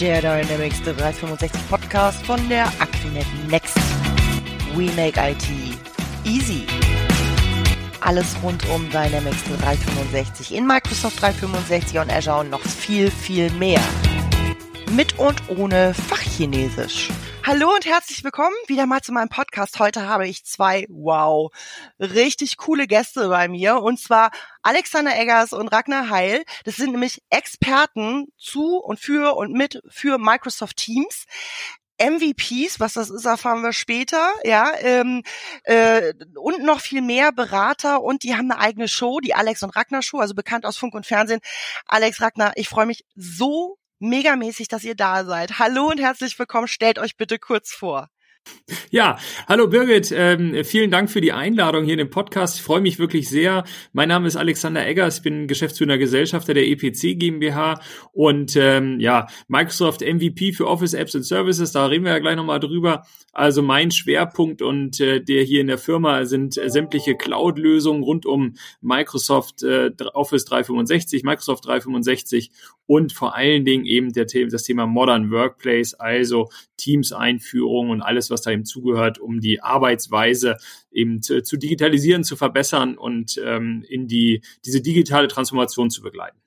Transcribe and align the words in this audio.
der 0.00 0.20
Dynamics 0.20 0.80
365 0.82 1.50
Podcast 1.68 2.24
von 2.24 2.48
der 2.48 2.66
Aquinet 2.78 3.26
Next. 3.48 3.76
We 4.76 4.84
make 4.94 5.18
IT 5.18 5.48
easy. 6.24 6.66
Alles 8.00 8.36
rund 8.42 8.64
um 8.70 8.88
Dynamics 8.90 9.42
365 9.60 10.54
in 10.54 10.66
Microsoft 10.66 11.20
365 11.20 11.98
und 11.98 12.12
Azure 12.12 12.40
und 12.40 12.50
noch 12.50 12.60
viel, 12.60 13.10
viel 13.10 13.50
mehr. 13.52 13.80
Mit 14.92 15.18
und 15.18 15.42
ohne 15.48 15.92
Fachchinesisch. 15.94 17.08
Hallo 17.48 17.74
und 17.74 17.86
herzlich 17.86 18.22
willkommen 18.24 18.54
wieder 18.66 18.84
mal 18.84 19.00
zu 19.00 19.10
meinem 19.10 19.30
Podcast. 19.30 19.78
Heute 19.78 20.06
habe 20.06 20.28
ich 20.28 20.44
zwei, 20.44 20.84
wow, 20.90 21.50
richtig 21.98 22.58
coole 22.58 22.86
Gäste 22.86 23.30
bei 23.30 23.48
mir. 23.48 23.80
Und 23.80 23.98
zwar 23.98 24.32
Alexander 24.60 25.18
Eggers 25.18 25.54
und 25.54 25.68
Ragnar 25.68 26.10
Heil. 26.10 26.44
Das 26.64 26.76
sind 26.76 26.90
nämlich 26.90 27.22
Experten 27.30 28.26
zu 28.36 28.76
und 28.76 29.00
für 29.00 29.34
und 29.34 29.54
mit 29.54 29.80
für 29.88 30.18
Microsoft 30.18 30.76
Teams. 30.76 31.24
MVPs, 31.98 32.80
was 32.80 32.92
das 32.92 33.08
ist, 33.08 33.24
erfahren 33.24 33.62
wir 33.62 33.72
später, 33.72 34.30
ja, 34.44 34.70
ähm, 34.80 35.22
äh, 35.64 36.12
und 36.38 36.62
noch 36.64 36.80
viel 36.80 37.00
mehr 37.00 37.32
Berater 37.32 38.02
und 38.02 38.24
die 38.24 38.36
haben 38.36 38.50
eine 38.50 38.60
eigene 38.60 38.88
Show, 38.88 39.20
die 39.20 39.34
Alex 39.34 39.62
und 39.62 39.74
Ragnar 39.74 40.02
Show, 40.02 40.18
also 40.18 40.34
bekannt 40.34 40.66
aus 40.66 40.76
Funk 40.76 40.94
und 40.94 41.06
Fernsehen. 41.06 41.40
Alex 41.86 42.20
Ragnar, 42.20 42.52
ich 42.56 42.68
freue 42.68 42.86
mich 42.86 43.06
so 43.16 43.78
megamäßig, 44.00 44.68
dass 44.68 44.84
ihr 44.84 44.94
da 44.94 45.24
seid. 45.24 45.58
Hallo 45.58 45.88
und 45.88 46.00
herzlich 46.00 46.38
willkommen. 46.38 46.68
Stellt 46.68 46.98
euch 46.98 47.16
bitte 47.16 47.38
kurz 47.38 47.72
vor. 47.72 48.08
Ja, 48.90 49.18
hallo 49.46 49.66
Birgit, 49.66 50.12
ähm, 50.14 50.62
vielen 50.64 50.90
Dank 50.90 51.10
für 51.10 51.20
die 51.20 51.32
Einladung 51.32 51.84
hier 51.84 51.94
in 51.94 51.98
den 51.98 52.10
Podcast. 52.10 52.56
Ich 52.56 52.62
freue 52.62 52.80
mich 52.80 52.98
wirklich 52.98 53.28
sehr. 53.28 53.64
Mein 53.92 54.08
Name 54.08 54.28
ist 54.28 54.36
Alexander 54.36 54.86
Eggers, 54.86 55.18
ich 55.18 55.22
bin 55.22 55.46
Geschäftsführer 55.46 55.96
Gesellschafter 55.96 56.52
der 56.52 56.66
EPC 56.68 57.18
GmbH 57.18 57.80
und 58.12 58.56
ähm, 58.56 59.00
ja, 59.00 59.26
Microsoft 59.48 60.02
MVP 60.02 60.52
für 60.52 60.66
Office 60.66 60.92
Apps 60.92 61.14
and 61.14 61.24
Services, 61.24 61.72
da 61.72 61.86
reden 61.86 62.04
wir 62.04 62.12
ja 62.12 62.18
gleich 62.18 62.36
nochmal 62.36 62.60
drüber. 62.60 63.04
Also 63.32 63.62
mein 63.62 63.90
Schwerpunkt 63.90 64.62
und 64.62 65.00
äh, 65.00 65.22
der 65.22 65.44
hier 65.44 65.60
in 65.60 65.68
der 65.68 65.78
Firma 65.78 66.24
sind 66.24 66.58
äh, 66.58 66.68
sämtliche 66.68 67.14
Cloud-Lösungen 67.14 68.02
rund 68.02 68.26
um 68.26 68.56
Microsoft 68.80 69.62
äh, 69.62 69.92
Office 70.12 70.44
365, 70.44 71.22
Microsoft 71.22 71.66
365 71.66 72.50
und 72.86 73.12
vor 73.12 73.36
allen 73.36 73.64
Dingen 73.64 73.84
eben 73.84 74.12
der, 74.12 74.24
das 74.24 74.64
Thema 74.64 74.86
Modern 74.86 75.30
Workplace, 75.30 75.94
also 75.94 76.48
Teams-Einführung 76.78 77.90
und 77.90 78.02
alles, 78.02 78.30
was 78.30 78.37
da 78.42 78.50
eben 78.50 78.64
zugehört, 78.64 79.18
um 79.18 79.40
die 79.40 79.62
Arbeitsweise 79.62 80.56
eben 80.90 81.22
zu, 81.22 81.42
zu 81.42 81.56
digitalisieren, 81.56 82.24
zu 82.24 82.36
verbessern 82.36 82.96
und 82.96 83.40
ähm, 83.44 83.84
in 83.88 84.08
die, 84.08 84.42
diese 84.64 84.80
digitale 84.80 85.28
Transformation 85.28 85.90
zu 85.90 86.02
begleiten. 86.02 86.38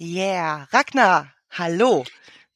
Yeah, 0.00 0.68
Ragnar, 0.72 1.32
hallo. 1.50 2.04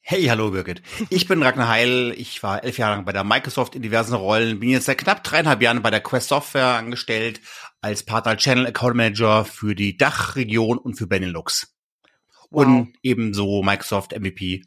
Hey, 0.07 0.25
hallo 0.25 0.51
Birgit. 0.51 0.83
Ich 1.09 1.27
bin 1.27 1.41
Ragnar 1.41 1.67
Heil. 1.67 2.13
Ich 2.15 2.43
war 2.43 2.63
elf 2.63 2.77
Jahre 2.77 2.95
lang 2.95 3.05
bei 3.05 3.11
der 3.11 3.23
Microsoft 3.23 3.73
in 3.75 3.81
diversen 3.81 4.13
Rollen, 4.13 4.59
bin 4.59 4.69
jetzt 4.69 4.85
seit 4.85 4.99
knapp 4.99 5.23
dreieinhalb 5.23 5.63
Jahren 5.63 5.81
bei 5.81 5.89
der 5.89 5.99
Quest 5.99 6.29
Software 6.29 6.75
angestellt 6.75 7.41
als 7.81 8.03
Partner 8.03 8.37
Channel 8.37 8.67
Account 8.67 8.95
Manager 8.95 9.45
für 9.45 9.73
die 9.73 9.97
Dachregion 9.97 10.77
und 10.77 10.93
für 10.93 11.07
Benelux. 11.07 11.75
Wow. 12.51 12.65
Und 12.65 12.93
ebenso 13.01 13.63
Microsoft 13.63 14.15
MVP 14.15 14.65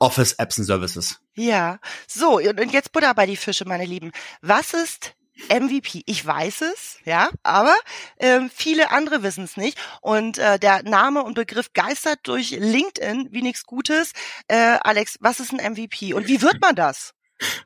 Office 0.00 0.32
Apps 0.32 0.58
and 0.58 0.66
Services. 0.66 1.20
Ja, 1.34 1.78
so, 2.08 2.38
und 2.38 2.72
jetzt 2.72 2.92
Butter 2.92 3.14
bei 3.14 3.26
die 3.26 3.36
Fische, 3.36 3.64
meine 3.64 3.84
Lieben. 3.84 4.10
Was 4.42 4.74
ist 4.74 5.14
MVP. 5.48 6.02
Ich 6.06 6.24
weiß 6.24 6.62
es, 6.62 6.98
ja, 7.04 7.30
aber 7.42 7.74
ähm, 8.18 8.50
viele 8.54 8.90
andere 8.90 9.22
wissen 9.22 9.44
es 9.44 9.56
nicht. 9.56 9.78
Und 10.00 10.38
äh, 10.38 10.58
der 10.58 10.82
Name 10.82 11.22
und 11.22 11.34
Begriff 11.34 11.72
geistert 11.72 12.20
durch 12.24 12.50
LinkedIn 12.50 13.28
wie 13.30 13.42
nichts 13.42 13.64
Gutes. 13.64 14.12
Äh, 14.48 14.78
Alex, 14.82 15.16
was 15.20 15.40
ist 15.40 15.52
ein 15.52 15.72
MVP 15.72 16.12
und 16.12 16.28
wie 16.28 16.42
wird 16.42 16.60
man 16.60 16.74
das? 16.74 17.14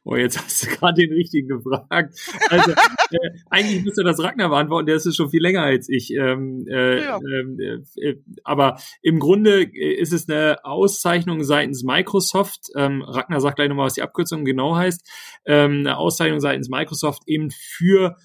Oh, 0.04 0.16
jetzt 0.16 0.38
hast 0.38 0.64
du 0.64 0.70
gerade 0.70 1.02
den 1.02 1.12
richtigen 1.12 1.48
gefragt. 1.48 2.18
Also 2.50 2.72
äh, 2.72 3.30
eigentlich 3.50 3.84
müsste 3.84 4.04
das 4.04 4.22
Ragnar 4.22 4.48
beantworten, 4.48 4.86
der 4.86 4.96
ist 4.96 5.06
es 5.06 5.16
schon 5.16 5.30
viel 5.30 5.42
länger 5.42 5.62
als 5.62 5.88
ich. 5.88 6.12
Ähm, 6.12 6.66
äh, 6.68 7.02
ja. 7.02 7.18
Ähm, 7.18 7.58
äh, 7.58 8.08
äh, 8.08 8.20
aber 8.44 8.78
im 9.02 9.18
Grunde 9.18 9.62
äh, 9.62 9.94
ist 9.94 10.12
es 10.12 10.28
eine 10.28 10.64
Auszeichnung 10.64 11.42
seitens 11.42 11.82
Microsoft. 11.82 12.70
Ähm, 12.76 13.02
Ragnar 13.02 13.40
sagt 13.40 13.56
gleich 13.56 13.68
nochmal, 13.68 13.86
was 13.86 13.94
die 13.94 14.02
Abkürzung 14.02 14.44
genau 14.44 14.76
heißt. 14.76 15.08
Ähm, 15.46 15.80
eine 15.80 15.96
Auszeichnung 15.96 16.40
seitens 16.40 16.68
Microsoft 16.68 17.22
eben 17.26 17.50
für 17.50 18.16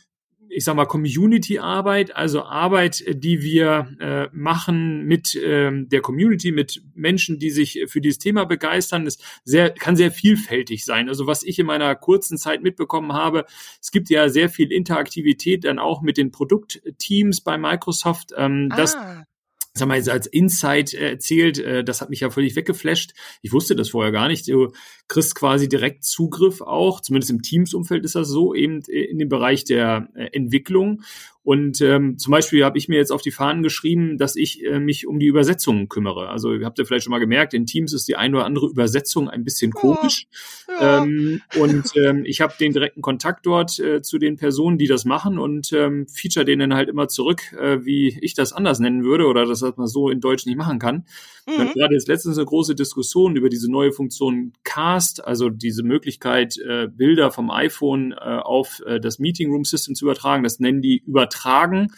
ich 0.59 0.65
sag 0.65 0.75
mal, 0.75 0.87
Community-Arbeit, 0.87 2.17
also 2.17 2.43
Arbeit, 2.43 3.05
die 3.07 3.41
wir 3.41 3.95
äh, 4.01 4.27
machen 4.33 5.05
mit 5.05 5.33
ähm, 5.41 5.87
der 5.87 6.01
Community, 6.01 6.51
mit 6.51 6.83
Menschen, 6.95 7.39
die 7.39 7.49
sich 7.49 7.85
für 7.87 8.01
dieses 8.01 8.17
Thema 8.17 8.43
begeistern, 8.43 9.07
ist 9.07 9.23
sehr, 9.45 9.69
kann 9.69 9.95
sehr 9.95 10.11
vielfältig 10.11 10.83
sein. 10.83 11.07
Also 11.07 11.27
was 11.27 11.43
ich 11.43 11.59
in 11.59 11.65
meiner 11.65 11.95
kurzen 11.95 12.37
Zeit 12.37 12.61
mitbekommen 12.61 13.13
habe, 13.13 13.45
es 13.81 13.91
gibt 13.91 14.09
ja 14.09 14.27
sehr 14.27 14.49
viel 14.49 14.73
Interaktivität 14.73 15.63
dann 15.63 15.79
auch 15.79 16.01
mit 16.01 16.17
den 16.17 16.29
Produktteams 16.31 17.39
bei 17.39 17.57
Microsoft. 17.57 18.33
Ähm, 18.35 18.67
ah. 18.69 18.75
Das 18.75 18.97
sag 19.79 19.87
mal, 19.87 20.09
als 20.09 20.27
Insight 20.27 20.93
erzählt, 20.93 21.59
äh, 21.59 21.83
das 21.83 22.01
hat 22.01 22.09
mich 22.09 22.19
ja 22.19 22.29
völlig 22.29 22.55
weggeflasht. 22.55 23.13
Ich 23.41 23.51
wusste 23.51 23.75
das 23.75 23.89
vorher 23.89 24.11
gar 24.11 24.27
nicht. 24.27 24.47
Du 24.47 24.71
kriegst 25.07 25.35
quasi 25.35 25.67
direkt 25.67 26.03
Zugriff 26.03 26.61
auch, 26.61 27.01
zumindest 27.01 27.31
im 27.31 27.41
Teams-Umfeld 27.41 28.05
ist 28.05 28.15
das 28.15 28.27
so, 28.27 28.53
eben 28.53 28.81
in 28.81 29.17
den 29.17 29.29
Bereich 29.29 29.63
der 29.63 30.09
äh, 30.15 30.27
Entwicklung. 30.33 31.01
Und 31.41 31.81
ähm, 31.81 32.17
zum 32.17 32.31
Beispiel 32.31 32.65
habe 32.65 32.77
ich 32.77 32.89
mir 32.89 32.97
jetzt 32.97 33.11
auf 33.11 33.21
die 33.21 33.31
Fahnen 33.31 33.63
geschrieben, 33.63 34.17
dass 34.17 34.35
ich 34.35 34.63
äh, 34.65 34.79
mich 34.79 35.07
um 35.07 35.19
die 35.19 35.27
Übersetzungen 35.27 35.87
kümmere. 35.87 36.29
Also 36.29 36.53
ihr 36.53 36.65
habt 36.65 36.77
ja 36.77 36.85
vielleicht 36.85 37.05
schon 37.05 37.11
mal 37.11 37.19
gemerkt, 37.19 37.53
in 37.53 37.65
Teams 37.65 37.93
ist 37.93 38.07
die 38.07 38.17
eine 38.17 38.37
oder 38.37 38.45
andere 38.45 38.67
Übersetzung 38.67 39.29
ein 39.29 39.43
bisschen 39.43 39.71
komisch. 39.71 40.27
Ja. 40.67 41.03
Ähm, 41.03 41.41
und 41.59 41.91
ähm, 41.95 42.23
ich 42.25 42.41
habe 42.41 42.53
den 42.59 42.73
direkten 42.73 43.01
Kontakt 43.01 43.45
dort 43.45 43.79
äh, 43.79 44.01
zu 44.01 44.17
den 44.17 44.35
Personen, 44.35 44.77
die 44.77 44.87
das 44.87 45.05
machen 45.05 45.39
und 45.39 45.71
ähm, 45.73 46.07
feature 46.07 46.45
denen 46.45 46.73
halt 46.73 46.89
immer 46.89 47.07
zurück, 47.07 47.41
äh, 47.53 47.85
wie 47.85 48.19
ich 48.21 48.33
das 48.33 48.53
anders 48.53 48.79
nennen 48.79 49.03
würde 49.03 49.25
oder 49.25 49.45
dass 49.45 49.61
man 49.61 49.87
so 49.87 50.09
in 50.09 50.19
Deutsch 50.19 50.45
nicht 50.45 50.57
machen 50.57 50.77
kann. 50.77 51.05
Mhm. 51.47 51.51
Wir 51.51 51.59
hatten 51.59 51.79
gerade 51.79 51.93
jetzt 51.95 52.07
letztens 52.07 52.37
eine 52.37 52.45
große 52.45 52.75
Diskussion 52.75 53.35
über 53.35 53.49
diese 53.49 53.71
neue 53.71 53.91
Funktion 53.91 54.53
Cast, 54.63 55.25
also 55.25 55.49
diese 55.49 55.83
Möglichkeit, 55.83 56.57
äh, 56.57 56.87
Bilder 56.87 57.31
vom 57.31 57.49
iPhone 57.49 58.11
äh, 58.11 58.15
auf 58.15 58.81
äh, 58.85 58.99
das 58.99 59.19
Meeting 59.19 59.51
Room 59.51 59.63
System 59.63 59.95
zu 59.95 60.05
übertragen. 60.05 60.43
Das 60.43 60.59
nennen 60.59 60.81
die 60.81 61.03
übertragen. 61.29 61.93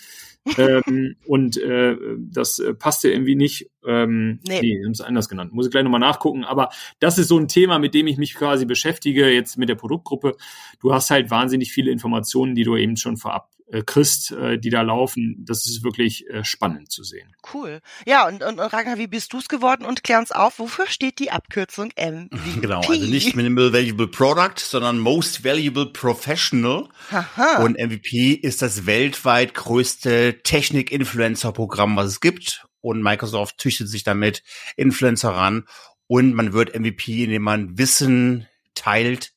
ähm, 0.58 1.16
und 1.28 1.58
äh, 1.58 1.96
das 2.18 2.60
äh, 2.60 2.74
passte 2.74 3.12
irgendwie 3.12 3.36
nicht. 3.36 3.70
Ähm, 3.86 4.40
nee, 4.48 4.60
nee 4.62 4.84
haben 4.84 4.92
es 4.92 5.02
anders 5.02 5.30
genannt. 5.30 5.54
Muss 5.54 5.68
ich 5.68 5.72
gleich 5.72 5.84
nochmal 5.84 6.00
nachgucken. 6.00 6.44
Aber 6.44 6.70
das 7.00 7.18
ist 7.18 7.28
so 7.28 7.38
ein 7.38 7.48
Thema, 7.48 7.80
mit 7.80 7.94
dem 7.94 8.08
ich 8.08 8.18
mich 8.18 8.36
quasi 8.36 8.66
beschäftige, 8.66 9.30
jetzt 9.30 9.58
mit 9.58 9.70
der 9.70 9.76
Produktgruppe. 9.76 10.36
Du 10.80 10.94
hast 10.94 11.10
halt 11.10 11.30
wahnsinnig 11.30 11.72
viele 11.72 11.92
Informationen, 11.92 12.56
die 12.56 12.64
du 12.64 12.76
eben 12.76 12.98
schon 12.98 13.18
vorab 13.18 13.50
äh, 13.72 13.84
kriegst, 13.84 14.32
äh, 14.32 14.58
die 14.58 14.70
da 14.70 14.82
laufen. 14.82 15.44
Das 15.48 15.66
ist 15.66 15.84
wirklich 15.84 16.30
äh, 16.30 16.44
spannend 16.44 16.92
zu 16.92 17.04
sehen. 17.04 17.34
Cool. 17.54 17.80
Ja, 18.06 18.28
und, 18.28 18.44
und, 18.44 18.60
und 18.60 18.74
Ragnar, 18.74 18.98
wie 18.98 19.08
bist 19.08 19.32
du 19.34 19.38
es 19.38 19.48
geworden? 19.48 19.86
Und 19.86 20.04
klär 20.04 20.20
uns 20.20 20.32
auf, 20.32 20.60
wofür 20.60 20.88
steht 20.88 21.20
die 21.20 21.32
Abkürzung 21.32 21.92
MVP? 21.98 22.38
Genau, 22.62 22.82
also 22.82 23.06
nicht 23.06 23.36
Minimal 23.36 23.74
Valuable 23.74 24.08
Product, 24.08 24.58
sondern 24.58 25.00
Most 25.00 25.44
Valuable 25.44 25.88
Professional. 25.88 26.90
Aha. 27.12 27.64
Und 27.64 27.80
MVP 27.80 28.34
ist 28.34 28.62
das 28.62 28.86
weltweit 28.86 29.54
größte 29.54 30.42
Technik-Influencer-Programm, 30.44 31.96
was 31.96 32.08
es 32.08 32.20
gibt. 32.20 32.66
Und 32.82 33.02
Microsoft 33.02 33.62
züchtet 33.62 33.88
sich 33.88 34.04
damit 34.04 34.44
Influencer 34.76 35.30
ran. 35.30 35.66
Und 36.08 36.34
man 36.34 36.52
wird 36.52 36.78
MVP, 36.78 37.24
indem 37.24 37.44
man 37.44 37.78
Wissen 37.78 38.48
teilt, 38.76 39.32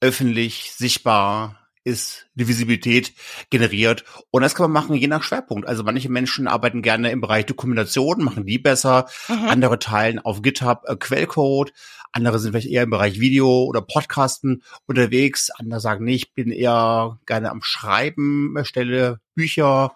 öffentlich, 0.00 0.72
sichtbar, 0.72 1.67
ist 1.88 2.26
die 2.34 2.46
Visibilität 2.46 3.12
generiert. 3.50 4.04
Und 4.30 4.42
das 4.42 4.54
kann 4.54 4.70
man 4.70 4.82
machen 4.82 4.96
je 4.96 5.06
nach 5.06 5.22
Schwerpunkt. 5.22 5.66
Also 5.66 5.82
manche 5.82 6.10
Menschen 6.10 6.46
arbeiten 6.46 6.82
gerne 6.82 7.10
im 7.10 7.20
Bereich 7.20 7.46
Dokumentation, 7.46 8.22
machen 8.22 8.46
die 8.46 8.58
besser. 8.58 9.08
Mhm. 9.28 9.48
Andere 9.48 9.78
teilen 9.78 10.18
auf 10.18 10.42
GitHub 10.42 10.82
äh, 10.86 10.96
Quellcode. 10.96 11.72
Andere 12.12 12.38
sind 12.38 12.52
vielleicht 12.52 12.68
eher 12.68 12.82
im 12.82 12.90
Bereich 12.90 13.20
Video 13.20 13.64
oder 13.64 13.82
Podcasten 13.82 14.62
unterwegs. 14.86 15.50
Andere 15.50 15.80
sagen, 15.80 16.04
nee, 16.04 16.14
ich 16.14 16.34
bin 16.34 16.50
eher 16.50 17.18
gerne 17.26 17.50
am 17.50 17.62
Schreiben, 17.62 18.54
erstelle 18.56 19.20
Bücher, 19.34 19.94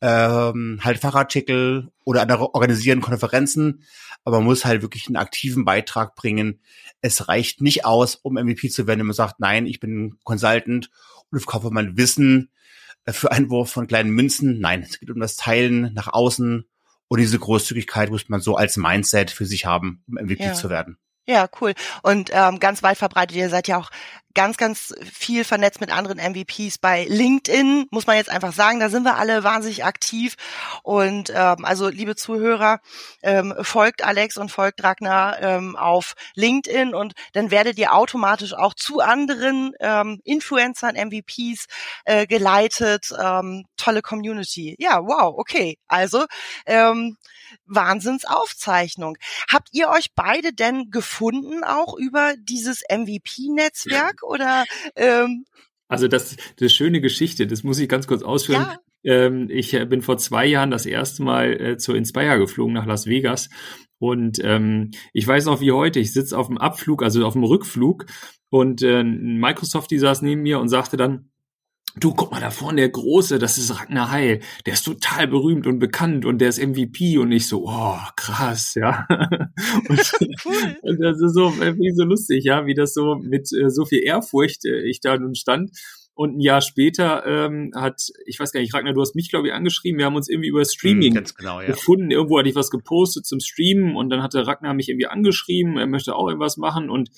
ähm, 0.00 0.80
halt 0.82 0.98
Fachartikel 0.98 1.90
oder 2.04 2.22
andere 2.22 2.54
organisieren 2.54 3.00
Konferenzen. 3.00 3.84
Aber 4.24 4.38
man 4.38 4.46
muss 4.46 4.64
halt 4.64 4.82
wirklich 4.82 5.06
einen 5.06 5.16
aktiven 5.16 5.64
Beitrag 5.64 6.14
bringen. 6.14 6.60
Es 7.00 7.28
reicht 7.28 7.60
nicht 7.60 7.84
aus, 7.84 8.16
um 8.16 8.34
MVP 8.34 8.68
zu 8.68 8.86
werden, 8.86 9.00
wenn 9.00 9.06
man 9.06 9.14
sagt, 9.14 9.40
nein, 9.40 9.66
ich 9.66 9.80
bin 9.80 10.18
Consultant 10.24 10.90
und 11.30 11.38
verkaufe 11.38 11.70
mein 11.70 11.96
Wissen 11.96 12.50
äh, 13.04 13.12
für 13.12 13.32
Einwurf 13.32 13.70
von 13.70 13.86
kleinen 13.86 14.10
Münzen. 14.10 14.60
Nein, 14.60 14.82
es 14.82 15.00
geht 15.00 15.10
um 15.10 15.20
das 15.20 15.36
Teilen 15.36 15.92
nach 15.94 16.08
außen 16.08 16.66
und 17.08 17.18
diese 17.18 17.38
Großzügigkeit 17.38 18.10
muss 18.10 18.28
man 18.28 18.40
so 18.40 18.56
als 18.56 18.76
Mindset 18.76 19.30
für 19.30 19.44
sich 19.44 19.66
haben, 19.66 20.04
um 20.06 20.14
MVP 20.14 20.44
ja. 20.44 20.54
zu 20.54 20.70
werden. 20.70 20.96
Ja, 21.30 21.48
cool. 21.60 21.74
Und 22.02 22.30
ähm, 22.32 22.58
ganz 22.58 22.82
weit 22.82 22.98
verbreitet, 22.98 23.36
ihr 23.36 23.50
seid 23.50 23.68
ja 23.68 23.78
auch 23.78 23.90
ganz, 24.34 24.56
ganz 24.56 24.92
viel 25.12 25.44
vernetzt 25.44 25.80
mit 25.80 25.90
anderen 25.90 26.18
MVPs 26.18 26.78
bei 26.78 27.04
LinkedIn, 27.08 27.86
muss 27.90 28.08
man 28.08 28.16
jetzt 28.16 28.30
einfach 28.30 28.52
sagen. 28.52 28.80
Da 28.80 28.88
sind 28.88 29.04
wir 29.04 29.16
alle 29.16 29.44
wahnsinnig 29.44 29.84
aktiv. 29.84 30.34
Und 30.82 31.30
ähm, 31.30 31.64
also, 31.64 31.88
liebe 31.88 32.16
Zuhörer, 32.16 32.80
ähm, 33.22 33.54
folgt 33.60 34.02
Alex 34.04 34.38
und 34.38 34.50
folgt 34.50 34.82
Ragnar 34.82 35.40
ähm, 35.40 35.76
auf 35.76 36.14
LinkedIn 36.34 36.94
und 36.94 37.14
dann 37.32 37.52
werdet 37.52 37.78
ihr 37.78 37.94
automatisch 37.94 38.54
auch 38.54 38.74
zu 38.74 39.00
anderen 39.00 39.72
ähm, 39.78 40.20
Influencern, 40.24 40.96
MVPs 40.96 41.66
äh, 42.06 42.26
geleitet. 42.26 43.12
Ähm, 43.20 43.66
tolle 43.76 44.02
Community. 44.02 44.74
Ja, 44.80 45.00
wow, 45.04 45.34
okay. 45.36 45.78
Also, 45.86 46.26
ähm, 46.66 47.16
Wahnsinnsaufzeichnung. 47.66 49.16
Habt 49.50 49.68
ihr 49.72 49.88
euch 49.88 50.14
beide 50.14 50.52
denn 50.52 50.90
gefunden 50.90 51.64
auch 51.64 51.96
über 51.96 52.34
dieses 52.38 52.82
MVP-Netzwerk 52.90 54.22
oder? 54.22 54.64
Ähm 54.96 55.44
also 55.88 56.06
das, 56.06 56.36
das 56.56 56.72
schöne 56.72 57.00
Geschichte, 57.00 57.46
das 57.46 57.64
muss 57.64 57.78
ich 57.78 57.88
ganz 57.88 58.06
kurz 58.06 58.22
ausführen. 58.22 58.62
Ja. 58.62 58.78
Ähm, 59.02 59.48
ich 59.50 59.74
äh, 59.74 59.84
bin 59.86 60.02
vor 60.02 60.18
zwei 60.18 60.46
Jahren 60.46 60.70
das 60.70 60.86
erste 60.86 61.22
Mal 61.22 61.60
äh, 61.60 61.76
zur 61.78 61.96
Inspire 61.96 62.38
geflogen 62.38 62.74
nach 62.74 62.86
Las 62.86 63.06
Vegas 63.06 63.48
und 63.98 64.40
ähm, 64.42 64.92
ich 65.12 65.26
weiß 65.26 65.44
noch 65.44 65.60
wie 65.60 65.72
heute, 65.72 66.00
ich 66.00 66.12
sitze 66.12 66.36
auf 66.36 66.46
dem 66.46 66.58
Abflug, 66.58 67.02
also 67.02 67.24
auf 67.26 67.34
dem 67.34 67.44
Rückflug 67.44 68.06
und 68.48 68.82
äh, 68.82 69.04
Microsoft, 69.04 69.90
die 69.90 69.98
saß 69.98 70.22
neben 70.22 70.42
mir 70.42 70.58
und 70.58 70.68
sagte 70.68 70.96
dann, 70.96 71.30
du 71.96 72.14
guck 72.14 72.30
mal 72.30 72.40
da 72.40 72.50
vorne, 72.50 72.82
der 72.82 72.88
Große, 72.90 73.38
das 73.38 73.58
ist 73.58 73.78
Ragnar 73.78 74.10
Heil, 74.10 74.40
der 74.66 74.74
ist 74.74 74.84
total 74.84 75.28
berühmt 75.28 75.66
und 75.66 75.78
bekannt 75.78 76.24
und 76.24 76.38
der 76.38 76.48
ist 76.48 76.62
MVP 76.62 77.18
und 77.18 77.32
ich 77.32 77.48
so, 77.48 77.64
oh, 77.66 77.98
krass, 78.16 78.74
ja. 78.74 79.06
und, 79.88 80.12
cool. 80.44 80.76
und 80.82 81.00
das 81.00 81.20
ist 81.20 81.34
so, 81.34 81.52
wie 81.52 81.92
so 81.94 82.04
lustig, 82.04 82.44
ja, 82.44 82.66
wie 82.66 82.74
das 82.74 82.94
so 82.94 83.16
mit 83.16 83.52
äh, 83.52 83.70
so 83.70 83.84
viel 83.84 84.02
Ehrfurcht 84.02 84.64
äh, 84.64 84.88
ich 84.88 85.00
da 85.00 85.16
nun 85.16 85.34
stand. 85.34 85.70
Und 86.12 86.36
ein 86.36 86.40
Jahr 86.40 86.60
später 86.60 87.24
ähm, 87.24 87.72
hat, 87.74 88.02
ich 88.26 88.38
weiß 88.38 88.52
gar 88.52 88.60
nicht, 88.60 88.74
Ragnar, 88.74 88.92
du 88.92 89.00
hast 89.00 89.14
mich, 89.14 89.30
glaube 89.30 89.48
ich, 89.48 89.54
angeschrieben. 89.54 89.98
Wir 89.98 90.04
haben 90.04 90.16
uns 90.16 90.28
irgendwie 90.28 90.50
über 90.50 90.62
Streaming 90.66 91.14
mm, 91.14 91.24
genau, 91.38 91.60
ja. 91.62 91.68
gefunden. 91.68 92.10
Irgendwo 92.10 92.38
hatte 92.38 92.48
ich 92.50 92.54
was 92.54 92.70
gepostet 92.70 93.24
zum 93.24 93.40
Streamen 93.40 93.96
und 93.96 94.10
dann 94.10 94.22
hatte 94.22 94.46
Ragnar 94.46 94.74
mich 94.74 94.90
irgendwie 94.90 95.06
angeschrieben, 95.06 95.78
er 95.78 95.86
möchte 95.86 96.14
auch 96.14 96.28
irgendwas 96.28 96.58
machen 96.58 96.90
und 96.90 97.08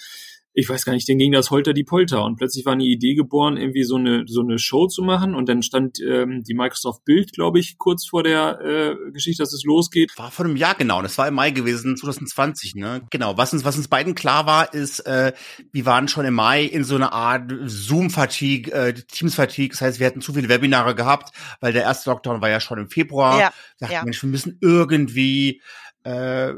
ich 0.54 0.68
weiß 0.68 0.84
gar 0.84 0.92
nicht, 0.92 1.08
denen 1.08 1.18
ging 1.18 1.32
das 1.32 1.50
Holter 1.50 1.72
die 1.72 1.84
Polter 1.84 2.24
und 2.24 2.36
plötzlich 2.36 2.66
war 2.66 2.74
eine 2.74 2.84
Idee 2.84 3.14
geboren, 3.14 3.56
irgendwie 3.56 3.84
so 3.84 3.96
eine 3.96 4.24
so 4.26 4.42
eine 4.42 4.58
Show 4.58 4.86
zu 4.86 5.02
machen 5.02 5.34
und 5.34 5.48
dann 5.48 5.62
stand 5.62 5.98
ähm, 6.00 6.42
die 6.42 6.54
Microsoft 6.54 7.04
Bild, 7.04 7.32
glaube 7.32 7.58
ich, 7.58 7.78
kurz 7.78 8.06
vor 8.06 8.22
der 8.22 8.60
äh, 8.60 9.10
Geschichte, 9.12 9.42
dass 9.42 9.52
es 9.52 9.64
losgeht. 9.64 10.12
War 10.16 10.30
vor 10.30 10.44
einem 10.44 10.56
Jahr 10.56 10.74
genau, 10.74 11.00
das 11.00 11.16
war 11.16 11.26
im 11.26 11.34
Mai 11.34 11.50
gewesen, 11.50 11.96
2020, 11.96 12.74
ne? 12.74 13.02
Genau. 13.10 13.36
Was 13.38 13.52
uns 13.52 13.64
was 13.64 13.76
uns 13.76 13.88
beiden 13.88 14.14
klar 14.14 14.46
war, 14.46 14.74
ist, 14.74 15.00
äh, 15.00 15.32
wir 15.72 15.86
waren 15.86 16.08
schon 16.08 16.26
im 16.26 16.34
Mai 16.34 16.64
in 16.64 16.84
so 16.84 16.96
einer 16.96 17.12
Art 17.12 17.50
Zoom-Fatigue, 17.64 18.72
äh, 18.72 18.92
Teams-Fatigue. 18.92 19.70
Das 19.70 19.80
heißt, 19.80 20.00
wir 20.00 20.06
hatten 20.06 20.20
zu 20.20 20.34
viele 20.34 20.48
Webinare 20.48 20.94
gehabt, 20.94 21.34
weil 21.60 21.72
der 21.72 21.82
erste 21.82 22.10
Lockdown 22.10 22.42
war 22.42 22.50
ja 22.50 22.60
schon 22.60 22.78
im 22.78 22.90
Februar. 22.90 23.38
Ja, 23.38 23.52
wir 23.78 23.88
dachten, 23.88 23.92
ja. 23.94 24.04
Mensch, 24.04 24.22
wir 24.22 24.30
müssen 24.30 24.58
irgendwie 24.60 25.62
äh, 26.04 26.52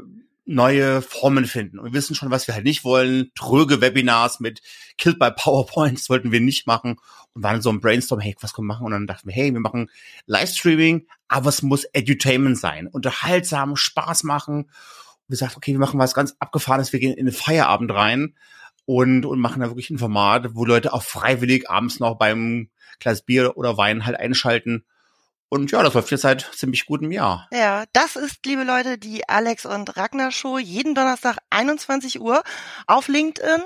neue 0.45 1.01
Formen 1.01 1.45
finden. 1.45 1.79
Und 1.79 1.85
wir 1.85 1.93
wissen 1.93 2.15
schon, 2.15 2.31
was 2.31 2.47
wir 2.47 2.53
halt 2.53 2.65
nicht 2.65 2.83
wollen. 2.83 3.31
Tröge 3.35 3.81
Webinars 3.81 4.39
mit 4.39 4.61
Killed 4.97 5.19
by 5.19 5.31
PowerPoints 5.31 6.09
wollten 6.09 6.31
wir 6.31 6.41
nicht 6.41 6.67
machen. 6.67 6.97
Und 7.33 7.43
waren 7.43 7.61
so 7.61 7.69
ein 7.69 7.81
Brainstorm, 7.81 8.21
hey, 8.21 8.35
was 8.39 8.53
können 8.53 8.67
wir 8.67 8.73
machen? 8.73 8.85
Und 8.85 8.91
dann 8.91 9.07
dachten 9.07 9.27
wir, 9.27 9.35
hey, 9.35 9.51
wir 9.51 9.59
machen 9.59 9.89
Livestreaming, 10.25 11.07
aber 11.27 11.49
es 11.49 11.61
muss 11.61 11.83
Edutainment 11.91 12.57
sein. 12.57 12.87
Unterhaltsam, 12.87 13.75
Spaß 13.75 14.23
machen. 14.23 14.63
Und 14.63 14.69
wir 15.27 15.37
sagten, 15.37 15.57
okay, 15.57 15.73
wir 15.73 15.79
machen 15.79 15.99
was 15.99 16.13
ganz 16.13 16.35
Abgefahrenes. 16.39 16.93
Wir 16.93 16.99
gehen 16.99 17.13
in 17.13 17.25
den 17.25 17.35
Feierabend 17.35 17.91
rein 17.91 18.35
und, 18.85 19.25
und 19.25 19.39
machen 19.39 19.61
da 19.61 19.67
wirklich 19.67 19.89
ein 19.89 19.97
Format, 19.97 20.55
wo 20.55 20.63
Leute 20.63 20.93
auch 20.93 21.03
freiwillig 21.03 21.69
abends 21.69 21.99
noch 21.99 22.15
beim 22.17 22.69
Glas 22.99 23.23
Bier 23.23 23.57
oder 23.57 23.77
Wein 23.77 24.05
halt 24.05 24.17
einschalten 24.17 24.85
und 25.55 25.71
ja, 25.71 25.81
das 25.81 25.93
läuft 25.93 26.11
jetzt 26.11 26.21
seit 26.21 26.49
ziemlich 26.53 26.85
gutem 26.85 27.11
Jahr. 27.11 27.47
Ja, 27.51 27.85
das 27.93 28.15
ist, 28.15 28.45
liebe 28.45 28.63
Leute, 28.63 28.97
die 28.97 29.27
Alex 29.27 29.65
und 29.65 29.95
Ragnar 29.97 30.31
Show 30.31 30.59
jeden 30.59 30.93
Donnerstag 30.93 31.37
21 31.49 32.19
Uhr 32.19 32.43
auf 32.87 33.07
LinkedIn, 33.07 33.63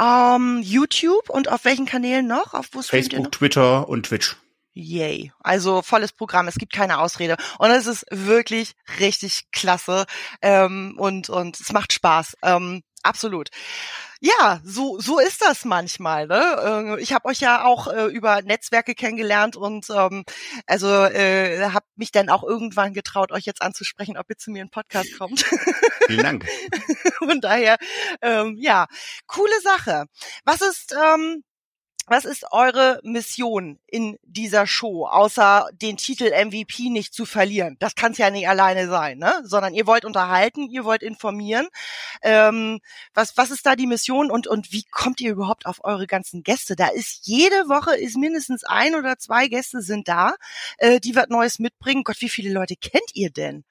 ähm, 0.00 0.60
YouTube 0.62 1.30
und 1.30 1.48
auf 1.48 1.64
welchen 1.64 1.86
Kanälen 1.86 2.26
noch? 2.26 2.52
Auf 2.52 2.68
wo 2.72 2.82
Facebook, 2.82 3.30
Twitter 3.32 3.88
und 3.88 4.06
Twitch. 4.06 4.36
Yay. 4.72 5.32
Also 5.40 5.82
volles 5.82 6.12
Programm, 6.12 6.48
es 6.48 6.56
gibt 6.56 6.72
keine 6.72 6.98
Ausrede. 6.98 7.36
Und 7.58 7.70
es 7.70 7.86
ist 7.86 8.06
wirklich 8.10 8.72
richtig 8.98 9.50
klasse. 9.52 10.06
Ähm, 10.42 10.94
und, 10.98 11.28
und 11.28 11.60
es 11.60 11.72
macht 11.72 11.92
Spaß. 11.92 12.36
Ähm, 12.42 12.82
absolut. 13.02 13.50
Ja, 14.22 14.60
so 14.64 15.00
so 15.00 15.18
ist 15.18 15.40
das 15.40 15.64
manchmal. 15.64 16.26
Ne? 16.26 16.96
Äh, 16.98 17.02
ich 17.02 17.14
habe 17.14 17.26
euch 17.26 17.40
ja 17.40 17.64
auch 17.64 17.86
äh, 17.86 18.04
über 18.06 18.42
Netzwerke 18.42 18.94
kennengelernt 18.94 19.56
und 19.56 19.86
ähm, 19.90 20.24
also 20.66 20.88
äh, 20.88 21.70
habe 21.70 21.86
mich 21.96 22.12
dann 22.12 22.28
auch 22.28 22.42
irgendwann 22.42 22.92
getraut, 22.92 23.32
euch 23.32 23.46
jetzt 23.46 23.62
anzusprechen, 23.62 24.18
ob 24.18 24.28
ihr 24.28 24.36
zu 24.36 24.50
mir 24.50 24.60
in 24.62 24.70
Podcast 24.70 25.18
kommt. 25.18 25.44
Vielen 26.06 26.22
Dank. 26.22 26.46
Von 27.18 27.40
daher, 27.40 27.78
ähm, 28.20 28.56
ja, 28.58 28.86
coole 29.26 29.58
Sache. 29.62 30.04
Was 30.44 30.60
ist 30.60 30.94
ähm, 30.94 31.42
was 32.10 32.24
ist 32.24 32.44
eure 32.50 32.98
Mission 33.04 33.78
in 33.86 34.18
dieser 34.24 34.66
Show, 34.66 35.06
außer 35.06 35.68
den 35.72 35.96
Titel 35.96 36.32
MVP 36.32 36.90
nicht 36.90 37.14
zu 37.14 37.24
verlieren? 37.24 37.76
Das 37.78 37.94
kann 37.94 38.10
es 38.10 38.18
ja 38.18 38.30
nicht 38.30 38.48
alleine 38.48 38.88
sein, 38.88 39.18
ne? 39.18 39.32
Sondern 39.44 39.74
ihr 39.74 39.86
wollt 39.86 40.04
unterhalten, 40.04 40.68
ihr 40.68 40.84
wollt 40.84 41.04
informieren. 41.04 41.68
Ähm, 42.22 42.80
was, 43.14 43.36
was 43.36 43.52
ist 43.52 43.64
da 43.64 43.76
die 43.76 43.86
Mission 43.86 44.32
und, 44.32 44.48
und 44.48 44.72
wie 44.72 44.82
kommt 44.90 45.20
ihr 45.20 45.30
überhaupt 45.30 45.66
auf 45.66 45.84
eure 45.84 46.08
ganzen 46.08 46.42
Gäste? 46.42 46.74
Da 46.74 46.88
ist 46.88 47.28
jede 47.28 47.68
Woche 47.68 47.96
ist 47.96 48.16
mindestens 48.16 48.64
ein 48.64 48.96
oder 48.96 49.16
zwei 49.16 49.46
Gäste 49.46 49.80
sind 49.80 50.08
da, 50.08 50.34
äh, 50.78 50.98
die 50.98 51.14
was 51.14 51.28
Neues 51.28 51.60
mitbringen. 51.60 52.02
Gott, 52.02 52.20
wie 52.20 52.28
viele 52.28 52.52
Leute 52.52 52.74
kennt 52.74 53.14
ihr 53.14 53.30
denn? 53.30 53.64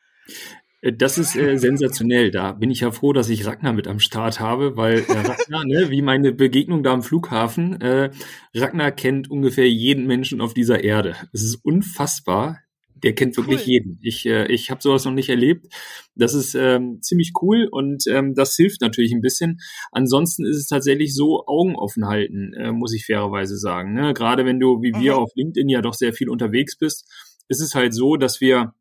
Äh, 0.81 0.93
das 0.93 1.17
ist 1.17 1.35
äh, 1.35 1.57
sensationell. 1.57 2.31
Da 2.31 2.53
bin 2.53 2.71
ich 2.71 2.81
ja 2.81 2.91
froh, 2.91 3.13
dass 3.13 3.29
ich 3.29 3.45
Ragnar 3.45 3.73
mit 3.73 3.87
am 3.87 3.99
Start 3.99 4.39
habe, 4.39 4.77
weil 4.77 4.99
äh, 4.99 5.11
Ragnar, 5.11 5.65
ne, 5.65 5.89
wie 5.89 6.01
meine 6.01 6.31
Begegnung 6.31 6.83
da 6.83 6.93
am 6.93 7.03
Flughafen, 7.03 7.79
äh, 7.81 8.11
Ragnar 8.53 8.91
kennt 8.91 9.29
ungefähr 9.29 9.69
jeden 9.69 10.07
Menschen 10.07 10.41
auf 10.41 10.53
dieser 10.53 10.83
Erde. 10.83 11.15
Es 11.33 11.43
ist 11.43 11.55
unfassbar. 11.63 12.59
Der 13.01 13.15
kennt 13.15 13.37
wirklich 13.37 13.61
cool. 13.61 13.67
jeden. 13.67 13.99
Ich, 14.01 14.25
äh, 14.25 14.51
ich 14.51 14.69
habe 14.69 14.81
sowas 14.81 15.05
noch 15.05 15.13
nicht 15.13 15.29
erlebt. 15.29 15.73
Das 16.15 16.33
ist 16.33 16.53
ähm, 16.53 17.01
ziemlich 17.01 17.31
cool 17.41 17.65
und 17.71 18.05
ähm, 18.07 18.35
das 18.35 18.57
hilft 18.57 18.81
natürlich 18.81 19.13
ein 19.13 19.21
bisschen. 19.21 19.59
Ansonsten 19.93 20.45
ist 20.45 20.57
es 20.57 20.67
tatsächlich 20.67 21.15
so 21.15 21.45
Augen 21.47 21.77
offen 21.77 22.07
halten, 22.07 22.53
äh, 22.55 22.73
muss 22.73 22.93
ich 22.93 23.05
fairerweise 23.05 23.57
sagen. 23.57 23.93
Ne? 23.93 24.13
Gerade 24.13 24.45
wenn 24.45 24.59
du, 24.59 24.81
wie 24.81 24.93
wir 24.99 25.13
mhm. 25.13 25.19
auf 25.19 25.31
LinkedIn 25.33 25.69
ja 25.69 25.81
doch 25.81 25.93
sehr 25.93 26.11
viel 26.11 26.27
unterwegs 26.27 26.77
bist, 26.77 27.07
ist 27.47 27.61
es 27.61 27.73
halt 27.73 27.93
so, 27.93 28.17
dass 28.17 28.41
wir 28.41 28.73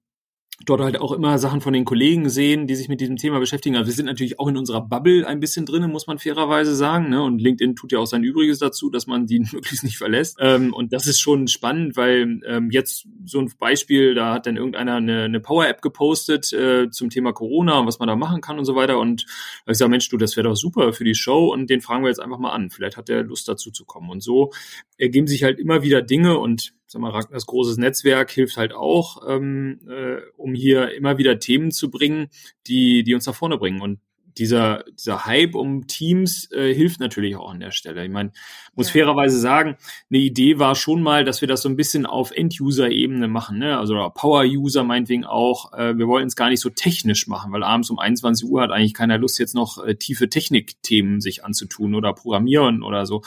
dort 0.66 0.80
halt 0.80 1.00
auch 1.00 1.12
immer 1.12 1.38
Sachen 1.38 1.60
von 1.60 1.72
den 1.72 1.84
Kollegen 1.84 2.28
sehen, 2.28 2.66
die 2.66 2.74
sich 2.74 2.88
mit 2.88 3.00
diesem 3.00 3.16
Thema 3.16 3.38
beschäftigen. 3.38 3.76
Also 3.76 3.86
wir 3.86 3.94
sind 3.94 4.06
natürlich 4.06 4.40
auch 4.40 4.48
in 4.48 4.56
unserer 4.56 4.80
Bubble 4.80 5.26
ein 5.26 5.40
bisschen 5.40 5.66
drin, 5.66 5.90
muss 5.90 6.06
man 6.06 6.18
fairerweise 6.18 6.74
sagen. 6.74 7.08
Ne? 7.10 7.22
Und 7.22 7.40
LinkedIn 7.40 7.76
tut 7.76 7.92
ja 7.92 8.00
auch 8.00 8.06
sein 8.06 8.24
Übriges 8.24 8.58
dazu, 8.58 8.90
dass 8.90 9.06
man 9.06 9.26
die 9.26 9.38
möglichst 9.52 9.84
nicht 9.84 9.98
verlässt. 9.98 10.36
Ähm, 10.40 10.74
und 10.74 10.92
das 10.92 11.06
ist 11.06 11.20
schon 11.20 11.46
spannend, 11.46 11.96
weil 11.96 12.40
ähm, 12.46 12.70
jetzt 12.70 13.06
so 13.24 13.40
ein 13.40 13.50
Beispiel, 13.58 14.14
da 14.14 14.34
hat 14.34 14.46
dann 14.46 14.56
irgendeiner 14.56 14.96
eine, 14.96 15.24
eine 15.24 15.40
Power-App 15.40 15.80
gepostet 15.80 16.52
äh, 16.52 16.90
zum 16.90 17.08
Thema 17.08 17.32
Corona 17.32 17.78
und 17.78 17.86
was 17.86 18.00
man 18.00 18.08
da 18.08 18.16
machen 18.16 18.40
kann 18.40 18.58
und 18.58 18.64
so 18.64 18.74
weiter. 18.74 18.98
Und 18.98 19.26
ich 19.66 19.78
sage, 19.78 19.90
Mensch, 19.90 20.08
du, 20.08 20.16
das 20.16 20.36
wäre 20.36 20.48
doch 20.48 20.56
super 20.56 20.92
für 20.92 21.04
die 21.04 21.14
Show 21.14 21.52
und 21.52 21.70
den 21.70 21.80
fragen 21.80 22.02
wir 22.02 22.08
jetzt 22.08 22.20
einfach 22.20 22.38
mal 22.38 22.50
an. 22.50 22.70
Vielleicht 22.70 22.96
hat 22.96 23.08
der 23.08 23.22
Lust 23.22 23.48
dazu 23.48 23.70
zu 23.70 23.84
kommen. 23.84 24.10
Und 24.10 24.22
so 24.22 24.50
ergeben 24.96 25.28
sich 25.28 25.44
halt 25.44 25.60
immer 25.60 25.82
wieder 25.82 26.02
Dinge 26.02 26.38
und 26.38 26.72
sag 26.88 27.02
mal, 27.02 27.12
das 27.30 27.46
großes 27.46 27.76
Netzwerk 27.76 28.30
hilft 28.30 28.56
halt 28.56 28.72
auch, 28.72 29.22
ähm, 29.28 29.80
äh, 29.88 30.16
um 30.36 30.54
hier 30.54 30.94
immer 30.94 31.18
wieder 31.18 31.38
Themen 31.38 31.70
zu 31.70 31.90
bringen, 31.90 32.28
die, 32.66 33.02
die 33.04 33.14
uns 33.14 33.26
nach 33.26 33.34
vorne 33.34 33.58
bringen. 33.58 33.80
Und 33.80 34.00
dieser, 34.38 34.84
dieser 34.92 35.26
Hype 35.26 35.54
um 35.54 35.86
Teams 35.86 36.50
äh, 36.52 36.72
hilft 36.72 37.00
natürlich 37.00 37.36
auch 37.36 37.50
an 37.50 37.60
der 37.60 37.72
Stelle. 37.72 38.04
Ich 38.04 38.10
meine, 38.10 38.32
muss 38.74 38.88
ja. 38.88 38.92
fairerweise 38.92 39.38
sagen, 39.38 39.76
eine 40.10 40.20
Idee 40.20 40.58
war 40.58 40.76
schon 40.76 41.02
mal, 41.02 41.24
dass 41.24 41.40
wir 41.40 41.48
das 41.48 41.62
so 41.62 41.68
ein 41.68 41.76
bisschen 41.76 42.06
auf 42.06 42.30
End-User-Ebene 42.30 43.28
machen, 43.28 43.58
ne? 43.58 43.78
also 43.78 43.94
Power-User 44.14 44.84
meinetwegen 44.84 45.24
auch. 45.24 45.72
Äh, 45.72 45.98
wir 45.98 46.06
wollten 46.06 46.28
es 46.28 46.36
gar 46.36 46.48
nicht 46.48 46.60
so 46.60 46.70
technisch 46.70 47.26
machen, 47.26 47.52
weil 47.52 47.64
abends 47.64 47.90
um 47.90 47.98
21 47.98 48.48
Uhr 48.48 48.62
hat 48.62 48.70
eigentlich 48.70 48.94
keiner 48.94 49.18
Lust, 49.18 49.38
jetzt 49.38 49.54
noch 49.54 49.84
äh, 49.84 49.96
tiefe 49.96 50.28
Technikthemen 50.28 51.20
sich 51.20 51.44
anzutun 51.44 51.94
oder 51.94 52.14
programmieren 52.14 52.82
oder 52.82 53.06
so. 53.06 53.22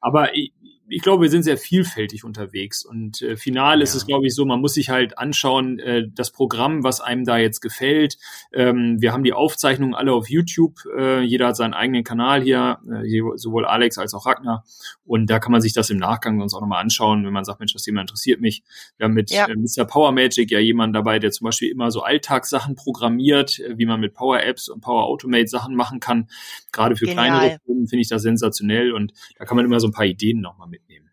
Aber 0.00 0.34
ich, 0.92 1.02
glaube, 1.02 1.22
wir 1.22 1.30
sind 1.30 1.42
sehr 1.42 1.56
vielfältig 1.56 2.24
unterwegs 2.24 2.84
und 2.84 3.22
äh, 3.22 3.36
final 3.36 3.78
ja. 3.78 3.82
ist 3.82 3.94
es, 3.94 4.06
glaube 4.06 4.26
ich, 4.26 4.34
so, 4.34 4.44
man 4.44 4.60
muss 4.60 4.74
sich 4.74 4.90
halt 4.90 5.18
anschauen, 5.18 5.78
äh, 5.78 6.08
das 6.12 6.30
Programm, 6.30 6.84
was 6.84 7.00
einem 7.00 7.24
da 7.24 7.38
jetzt 7.38 7.60
gefällt. 7.60 8.18
Ähm, 8.52 9.00
wir 9.00 9.12
haben 9.12 9.24
die 9.24 9.32
Aufzeichnungen 9.32 9.94
alle 9.94 10.12
auf 10.12 10.28
YouTube. 10.28 10.80
Äh, 10.96 11.20
jeder 11.22 11.48
hat 11.48 11.56
seinen 11.56 11.74
eigenen 11.74 12.04
Kanal 12.04 12.42
hier, 12.42 12.78
äh, 12.90 13.20
sowohl 13.36 13.64
Alex 13.64 13.98
als 13.98 14.14
auch 14.14 14.26
Ragnar. 14.26 14.64
Und 15.04 15.30
da 15.30 15.38
kann 15.38 15.52
man 15.52 15.60
sich 15.60 15.72
das 15.72 15.90
im 15.90 15.98
Nachgang 15.98 16.38
sonst 16.40 16.54
auch 16.54 16.60
nochmal 16.60 16.82
anschauen, 16.82 17.24
wenn 17.24 17.32
man 17.32 17.44
sagt, 17.44 17.60
Mensch, 17.60 17.72
das 17.72 17.82
Thema 17.82 18.00
interessiert 18.00 18.40
mich. 18.40 18.62
Wir 18.96 19.04
haben 19.04 19.14
mit 19.14 19.30
ja. 19.30 19.46
äh, 19.46 19.54
Mr. 19.54 19.84
Power 19.84 20.12
Magic 20.12 20.50
ja 20.50 20.58
jemanden 20.58 20.94
dabei, 20.94 21.18
der 21.18 21.30
zum 21.30 21.46
Beispiel 21.46 21.70
immer 21.70 21.90
so 21.90 22.02
Alltagssachen 22.02 22.74
programmiert, 22.74 23.58
äh, 23.60 23.78
wie 23.78 23.86
man 23.86 24.00
mit 24.00 24.14
Power 24.14 24.42
Apps 24.42 24.68
und 24.68 24.80
Power 24.80 25.04
Automate 25.04 25.48
Sachen 25.48 25.74
machen 25.74 26.00
kann. 26.00 26.28
Gerade 26.72 26.96
für 26.96 27.06
Genial. 27.06 27.28
kleinere 27.28 27.58
Firmen 27.64 27.86
finde 27.88 28.02
ich 28.02 28.08
das 28.08 28.22
sensationell 28.22 28.92
und 28.92 29.12
da 29.38 29.44
kann 29.44 29.56
man 29.56 29.66
immer 29.66 29.80
so 29.80 29.88
ein 29.88 29.92
paar 29.92 30.06
Ideen 30.06 30.40
nochmal 30.40 30.68
mitnehmen. 30.82 31.12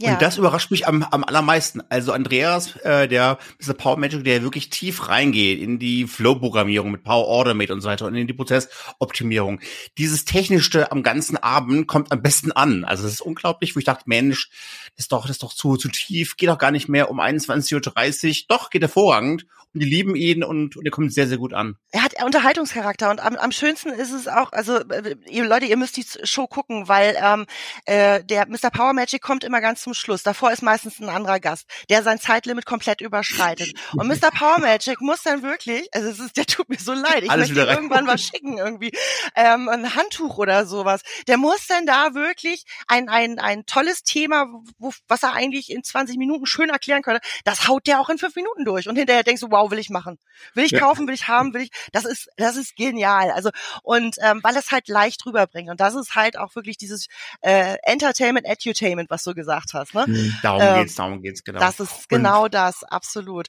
Ja. 0.00 0.14
Und 0.14 0.22
das 0.22 0.38
überrascht 0.38 0.70
mich 0.70 0.88
am, 0.88 1.02
am 1.04 1.22
allermeisten. 1.22 1.80
Also 1.88 2.12
Andreas, 2.12 2.76
äh, 2.78 3.06
der 3.06 3.38
Mr. 3.60 3.74
Power 3.74 3.96
Magic, 3.96 4.24
der 4.24 4.42
wirklich 4.42 4.70
tief 4.70 5.08
reingeht 5.08 5.60
in 5.60 5.78
die 5.78 6.06
Flow-Programmierung 6.06 6.90
mit 6.90 7.04
Power 7.04 7.28
Automate 7.28 7.72
und 7.72 7.80
so 7.80 7.88
weiter 7.88 8.06
und 8.06 8.14
in 8.14 8.26
die 8.26 8.32
Prozessoptimierung. 8.32 9.60
Dieses 9.96 10.24
Technische 10.24 10.90
am 10.90 11.02
ganzen 11.02 11.36
Abend 11.36 11.86
kommt 11.86 12.10
am 12.10 12.22
besten 12.22 12.50
an. 12.50 12.84
Also 12.84 13.06
es 13.06 13.14
ist 13.14 13.20
unglaublich, 13.20 13.76
wo 13.76 13.78
ich 13.78 13.84
dachte, 13.84 14.04
Mensch, 14.06 14.50
das 14.96 15.04
ist 15.04 15.12
doch, 15.12 15.22
das 15.22 15.32
ist 15.32 15.42
doch 15.42 15.52
zu, 15.52 15.76
zu 15.76 15.88
tief, 15.88 16.36
geht 16.36 16.48
doch 16.48 16.58
gar 16.58 16.72
nicht 16.72 16.88
mehr 16.88 17.10
um 17.10 17.20
21.30 17.20 17.74
Uhr. 17.74 18.44
Doch, 18.48 18.70
geht 18.70 18.82
hervorragend 18.82 19.46
die 19.80 19.86
lieben 19.86 20.14
ihn 20.14 20.44
und, 20.44 20.76
und 20.76 20.84
er 20.84 20.90
kommt 20.90 21.12
sehr, 21.12 21.26
sehr 21.26 21.38
gut 21.38 21.52
an. 21.52 21.76
Er 21.90 22.02
hat 22.02 22.22
Unterhaltungscharakter 22.22 23.10
und 23.10 23.20
am, 23.20 23.36
am 23.36 23.52
schönsten 23.52 23.90
ist 23.90 24.12
es 24.12 24.28
auch, 24.28 24.52
also 24.52 24.78
äh, 24.78 25.16
ihr 25.28 25.44
Leute, 25.44 25.66
ihr 25.66 25.76
müsst 25.76 25.96
die 25.96 26.04
Show 26.24 26.46
gucken, 26.46 26.88
weil 26.88 27.16
ähm, 27.20 27.46
äh, 27.86 28.22
der 28.24 28.46
Mr. 28.46 28.70
Power 28.70 28.92
Magic 28.92 29.20
kommt 29.20 29.44
immer 29.44 29.60
ganz 29.60 29.82
zum 29.82 29.94
Schluss. 29.94 30.22
Davor 30.22 30.52
ist 30.52 30.62
meistens 30.62 31.00
ein 31.00 31.08
anderer 31.08 31.40
Gast, 31.40 31.66
der 31.90 32.02
sein 32.02 32.20
Zeitlimit 32.20 32.66
komplett 32.66 33.00
überschreitet. 33.00 33.72
Und 33.92 34.06
Mr. 34.06 34.30
Power 34.36 34.58
Magic 34.60 35.00
muss 35.00 35.22
dann 35.22 35.42
wirklich, 35.42 35.88
also 35.92 36.08
es 36.08 36.20
ist, 36.20 36.36
der 36.36 36.46
tut 36.46 36.68
mir 36.68 36.78
so 36.78 36.92
leid, 36.92 37.24
ich 37.24 37.30
Alles 37.30 37.50
möchte 37.50 37.70
irgendwann 37.70 38.06
was 38.06 38.22
schicken 38.22 38.58
irgendwie, 38.58 38.92
ähm, 39.34 39.68
ein 39.68 39.94
Handtuch 39.96 40.38
oder 40.38 40.66
sowas. 40.66 41.02
Der 41.26 41.36
muss 41.36 41.66
dann 41.66 41.86
da 41.86 42.14
wirklich 42.14 42.64
ein, 42.86 43.08
ein, 43.08 43.38
ein 43.38 43.66
tolles 43.66 44.02
Thema, 44.02 44.46
wo, 44.78 44.92
was 45.08 45.22
er 45.22 45.32
eigentlich 45.32 45.70
in 45.70 45.82
20 45.82 46.16
Minuten 46.16 46.46
schön 46.46 46.70
erklären 46.70 47.02
könnte, 47.02 47.20
das 47.44 47.66
haut 47.68 47.86
der 47.86 48.00
auch 48.00 48.08
in 48.08 48.18
fünf 48.18 48.36
Minuten 48.36 48.64
durch. 48.64 48.88
Und 48.88 48.96
hinterher 48.96 49.22
denkst 49.22 49.40
du, 49.40 49.50
wow, 49.50 49.63
will 49.70 49.78
ich 49.78 49.90
machen. 49.90 50.18
Will 50.54 50.64
ich 50.64 50.72
ja. 50.72 50.80
kaufen, 50.80 51.06
will 51.06 51.14
ich 51.14 51.28
haben, 51.28 51.54
will 51.54 51.62
ich. 51.62 51.70
Das 51.92 52.04
ist, 52.04 52.28
das 52.36 52.56
ist 52.56 52.76
genial. 52.76 53.30
Also 53.30 53.50
und 53.82 54.16
ähm, 54.22 54.40
weil 54.42 54.56
es 54.56 54.70
halt 54.70 54.88
leicht 54.88 55.24
rüberbringt 55.26 55.70
und 55.70 55.80
das 55.80 55.94
ist 55.94 56.14
halt 56.14 56.38
auch 56.38 56.54
wirklich 56.54 56.76
dieses 56.76 57.08
äh, 57.40 57.76
Entertainment, 57.82 58.46
Edutainment, 58.46 59.10
was 59.10 59.22
du 59.24 59.34
gesagt 59.34 59.74
hast. 59.74 59.94
Ne? 59.94 60.04
Mhm. 60.06 60.34
Darum 60.42 60.62
ähm, 60.62 60.80
geht's, 60.80 60.94
darum 60.94 61.22
geht's 61.22 61.44
genau. 61.44 61.60
Das 61.60 61.80
ist 61.80 62.08
genau 62.08 62.44
und, 62.44 62.54
das, 62.54 62.84
absolut. 62.84 63.46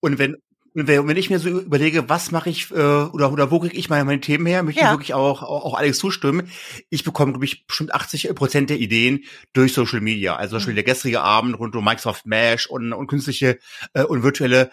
Und 0.00 0.18
wenn 0.18 0.36
wenn 0.74 1.16
ich 1.16 1.30
mir 1.30 1.38
so 1.38 1.48
überlege, 1.48 2.08
was 2.08 2.30
mache 2.30 2.50
ich 2.50 2.70
äh, 2.70 2.74
oder 2.74 3.32
oder 3.32 3.50
wo 3.50 3.58
kriege 3.58 3.76
ich 3.76 3.88
meine, 3.88 4.04
meine 4.04 4.20
Themen 4.20 4.46
her, 4.46 4.62
möchte 4.62 4.80
ja. 4.80 4.88
ich 4.88 4.92
wirklich 4.92 5.14
auch, 5.14 5.42
auch 5.42 5.64
auch 5.64 5.74
Alex 5.74 5.98
zustimmen. 5.98 6.50
Ich 6.90 7.04
bekomme 7.04 7.32
glaube 7.32 7.44
ich 7.44 7.66
bestimmt 7.66 7.94
80 7.94 8.34
Prozent 8.34 8.70
der 8.70 8.78
Ideen 8.78 9.24
durch 9.52 9.72
Social 9.72 10.00
Media. 10.00 10.36
Also 10.36 10.50
zum 10.50 10.58
Beispiel 10.58 10.74
mhm. 10.74 10.76
der 10.76 10.84
gestrige 10.84 11.20
Abend 11.20 11.58
rund 11.58 11.74
um 11.74 11.84
Microsoft 11.84 12.26
Mesh 12.26 12.66
und, 12.68 12.92
und 12.92 13.06
künstliche 13.08 13.58
äh, 13.94 14.04
und 14.04 14.22
virtuelle 14.22 14.70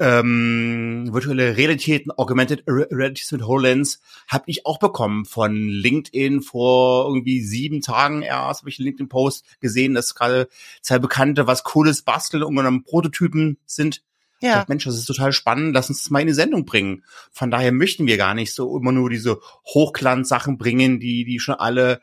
ähm, 0.00 1.08
virtuelle 1.12 1.56
Realitäten, 1.56 2.10
Augmented 2.10 2.64
Realities 2.66 3.30
mit 3.32 3.46
HoloLens, 3.46 4.00
habe 4.26 4.44
ich 4.46 4.66
auch 4.66 4.78
bekommen 4.78 5.24
von 5.24 5.54
LinkedIn 5.68 6.42
vor 6.42 7.06
irgendwie 7.06 7.40
sieben 7.42 7.80
Tagen 7.80 8.22
erst, 8.22 8.62
habe 8.62 8.70
ich 8.70 8.78
einen 8.78 8.86
LinkedIn-Post 8.86 9.44
gesehen, 9.60 9.94
dass 9.94 10.14
gerade 10.14 10.48
zwei 10.82 10.98
Bekannte 10.98 11.46
was 11.46 11.62
Cooles 11.62 12.02
basteln 12.02 12.42
und 12.42 12.56
dann 12.56 12.82
Prototypen 12.82 13.58
sind. 13.66 14.02
Ja. 14.40 14.54
Dachte, 14.54 14.70
Mensch, 14.70 14.84
das 14.84 14.96
ist 14.96 15.06
total 15.06 15.32
spannend, 15.32 15.74
lass 15.74 15.88
uns 15.88 16.02
das 16.02 16.10
mal 16.10 16.20
in 16.20 16.28
die 16.28 16.32
Sendung 16.32 16.64
bringen. 16.64 17.04
Von 17.32 17.50
daher 17.50 17.72
möchten 17.72 18.06
wir 18.06 18.16
gar 18.16 18.34
nicht 18.34 18.54
so 18.54 18.76
immer 18.76 18.92
nur 18.92 19.10
diese 19.10 19.40
Hochglanz-Sachen 19.66 20.58
bringen, 20.58 21.00
die, 21.00 21.24
die 21.24 21.40
schon 21.40 21.54
alle 21.54 22.00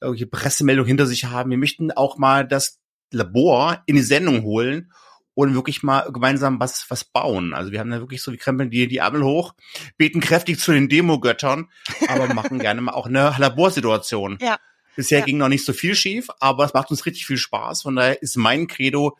irgendwelche 0.00 0.26
Pressemeldungen 0.26 0.88
hinter 0.88 1.06
sich 1.06 1.26
haben. 1.26 1.50
Wir 1.50 1.58
möchten 1.58 1.92
auch 1.92 2.18
mal 2.18 2.46
das 2.46 2.80
Labor 3.12 3.82
in 3.86 3.96
die 3.96 4.02
Sendung 4.02 4.42
holen 4.42 4.90
und 5.34 5.54
wirklich 5.54 5.82
mal 5.82 6.10
gemeinsam 6.12 6.60
was, 6.60 6.86
was 6.88 7.04
bauen. 7.04 7.54
Also 7.54 7.72
wir 7.72 7.80
haben 7.80 7.90
da 7.90 8.00
wirklich 8.00 8.22
so, 8.22 8.32
wir 8.32 8.38
krempeln 8.38 8.70
die, 8.70 8.86
die 8.86 8.98
Ärmel 8.98 9.24
hoch, 9.24 9.54
beten 9.96 10.20
kräftig 10.20 10.58
zu 10.58 10.72
den 10.72 10.88
Demo-Göttern, 10.88 11.70
aber 12.08 12.32
machen 12.34 12.58
gerne 12.58 12.80
mal 12.80 12.92
auch 12.92 13.06
eine 13.06 13.34
Laborsituation. 13.38 14.38
Ja. 14.40 14.58
Bisher 14.94 15.20
ja. 15.20 15.24
ging 15.24 15.38
noch 15.38 15.48
nicht 15.48 15.64
so 15.64 15.72
viel 15.72 15.94
schief, 15.94 16.28
aber 16.38 16.64
es 16.64 16.74
macht 16.74 16.90
uns 16.90 17.06
richtig 17.06 17.26
viel 17.26 17.38
Spaß. 17.38 17.82
Von 17.82 17.96
daher 17.96 18.20
ist 18.20 18.36
mein 18.36 18.66
Credo, 18.66 19.16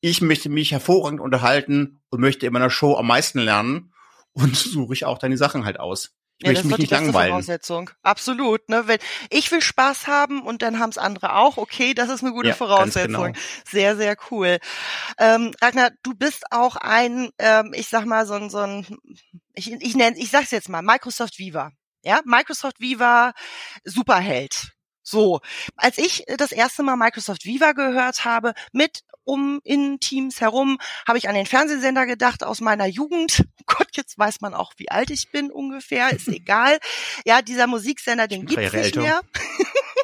ich 0.00 0.20
möchte 0.20 0.48
mich 0.48 0.72
hervorragend 0.72 1.20
unterhalten 1.20 2.00
und 2.10 2.20
möchte 2.20 2.46
in 2.46 2.52
meiner 2.52 2.70
Show 2.70 2.96
am 2.96 3.06
meisten 3.06 3.38
lernen 3.38 3.92
und 4.32 4.56
suche 4.56 4.94
ich 4.94 5.04
auch 5.04 5.18
dann 5.18 5.30
die 5.30 5.36
Sachen 5.36 5.64
halt 5.64 5.78
aus. 5.78 6.12
Ich 6.38 6.46
ja, 6.46 6.52
möchte 6.52 6.68
mich 6.68 6.78
nicht 6.78 6.90
langweilen. 6.90 7.30
Voraussetzung. 7.30 7.90
Absolut. 8.02 8.68
Ne? 8.68 8.86
Wenn 8.86 8.98
ich 9.30 9.50
will 9.50 9.62
Spaß 9.62 10.06
haben 10.06 10.42
und 10.42 10.60
dann 10.60 10.78
haben 10.78 10.90
es 10.90 10.98
andere 10.98 11.36
auch, 11.36 11.56
okay, 11.56 11.94
das 11.94 12.10
ist 12.10 12.22
eine 12.22 12.32
gute 12.32 12.48
ja, 12.48 12.54
Voraussetzung. 12.54 13.32
Genau. 13.32 13.38
Sehr, 13.66 13.96
sehr 13.96 14.16
cool. 14.30 14.58
Ähm, 15.18 15.52
Ragnar, 15.62 15.92
du 16.02 16.14
bist 16.14 16.44
auch 16.50 16.76
ein, 16.76 17.30
ähm, 17.38 17.72
ich 17.74 17.88
sag 17.88 18.04
mal, 18.04 18.26
so 18.26 18.34
ein, 18.34 18.50
so 18.50 18.58
ein 18.58 18.86
ich, 19.54 19.72
ich 19.72 19.94
nenne, 19.94 20.18
ich 20.18 20.30
sag's 20.30 20.50
jetzt 20.50 20.68
mal, 20.68 20.82
Microsoft 20.82 21.38
Viva. 21.38 21.70
Ja, 22.02 22.20
Microsoft 22.24 22.80
Viva 22.80 23.32
Superheld. 23.84 24.72
So, 25.02 25.40
als 25.76 25.98
ich 25.98 26.24
das 26.36 26.52
erste 26.52 26.82
Mal 26.82 26.96
Microsoft 26.96 27.44
Viva 27.44 27.72
gehört 27.72 28.24
habe, 28.24 28.54
mit 28.72 29.00
um 29.26 29.60
in 29.64 30.00
Teams 30.00 30.40
herum, 30.40 30.78
habe 31.06 31.18
ich 31.18 31.28
an 31.28 31.34
den 31.34 31.46
Fernsehsender 31.46 32.06
gedacht 32.06 32.44
aus 32.44 32.60
meiner 32.60 32.86
Jugend. 32.86 33.44
Oh 33.68 33.74
Gott, 33.78 33.96
jetzt 33.96 34.16
weiß 34.16 34.42
man 34.42 34.54
auch, 34.54 34.74
wie 34.76 34.92
alt 34.92 35.10
ich 35.10 35.32
bin 35.32 35.50
ungefähr, 35.50 36.12
ist 36.12 36.28
egal. 36.28 36.78
Ja, 37.24 37.42
dieser 37.42 37.66
Musiksender, 37.66 38.28
den 38.28 38.46
gibt's 38.46 38.72
nicht 38.72 38.94
mehr. 38.94 39.20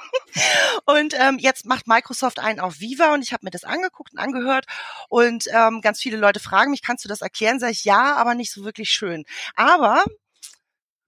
und 0.84 1.14
ähm, 1.16 1.38
jetzt 1.38 1.64
macht 1.64 1.86
Microsoft 1.86 2.40
einen 2.40 2.58
auf 2.58 2.80
Viva 2.80 3.14
und 3.14 3.22
ich 3.22 3.32
habe 3.32 3.44
mir 3.44 3.52
das 3.52 3.62
angeguckt 3.62 4.14
und 4.14 4.18
angehört 4.18 4.66
und 5.08 5.44
ähm, 5.52 5.80
ganz 5.80 6.00
viele 6.00 6.16
Leute 6.16 6.40
fragen 6.40 6.72
mich, 6.72 6.82
kannst 6.82 7.04
du 7.04 7.08
das 7.08 7.20
erklären? 7.20 7.60
Sag 7.60 7.70
ich 7.70 7.84
ja, 7.84 8.16
aber 8.16 8.34
nicht 8.34 8.50
so 8.50 8.64
wirklich 8.64 8.90
schön. 8.90 9.24
Aber 9.54 10.02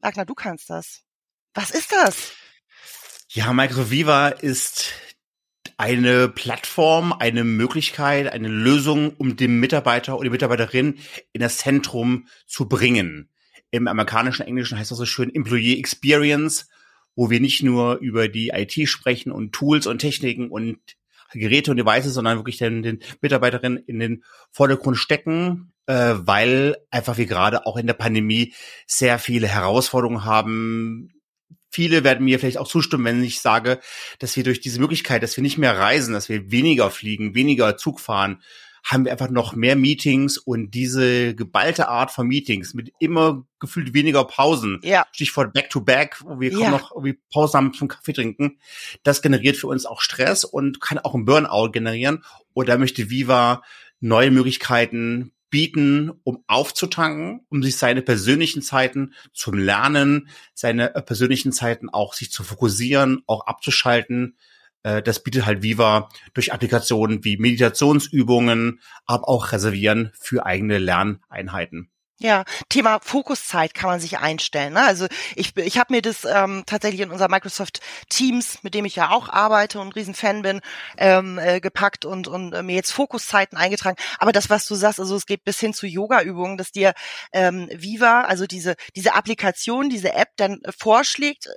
Ragnar, 0.00 0.24
du 0.26 0.34
kannst 0.34 0.70
das. 0.70 1.02
Was 1.54 1.70
ist 1.72 1.90
das? 1.90 2.32
Ja, 3.30 3.52
Microsoft 3.52 3.90
Viva 3.90 4.28
ist 4.28 4.92
eine 5.76 6.28
Plattform, 6.28 7.12
eine 7.12 7.44
Möglichkeit, 7.44 8.32
eine 8.32 8.48
Lösung, 8.48 9.14
um 9.16 9.36
den 9.36 9.60
Mitarbeiter 9.60 10.14
oder 10.14 10.24
die 10.24 10.30
Mitarbeiterin 10.30 10.98
in 11.32 11.40
das 11.40 11.58
Zentrum 11.58 12.26
zu 12.46 12.68
bringen. 12.68 13.28
Im 13.70 13.88
amerikanischen 13.88 14.46
Englischen 14.46 14.78
heißt 14.78 14.90
das 14.90 14.98
so 14.98 15.06
schön 15.06 15.34
Employee 15.34 15.78
Experience, 15.78 16.68
wo 17.16 17.30
wir 17.30 17.40
nicht 17.40 17.62
nur 17.62 17.98
über 17.98 18.28
die 18.28 18.48
IT 18.48 18.88
sprechen 18.88 19.32
und 19.32 19.52
Tools 19.52 19.86
und 19.86 19.98
Techniken 19.98 20.48
und 20.48 20.78
Geräte 21.32 21.70
und 21.70 21.76
Devices, 21.76 22.14
sondern 22.14 22.38
wirklich 22.38 22.58
den, 22.58 22.82
den 22.82 23.00
Mitarbeiterinnen 23.20 23.82
in 23.86 23.98
den 23.98 24.24
Vordergrund 24.52 24.96
stecken, 24.96 25.72
äh, 25.86 26.14
weil 26.16 26.76
einfach 26.90 27.16
wir 27.16 27.26
gerade 27.26 27.66
auch 27.66 27.76
in 27.76 27.86
der 27.86 27.94
Pandemie 27.94 28.54
sehr 28.86 29.18
viele 29.18 29.48
Herausforderungen 29.48 30.24
haben, 30.24 31.13
viele 31.74 32.04
werden 32.04 32.24
mir 32.24 32.38
vielleicht 32.38 32.58
auch 32.58 32.68
zustimmen, 32.68 33.04
wenn 33.04 33.24
ich 33.24 33.40
sage, 33.40 33.80
dass 34.20 34.36
wir 34.36 34.44
durch 34.44 34.60
diese 34.60 34.80
Möglichkeit, 34.80 35.22
dass 35.22 35.36
wir 35.36 35.42
nicht 35.42 35.58
mehr 35.58 35.76
reisen, 35.76 36.14
dass 36.14 36.28
wir 36.28 36.50
weniger 36.50 36.90
fliegen, 36.90 37.34
weniger 37.34 37.76
Zug 37.76 38.00
fahren, 38.00 38.40
haben 38.84 39.06
wir 39.06 39.12
einfach 39.12 39.30
noch 39.30 39.56
mehr 39.56 39.76
Meetings 39.76 40.36
und 40.36 40.72
diese 40.72 41.34
geballte 41.34 41.88
Art 41.88 42.10
von 42.10 42.28
Meetings 42.28 42.74
mit 42.74 42.92
immer 43.00 43.46
gefühlt 43.58 43.94
weniger 43.94 44.24
Pausen. 44.24 44.78
Ja. 44.82 45.06
Stichwort 45.10 45.54
Back-to-Back, 45.54 46.22
wo 46.22 46.38
wir 46.38 46.52
kaum 46.52 46.70
noch 46.70 46.92
irgendwie 46.92 47.18
Pausen 47.32 47.56
haben 47.56 47.72
zum 47.72 47.88
Kaffee 47.88 48.12
trinken. 48.12 48.58
Das 49.02 49.22
generiert 49.22 49.56
für 49.56 49.68
uns 49.68 49.86
auch 49.86 50.02
Stress 50.02 50.44
und 50.44 50.80
kann 50.80 50.98
auch 50.98 51.14
einen 51.14 51.24
Burnout 51.24 51.70
generieren. 51.72 52.22
Und 52.52 52.68
da 52.68 52.76
möchte 52.76 53.08
Viva 53.08 53.62
neue 54.00 54.30
Möglichkeiten 54.30 55.32
bieten, 55.54 56.10
um 56.24 56.42
aufzutanken, 56.48 57.46
um 57.48 57.62
sich 57.62 57.76
seine 57.76 58.02
persönlichen 58.02 58.60
Zeiten 58.60 59.14
zum 59.32 59.54
Lernen, 59.54 60.28
seine 60.52 60.96
äh, 60.96 61.00
persönlichen 61.00 61.52
Zeiten 61.52 61.88
auch 61.90 62.12
sich 62.14 62.32
zu 62.32 62.42
fokussieren, 62.42 63.22
auch 63.28 63.46
abzuschalten. 63.46 64.36
Äh, 64.82 65.00
das 65.00 65.22
bietet 65.22 65.46
halt 65.46 65.62
Viva 65.62 66.08
durch 66.32 66.52
Applikationen 66.52 67.22
wie 67.22 67.36
Meditationsübungen, 67.36 68.80
aber 69.06 69.28
auch 69.28 69.52
Reservieren 69.52 70.10
für 70.18 70.44
eigene 70.44 70.78
Lerneinheiten. 70.78 71.88
Ja, 72.20 72.44
Thema 72.68 73.00
Fokuszeit 73.02 73.74
kann 73.74 73.90
man 73.90 73.98
sich 73.98 74.18
einstellen. 74.18 74.74
Ne? 74.74 74.84
Also 74.84 75.08
ich, 75.34 75.56
ich 75.56 75.78
habe 75.78 75.92
mir 75.92 76.00
das 76.00 76.24
ähm, 76.24 76.62
tatsächlich 76.64 77.00
in 77.00 77.10
unser 77.10 77.28
Microsoft 77.28 77.80
Teams, 78.08 78.62
mit 78.62 78.74
dem 78.74 78.84
ich 78.84 78.94
ja 78.94 79.10
auch 79.10 79.28
arbeite 79.28 79.80
und 79.80 79.88
ein 79.88 79.92
Riesenfan 79.92 80.42
bin, 80.42 80.60
ähm, 80.96 81.38
äh, 81.38 81.60
gepackt 81.60 82.04
und, 82.04 82.28
und 82.28 82.52
äh, 82.52 82.62
mir 82.62 82.76
jetzt 82.76 82.92
Fokuszeiten 82.92 83.58
eingetragen. 83.58 83.96
Aber 84.20 84.30
das, 84.30 84.48
was 84.48 84.64
du 84.66 84.76
sagst, 84.76 85.00
also 85.00 85.16
es 85.16 85.26
geht 85.26 85.42
bis 85.42 85.58
hin 85.58 85.74
zu 85.74 85.88
Yoga-Übungen, 85.88 86.56
dass 86.56 86.70
dir 86.70 86.94
ähm, 87.32 87.68
Viva, 87.74 88.20
also 88.20 88.46
diese, 88.46 88.76
diese 88.94 89.16
Applikation, 89.16 89.90
diese 89.90 90.12
App 90.14 90.28
dann 90.36 90.60
vorschlägt, 90.78 91.46
äh, 91.46 91.50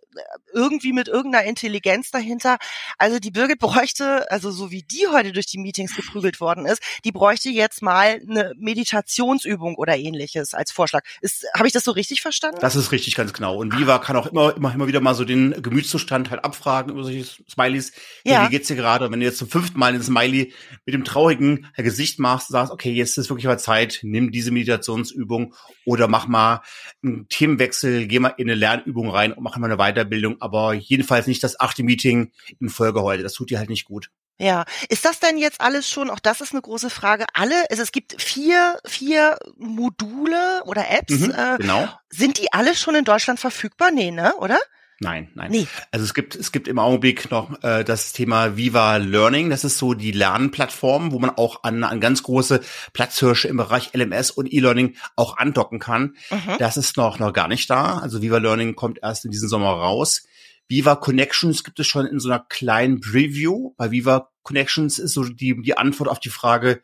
irgendwie 0.53 0.91
mit 0.91 1.07
irgendeiner 1.07 1.45
Intelligenz 1.45 2.09
dahinter. 2.09 2.57
Also 2.97 3.19
die 3.19 3.31
Birgit 3.31 3.59
bräuchte, 3.59 4.29
also 4.31 4.49
so 4.49 4.71
wie 4.71 4.81
die 4.81 5.07
heute 5.07 5.33
durch 5.33 5.45
die 5.45 5.59
Meetings 5.59 5.95
geprügelt 5.95 6.41
worden 6.41 6.65
ist, 6.65 6.81
die 7.03 7.11
bräuchte 7.11 7.49
jetzt 7.49 7.83
mal 7.83 8.19
eine 8.27 8.53
Meditationsübung 8.57 9.75
oder 9.75 9.95
ähnliches 9.95 10.46
es 10.47 10.53
als 10.53 10.71
Vorschlag. 10.71 11.03
Ist, 11.21 11.45
habe 11.53 11.67
ich 11.67 11.73
das 11.73 11.83
so 11.83 11.91
richtig 11.91 12.21
verstanden? 12.21 12.59
Das 12.61 12.75
ist 12.75 12.91
richtig, 12.91 13.15
ganz 13.15 13.33
genau. 13.33 13.57
Und 13.57 13.77
Viva 13.77 13.99
kann 13.99 14.15
auch 14.15 14.27
immer, 14.27 14.55
immer, 14.55 14.73
immer 14.73 14.87
wieder 14.87 15.01
mal 15.01 15.13
so 15.13 15.25
den 15.25 15.61
Gemütszustand 15.61 16.29
halt 16.29 16.43
abfragen 16.43 16.91
über 16.91 17.03
solche 17.03 17.25
Smileys. 17.49 17.91
Ja. 18.23 18.39
Hey, 18.39 18.47
wie 18.47 18.51
geht's 18.51 18.67
dir 18.67 18.75
gerade? 18.75 19.05
Und 19.05 19.11
wenn 19.11 19.19
du 19.19 19.25
jetzt 19.25 19.37
zum 19.37 19.49
fünften 19.49 19.79
Mal 19.79 19.93
den 19.93 20.03
Smiley 20.03 20.53
mit 20.85 20.93
dem 20.93 21.03
traurigen 21.03 21.67
Gesicht 21.75 22.19
machst, 22.19 22.49
sagst, 22.49 22.71
okay, 22.71 22.91
jetzt 22.91 23.17
ist 23.17 23.29
wirklich 23.29 23.45
mal 23.45 23.59
Zeit, 23.59 23.99
nimm 24.03 24.31
diese 24.31 24.51
Meditationsübung 24.51 25.53
oder 25.85 26.07
mach 26.07 26.27
mal 26.27 26.61
einen 27.03 27.27
Themenwechsel, 27.29 28.07
geh 28.07 28.19
mal 28.19 28.33
in 28.37 28.49
eine 28.49 28.55
Lernübung 28.55 29.09
rein 29.09 29.33
und 29.33 29.43
mach 29.43 29.57
mal 29.57 29.71
eine 29.71 29.77
Weiterbildung, 29.77 30.41
aber 30.41 30.73
jedenfalls 30.73 31.27
nicht 31.27 31.43
das 31.43 31.59
achte 31.59 31.83
Meeting 31.83 32.31
in 32.59 32.69
Folge 32.69 33.01
heute. 33.01 33.23
Das 33.23 33.33
tut 33.33 33.49
dir 33.49 33.59
halt 33.59 33.69
nicht 33.69 33.85
gut. 33.85 34.09
Ja, 34.39 34.65
ist 34.89 35.03
das 35.03 35.20
denn 35.20 35.38
jetzt 35.38 35.62
alles 35.62 35.89
schon, 35.89 36.12
auch 36.12 36.20
das 36.20 36.41
ist 36.41 36.51
eine 36.51 36.62
große 36.62 36.91
Frage, 36.91 37.25
alle, 37.34 37.56
also 37.72 37.82
es 37.82 37.91
gibt 37.91 38.22
vier, 38.22 38.79
vier 38.86 39.38
Module 39.58 40.62
oder 40.65 40.89
Apps, 40.91 41.20
mhm, 41.20 41.32
äh, 41.32 41.58
genau. 41.58 41.89
sind 42.12 42.38
die 42.38 42.53
alle 42.53 42.75
schon 42.75 42.94
in 42.94 43.03
Deutschland 43.03 43.39
verfügbar? 43.39 43.89
Nee, 43.89 44.12
ne, 44.12 44.36
oder? 44.36 44.60
Nein, 45.00 45.29
nein. 45.36 45.51
Nee. 45.51 45.67
Also 45.91 46.06
es 46.06 46.15
gibt 46.15 46.36
es 46.36 46.51
gibt 46.51 46.67
im 46.67 46.79
Augenblick 46.79 47.29
noch 47.29 47.62
äh, 47.62 47.84
das 47.84 48.13
Thema 48.13 48.58
Viva 48.58 48.98
Learning. 48.98 49.51
Das 49.51 49.63
ist 49.63 49.77
so 49.77 49.94
die 49.94 50.12
Lernplattform, 50.12 51.12
wo 51.12 51.20
man 51.20 51.29
auch 51.29 51.63
an, 51.63 51.84
an 51.84 52.01
ganz 52.01 52.24
große 52.24 52.62
Platzhirsche 52.94 53.48
im 53.48 53.58
Bereich 53.58 53.94
LMS 53.94 54.32
und 54.32 54.51
E-Learning 54.51 54.96
auch 55.15 55.38
andocken 55.38 55.77
kann. 55.77 56.15
Mhm. 56.32 56.58
Das 56.58 56.77
ist 56.77 56.98
noch 56.98 57.20
noch 57.20 57.32
gar 57.32 57.48
nicht 57.48 57.70
da. 57.70 58.00
Also 58.00 58.24
Viva 58.24 58.39
Learning 58.39 58.75
kommt 58.75 59.00
erst 59.03 59.24
in 59.24 59.29
diesem 59.29 59.50
Sommer 59.50 59.70
raus. 59.70 60.26
Viva 60.67 60.95
Connections 60.95 61.63
gibt 61.63 61.79
es 61.79 61.88
schon 61.88 62.05
in 62.05 62.19
so 62.19 62.29
einer 62.29 62.45
kleinen 62.47 63.00
Preview. 63.00 63.74
Bei 63.77 63.91
Viva 63.91 64.29
Connections 64.43 65.00
ist 65.00 65.13
so 65.13 65.24
die, 65.24 65.62
die 65.62 65.77
Antwort 65.77 66.09
auf 66.09 66.19
die 66.19 66.29
Frage, 66.29 66.81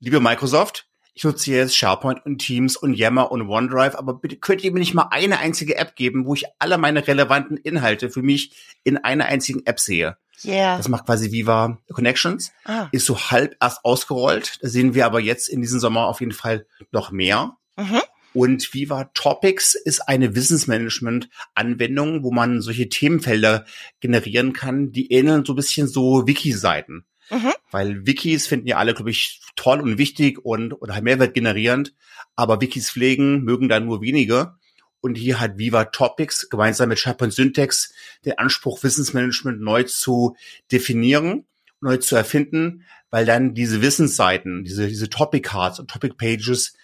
liebe 0.00 0.20
Microsoft, 0.20 0.86
ich 1.14 1.24
nutze 1.24 1.50
jetzt 1.50 1.74
SharePoint 1.74 2.26
und 2.26 2.38
Teams 2.38 2.76
und 2.76 2.92
Yammer 2.92 3.32
und 3.32 3.48
OneDrive, 3.48 3.94
aber 3.94 4.14
bitte 4.14 4.36
könnt 4.36 4.62
ihr 4.62 4.70
mir 4.70 4.80
nicht 4.80 4.92
mal 4.92 5.08
eine 5.10 5.38
einzige 5.38 5.76
App 5.76 5.96
geben, 5.96 6.26
wo 6.26 6.34
ich 6.34 6.44
alle 6.58 6.76
meine 6.76 7.06
relevanten 7.06 7.56
Inhalte 7.56 8.10
für 8.10 8.20
mich 8.20 8.54
in 8.84 8.98
einer 8.98 9.24
einzigen 9.24 9.64
App 9.64 9.80
sehe. 9.80 10.18
Yeah. 10.44 10.76
Das 10.76 10.88
macht 10.88 11.06
quasi 11.06 11.32
Viva 11.32 11.78
Connections. 11.90 12.52
Ah. 12.66 12.88
Ist 12.92 13.06
so 13.06 13.18
halb 13.18 13.56
erst 13.62 13.82
ausgerollt. 13.82 14.58
Da 14.60 14.68
sehen 14.68 14.92
wir 14.94 15.06
aber 15.06 15.20
jetzt 15.20 15.48
in 15.48 15.62
diesem 15.62 15.80
Sommer 15.80 16.06
auf 16.06 16.20
jeden 16.20 16.32
Fall 16.32 16.66
noch 16.92 17.10
mehr. 17.10 17.56
Mhm. 17.76 18.02
Und 18.36 18.74
Viva 18.74 19.04
Topics 19.14 19.74
ist 19.74 20.06
eine 20.08 20.34
Wissensmanagement-Anwendung, 20.34 22.22
wo 22.22 22.30
man 22.30 22.60
solche 22.60 22.90
Themenfelder 22.90 23.64
generieren 24.00 24.52
kann, 24.52 24.92
die 24.92 25.10
ähneln 25.10 25.46
so 25.46 25.54
ein 25.54 25.56
bisschen 25.56 25.88
so 25.88 26.26
Wiki-Seiten. 26.26 27.06
Mhm. 27.30 27.52
Weil 27.70 28.06
Wikis 28.06 28.46
finden 28.46 28.66
ja 28.66 28.76
alle, 28.76 28.92
glaube 28.92 29.10
ich, 29.10 29.40
toll 29.56 29.80
und 29.80 29.96
wichtig 29.96 30.44
und 30.44 30.74
oder 30.74 31.00
Mehrwert 31.00 31.32
generierend, 31.32 31.94
aber 32.34 32.60
Wikis 32.60 32.90
pflegen 32.90 33.42
mögen 33.42 33.70
da 33.70 33.80
nur 33.80 34.02
wenige. 34.02 34.56
Und 35.00 35.14
hier 35.14 35.40
hat 35.40 35.56
Viva 35.56 35.86
Topics 35.86 36.50
gemeinsam 36.50 36.90
mit 36.90 36.98
SharePoint 36.98 37.32
Syntax 37.32 37.94
den 38.26 38.36
Anspruch, 38.36 38.82
Wissensmanagement 38.82 39.62
neu 39.62 39.84
zu 39.84 40.36
definieren, 40.70 41.46
neu 41.80 41.96
zu 41.96 42.16
erfinden, 42.16 42.84
weil 43.08 43.24
dann 43.24 43.54
diese 43.54 43.80
Wissensseiten, 43.80 44.62
diese, 44.62 44.88
diese 44.88 45.08
Topic 45.08 45.48
Cards 45.48 45.80
und 45.80 45.90
Topic 45.90 46.16
Pages 46.18 46.74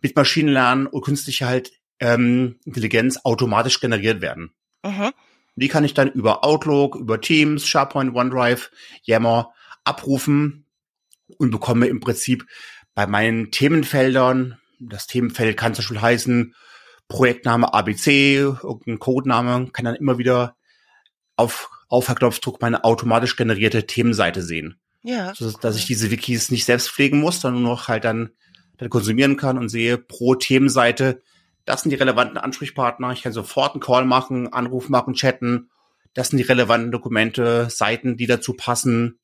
mit 0.00 0.16
Maschinenlernen 0.16 0.86
und 0.86 1.02
künstlicher 1.02 1.46
halt 1.46 1.72
ähm, 2.00 2.56
Intelligenz 2.64 3.18
automatisch 3.24 3.80
generiert 3.80 4.20
werden. 4.20 4.52
Mhm. 4.84 5.12
Die 5.56 5.68
kann 5.68 5.84
ich 5.84 5.94
dann 5.94 6.10
über 6.12 6.44
Outlook, 6.44 6.94
über 6.94 7.20
Teams, 7.20 7.66
SharePoint, 7.66 8.14
OneDrive, 8.14 8.70
Yammer 9.02 9.52
abrufen 9.84 10.66
und 11.38 11.50
bekomme 11.50 11.86
im 11.86 12.00
Prinzip 12.00 12.46
bei 12.94 13.06
meinen 13.06 13.50
Themenfeldern, 13.50 14.58
das 14.80 15.06
Themenfeld 15.06 15.56
kann 15.56 15.74
zum 15.74 15.82
Beispiel 15.82 16.00
heißen 16.00 16.54
Projektname 17.08 17.72
ABC, 17.72 18.36
irgendein 18.36 18.98
Codename, 18.98 19.68
kann 19.72 19.84
dann 19.84 19.94
immer 19.96 20.18
wieder 20.18 20.56
auf, 21.36 21.70
auf 21.88 22.06
Knopfdruck 22.06 22.60
meine 22.60 22.84
automatisch 22.84 23.36
generierte 23.36 23.86
Themenseite 23.86 24.42
sehen. 24.42 24.78
Ja. 25.02 25.32
So, 25.34 25.50
dass 25.50 25.76
ich 25.76 25.86
diese 25.86 26.10
Wikis 26.10 26.50
nicht 26.50 26.64
selbst 26.64 26.90
pflegen 26.90 27.20
muss, 27.20 27.40
sondern 27.40 27.62
nur 27.62 27.72
noch 27.72 27.88
halt 27.88 28.04
dann 28.04 28.30
dann 28.78 28.90
konsumieren 28.90 29.36
kann 29.36 29.58
und 29.58 29.68
sehe 29.68 29.98
pro 29.98 30.34
Themenseite, 30.34 31.20
das 31.64 31.82
sind 31.82 31.90
die 31.90 31.96
relevanten 31.96 32.38
Ansprechpartner. 32.38 33.12
Ich 33.12 33.22
kann 33.22 33.32
sofort 33.32 33.74
einen 33.74 33.82
Call 33.82 34.06
machen, 34.06 34.50
Anruf 34.52 34.88
machen, 34.88 35.12
chatten. 35.12 35.68
Das 36.14 36.28
sind 36.28 36.38
die 36.38 36.44
relevanten 36.44 36.90
Dokumente, 36.90 37.68
Seiten, 37.68 38.16
die 38.16 38.26
dazu 38.26 38.54
passen. 38.54 39.18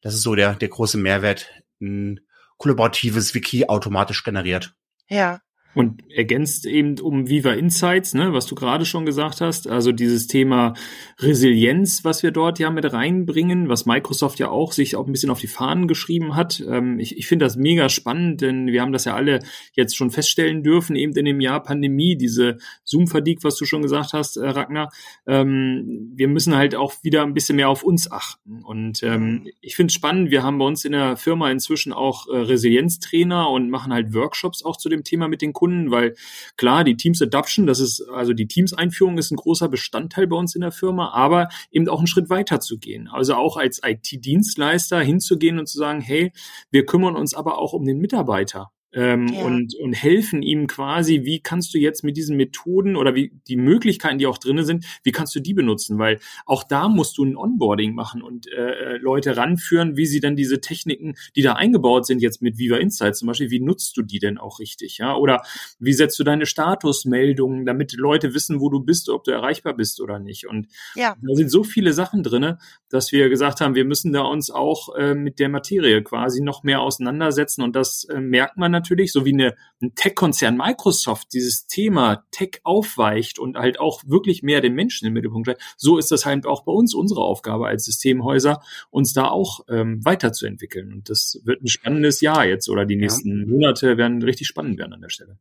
Das 0.00 0.14
ist 0.14 0.22
so 0.22 0.36
der, 0.36 0.54
der 0.54 0.68
große 0.68 0.98
Mehrwert. 0.98 1.50
Ein 1.80 2.20
kollaboratives 2.56 3.34
Wiki 3.34 3.66
automatisch 3.66 4.22
generiert. 4.22 4.74
Ja, 5.08 5.40
und 5.74 6.02
ergänzt 6.10 6.66
eben 6.66 6.98
um 7.00 7.28
Viva 7.28 7.52
Insights, 7.52 8.14
ne, 8.14 8.32
was 8.32 8.46
du 8.46 8.54
gerade 8.54 8.84
schon 8.84 9.06
gesagt 9.06 9.40
hast, 9.40 9.68
also 9.68 9.92
dieses 9.92 10.26
Thema 10.26 10.74
Resilienz, 11.18 12.04
was 12.04 12.22
wir 12.22 12.30
dort 12.30 12.58
ja 12.58 12.70
mit 12.70 12.92
reinbringen, 12.92 13.68
was 13.68 13.86
Microsoft 13.86 14.38
ja 14.38 14.50
auch 14.50 14.72
sich 14.72 14.96
auch 14.96 15.06
ein 15.06 15.12
bisschen 15.12 15.30
auf 15.30 15.40
die 15.40 15.46
Fahnen 15.46 15.88
geschrieben 15.88 16.36
hat. 16.36 16.62
Ähm, 16.68 16.98
ich 16.98 17.16
ich 17.16 17.26
finde 17.26 17.46
das 17.46 17.56
mega 17.56 17.88
spannend, 17.88 18.42
denn 18.42 18.66
wir 18.66 18.82
haben 18.82 18.92
das 18.92 19.06
ja 19.06 19.14
alle 19.14 19.40
jetzt 19.72 19.96
schon 19.96 20.10
feststellen 20.10 20.62
dürfen, 20.62 20.96
eben 20.96 21.14
in 21.16 21.24
dem 21.24 21.40
Jahr 21.40 21.62
Pandemie, 21.62 22.16
diese 22.16 22.58
Zoom-Fatigue, 22.84 23.42
was 23.42 23.56
du 23.56 23.64
schon 23.64 23.82
gesagt 23.82 24.12
hast, 24.12 24.36
äh, 24.36 24.48
Ragnar. 24.48 24.90
Ähm, 25.26 26.12
wir 26.14 26.28
müssen 26.28 26.54
halt 26.54 26.74
auch 26.74 26.94
wieder 27.02 27.22
ein 27.22 27.34
bisschen 27.34 27.56
mehr 27.56 27.70
auf 27.70 27.82
uns 27.82 28.10
achten. 28.10 28.62
Und 28.62 29.02
ähm, 29.02 29.48
ich 29.60 29.76
finde 29.76 29.90
es 29.90 29.94
spannend, 29.94 30.30
wir 30.30 30.42
haben 30.42 30.58
bei 30.58 30.66
uns 30.66 30.84
in 30.84 30.92
der 30.92 31.16
Firma 31.16 31.50
inzwischen 31.50 31.92
auch 31.92 32.28
äh, 32.28 32.36
Resilienztrainer 32.36 33.48
und 33.48 33.70
machen 33.70 33.92
halt 33.92 34.12
Workshops 34.12 34.64
auch 34.64 34.76
zu 34.76 34.88
dem 34.88 35.04
Thema 35.04 35.28
mit 35.28 35.40
den 35.40 35.52
Kunden, 35.52 35.61
weil 35.90 36.14
klar, 36.56 36.84
die 36.84 36.96
Teams 36.96 37.22
Adoption, 37.22 37.66
das 37.66 37.80
ist, 37.80 38.02
also 38.12 38.32
die 38.32 38.46
Teams-Einführung 38.46 39.18
ist 39.18 39.30
ein 39.30 39.36
großer 39.36 39.68
Bestandteil 39.68 40.26
bei 40.26 40.36
uns 40.36 40.54
in 40.54 40.60
der 40.60 40.72
Firma, 40.72 41.10
aber 41.12 41.48
eben 41.70 41.88
auch 41.88 41.98
einen 41.98 42.06
Schritt 42.06 42.30
weiter 42.30 42.60
zu 42.60 42.78
gehen. 42.78 43.08
Also 43.08 43.34
auch 43.34 43.56
als 43.56 43.80
IT-Dienstleister 43.84 45.00
hinzugehen 45.00 45.58
und 45.58 45.66
zu 45.66 45.78
sagen, 45.78 46.00
hey, 46.00 46.32
wir 46.70 46.84
kümmern 46.86 47.16
uns 47.16 47.34
aber 47.34 47.58
auch 47.58 47.72
um 47.72 47.84
den 47.84 47.98
Mitarbeiter 47.98 48.70
ähm, 48.92 49.28
ja. 49.28 49.44
und, 49.44 49.74
und 49.76 49.92
helfen 49.92 50.42
ihm 50.42 50.66
quasi, 50.66 51.24
wie 51.24 51.40
kannst 51.40 51.72
du 51.74 51.78
jetzt 51.78 52.04
mit 52.04 52.16
diesen 52.16 52.36
Methoden 52.36 52.96
oder 52.96 53.14
wie 53.14 53.32
die 53.48 53.56
Möglichkeiten, 53.56 54.18
die 54.18 54.26
auch 54.26 54.38
drinne 54.38 54.64
sind, 54.64 54.84
wie 55.02 55.12
kannst 55.12 55.34
du 55.34 55.40
die 55.40 55.54
benutzen? 55.54 55.98
Weil 55.98 56.18
auch 56.46 56.64
da 56.64 56.88
musst 56.88 57.18
du 57.18 57.24
ein 57.24 57.36
Onboarding 57.36 57.94
machen 57.94 58.22
und 58.22 58.50
äh, 58.52 58.96
Leute 58.98 59.36
ranführen, 59.36 59.96
wie 59.96 60.06
sie 60.06 60.20
dann 60.20 60.36
diese 60.36 60.60
Techniken, 60.60 61.14
die 61.36 61.42
da 61.42 61.54
eingebaut 61.54 62.06
sind, 62.06 62.22
jetzt 62.22 62.42
mit 62.42 62.58
Viva 62.58 62.76
Insights 62.76 63.18
zum 63.20 63.28
Beispiel, 63.28 63.50
wie 63.50 63.60
nutzt 63.60 63.96
du 63.96 64.02
die 64.02 64.18
denn 64.18 64.38
auch 64.38 64.58
richtig? 64.58 64.98
Ja? 64.98 65.16
Oder 65.16 65.42
wie 65.78 65.92
setzt 65.92 66.18
du 66.18 66.24
deine 66.24 66.46
Statusmeldungen, 66.46 67.64
damit 67.64 67.94
Leute 67.94 68.34
wissen, 68.34 68.60
wo 68.60 68.68
du 68.68 68.80
bist, 68.80 69.08
ob 69.08 69.24
du 69.24 69.30
erreichbar 69.30 69.74
bist 69.74 70.00
oder 70.00 70.18
nicht? 70.18 70.46
Und 70.46 70.68
ja. 70.94 71.16
da 71.20 71.34
sind 71.34 71.50
so 71.50 71.64
viele 71.64 71.92
Sachen 71.92 72.22
drinne, 72.22 72.58
dass 72.90 73.12
wir 73.12 73.28
gesagt 73.28 73.60
haben, 73.60 73.74
wir 73.74 73.84
müssen 73.84 74.12
da 74.12 74.22
uns 74.22 74.50
auch 74.50 74.94
äh, 74.96 75.14
mit 75.14 75.38
der 75.38 75.48
Materie 75.48 76.02
quasi 76.02 76.42
noch 76.42 76.62
mehr 76.62 76.80
auseinandersetzen 76.80 77.62
und 77.62 77.74
das 77.74 78.04
äh, 78.04 78.20
merkt 78.20 78.56
man 78.56 78.70
natürlich, 78.70 78.81
so 79.12 79.24
wie 79.24 79.32
eine, 79.32 79.54
ein 79.80 79.94
Tech-Konzern 79.94 80.56
Microsoft 80.56 81.32
dieses 81.32 81.66
Thema 81.66 82.24
Tech 82.30 82.60
aufweicht 82.64 83.38
und 83.38 83.56
halt 83.56 83.80
auch 83.80 84.02
wirklich 84.06 84.42
mehr 84.42 84.60
den 84.60 84.74
Menschen 84.74 85.06
im 85.06 85.12
Mittelpunkt 85.12 85.46
stellt, 85.46 85.60
so 85.76 85.98
ist 85.98 86.10
das 86.10 86.26
halt 86.26 86.46
auch 86.46 86.64
bei 86.64 86.72
uns 86.72 86.94
unsere 86.94 87.22
Aufgabe 87.22 87.66
als 87.66 87.84
Systemhäuser, 87.84 88.62
uns 88.90 89.12
da 89.12 89.28
auch 89.28 89.60
ähm, 89.68 90.04
weiterzuentwickeln. 90.04 90.92
Und 90.92 91.10
das 91.10 91.40
wird 91.44 91.62
ein 91.62 91.68
spannendes 91.68 92.20
Jahr 92.20 92.46
jetzt 92.46 92.68
oder 92.68 92.84
die 92.84 92.96
nächsten 92.96 93.40
ja. 93.40 93.46
Monate 93.46 93.96
werden 93.96 94.22
richtig 94.22 94.46
spannend 94.46 94.78
werden 94.78 94.92
an 94.92 95.00
der 95.00 95.10
Stelle. 95.10 95.38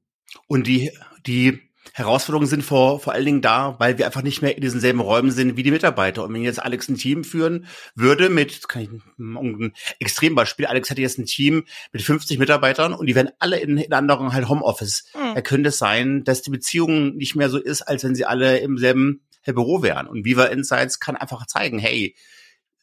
Und 0.48 0.68
die, 0.68 0.92
die 1.26 1.60
Herausforderungen 1.94 2.48
sind 2.48 2.64
vor, 2.64 3.00
vor 3.00 3.14
allen 3.14 3.26
Dingen 3.26 3.42
da, 3.42 3.76
weil 3.80 3.98
wir 3.98 4.06
einfach 4.06 4.22
nicht 4.22 4.42
mehr 4.42 4.56
in 4.56 4.62
diesen 4.62 4.80
selben 4.80 5.00
Räumen 5.00 5.32
sind 5.32 5.58
wie 5.58 5.64
die 5.64 5.72
Mitarbeiter. 5.72 6.24
Und 6.24 6.34
wenn 6.34 6.44
jetzt 6.44 6.62
Alex 6.62 6.88
ein 6.88 6.96
Team 6.96 7.24
führen 7.24 7.66
würde 7.96 8.30
mit, 8.30 8.68
kann 8.70 8.84
ich 8.84 8.90
ein 9.18 9.74
Extrembeispiel, 10.00 10.68
Alex 10.68 10.90
hätte 10.90 11.02
jetzt 11.02 11.18
ein 11.18 11.26
Team 11.26 11.66
mit 11.92 12.02
50 12.02 12.40
Mitarbeitern 12.40 12.94
und 12.94 13.08
die 13.08 13.16
wären 13.16 13.32
alle 13.40 13.60
in, 13.60 13.78
in 13.78 13.94
anderen 13.94 14.32
halt 14.32 14.48
Homeoffice. 14.48 15.06
Mhm. 15.14 15.36
Da 15.36 15.42
könnte 15.42 15.70
es 15.70 15.80
sein, 15.80 16.24
dass 16.24 16.42
die 16.42 16.52
Beziehung 16.52 17.16
nicht 17.16 17.36
mehr 17.36 17.50
so 17.50 17.58
ist, 17.58 17.82
als 17.82 18.04
wenn 18.04 18.16
sie 18.16 18.26
alle 18.26 18.60
im 18.60 18.78
selben 18.78 19.22
Büro 19.46 19.82
wären. 19.82 20.08
Und 20.08 20.24
Viva 20.24 20.46
Insights 20.46 21.00
kann 21.00 21.16
einfach 21.16 21.46
zeigen, 21.48 21.80
hey, 21.80 22.16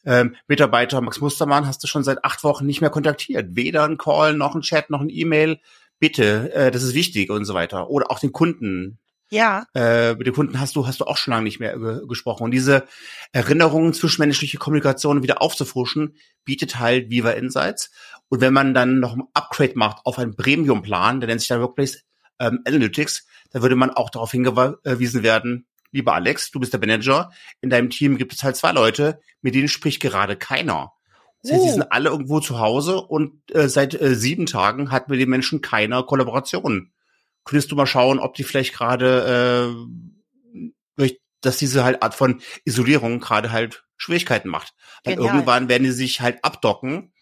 ähm, 0.05 0.35
Mitarbeiter 0.47 1.01
Max 1.01 1.19
Mustermann 1.19 1.67
hast 1.67 1.83
du 1.83 1.87
schon 1.87 2.03
seit 2.03 2.23
acht 2.23 2.43
Wochen 2.43 2.65
nicht 2.65 2.81
mehr 2.81 2.89
kontaktiert. 2.89 3.55
Weder 3.55 3.83
ein 3.83 3.97
Call, 3.97 4.33
noch 4.33 4.55
ein 4.55 4.61
Chat, 4.61 4.89
noch 4.89 5.01
ein 5.01 5.09
E-Mail 5.09 5.59
bitte, 5.99 6.53
äh, 6.53 6.71
das 6.71 6.83
ist 6.83 6.93
wichtig 6.93 7.29
und 7.29 7.45
so 7.45 7.53
weiter. 7.53 7.89
Oder 7.89 8.11
auch 8.11 8.19
den 8.19 8.31
Kunden. 8.31 8.99
Ja. 9.31 9.67
Äh, 9.75 10.15
mit 10.15 10.25
den 10.25 10.33
Kunden 10.33 10.59
hast 10.59 10.75
du, 10.75 10.87
hast 10.87 10.99
du 11.01 11.05
auch 11.05 11.17
schon 11.17 11.31
lange 11.31 11.43
nicht 11.43 11.59
mehr 11.59 11.77
ge 11.77 12.07
gesprochen. 12.07 12.43
Und 12.43 12.51
diese 12.51 12.85
Erinnerungen, 13.31 13.93
zwischenmenschliche 13.93 14.57
Kommunikation 14.57 15.21
wieder 15.21 15.41
aufzufrischen, 15.41 16.15
bietet 16.45 16.79
halt 16.79 17.09
Viva 17.09 17.31
Insights. 17.31 17.91
Und 18.29 18.41
wenn 18.41 18.53
man 18.53 18.73
dann 18.73 18.99
noch 18.99 19.15
ein 19.15 19.23
Upgrade 19.33 19.73
macht 19.75 20.05
auf 20.05 20.17
einen 20.17 20.35
Premium-Plan, 20.35 21.19
der 21.19 21.27
nennt 21.27 21.41
sich 21.41 21.49
dann 21.49 21.61
Workplace 21.61 22.03
ähm, 22.39 22.61
Analytics, 22.65 23.27
da 23.51 23.61
würde 23.61 23.75
man 23.75 23.91
auch 23.91 24.09
darauf 24.09 24.31
hingewiesen 24.31 25.23
werden, 25.23 25.67
lieber 25.91 26.13
Alex, 26.13 26.51
du 26.51 26.59
bist 26.59 26.73
der 26.73 26.79
Manager, 26.79 27.31
in 27.61 27.69
deinem 27.69 27.89
Team 27.89 28.17
gibt 28.17 28.33
es 28.33 28.43
halt 28.43 28.55
zwei 28.55 28.71
Leute, 28.71 29.19
mit 29.41 29.55
denen 29.55 29.67
spricht 29.67 30.01
gerade 30.01 30.35
keiner. 30.35 30.93
Das 31.41 31.53
heißt, 31.53 31.65
die 31.65 31.69
sind 31.69 31.91
alle 31.91 32.09
irgendwo 32.09 32.39
zu 32.39 32.59
Hause 32.59 33.01
und 33.01 33.33
äh, 33.53 33.69
seit 33.69 33.99
äh, 33.99 34.15
sieben 34.15 34.45
Tagen 34.45 34.91
hat 34.91 35.07
mit 35.07 35.19
den 35.19 35.29
Menschen 35.29 35.61
keiner 35.61 36.03
Kollaboration. 36.03 36.91
Könntest 37.45 37.71
du 37.71 37.75
mal 37.75 37.85
schauen, 37.85 38.19
ob 38.19 38.35
die 38.35 38.43
vielleicht 38.43 38.73
gerade, 38.73 39.71
äh, 40.97 41.09
dass 41.41 41.57
diese 41.57 41.85
halt 41.85 42.03
Art 42.03 42.13
von 42.13 42.41
Isolierung 42.65 43.21
gerade 43.21 43.53
halt 43.53 43.85
Schwierigkeiten 43.95 44.49
macht. 44.49 44.73
Dann 45.03 45.15
Genial. 45.15 45.35
irgendwann 45.35 45.69
werden 45.69 45.83
die 45.83 45.91
sich 45.91 46.19
halt 46.19 46.43
abdocken. 46.43 47.13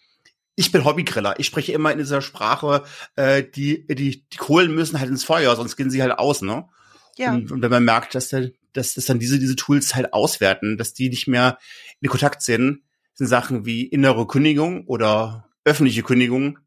Ich 0.56 0.72
bin 0.72 0.84
Hobbygriller. 0.84 1.38
Ich 1.38 1.46
spreche 1.46 1.72
immer 1.72 1.92
in 1.92 1.98
dieser 1.98 2.20
Sprache, 2.20 2.82
äh, 3.14 3.44
die, 3.44 3.86
die, 3.86 4.26
die 4.28 4.36
Kohlen 4.36 4.74
müssen 4.74 4.98
halt 4.98 5.08
ins 5.08 5.22
Feuer, 5.22 5.54
sonst 5.54 5.76
gehen 5.76 5.90
sie 5.90 6.02
halt 6.02 6.18
aus, 6.18 6.42
ne? 6.42 6.68
Ja. 7.16 7.32
Und, 7.32 7.52
und 7.52 7.62
wenn 7.62 7.70
man 7.70 7.84
merkt, 7.84 8.16
dass, 8.16 8.28
der, 8.28 8.50
dass, 8.72 8.94
dass 8.94 9.06
dann 9.06 9.20
diese, 9.20 9.38
diese 9.38 9.54
Tools 9.54 9.94
halt 9.94 10.12
auswerten, 10.12 10.76
dass 10.76 10.94
die 10.94 11.10
nicht 11.10 11.28
mehr 11.28 11.58
in 12.00 12.08
Kontakt 12.08 12.42
sind, 12.42 12.82
sind 13.18 13.26
Sachen 13.26 13.66
wie 13.66 13.84
innere 13.84 14.28
Kündigung 14.28 14.86
oder 14.86 15.50
öffentliche 15.64 16.04
Kündigung 16.04 16.58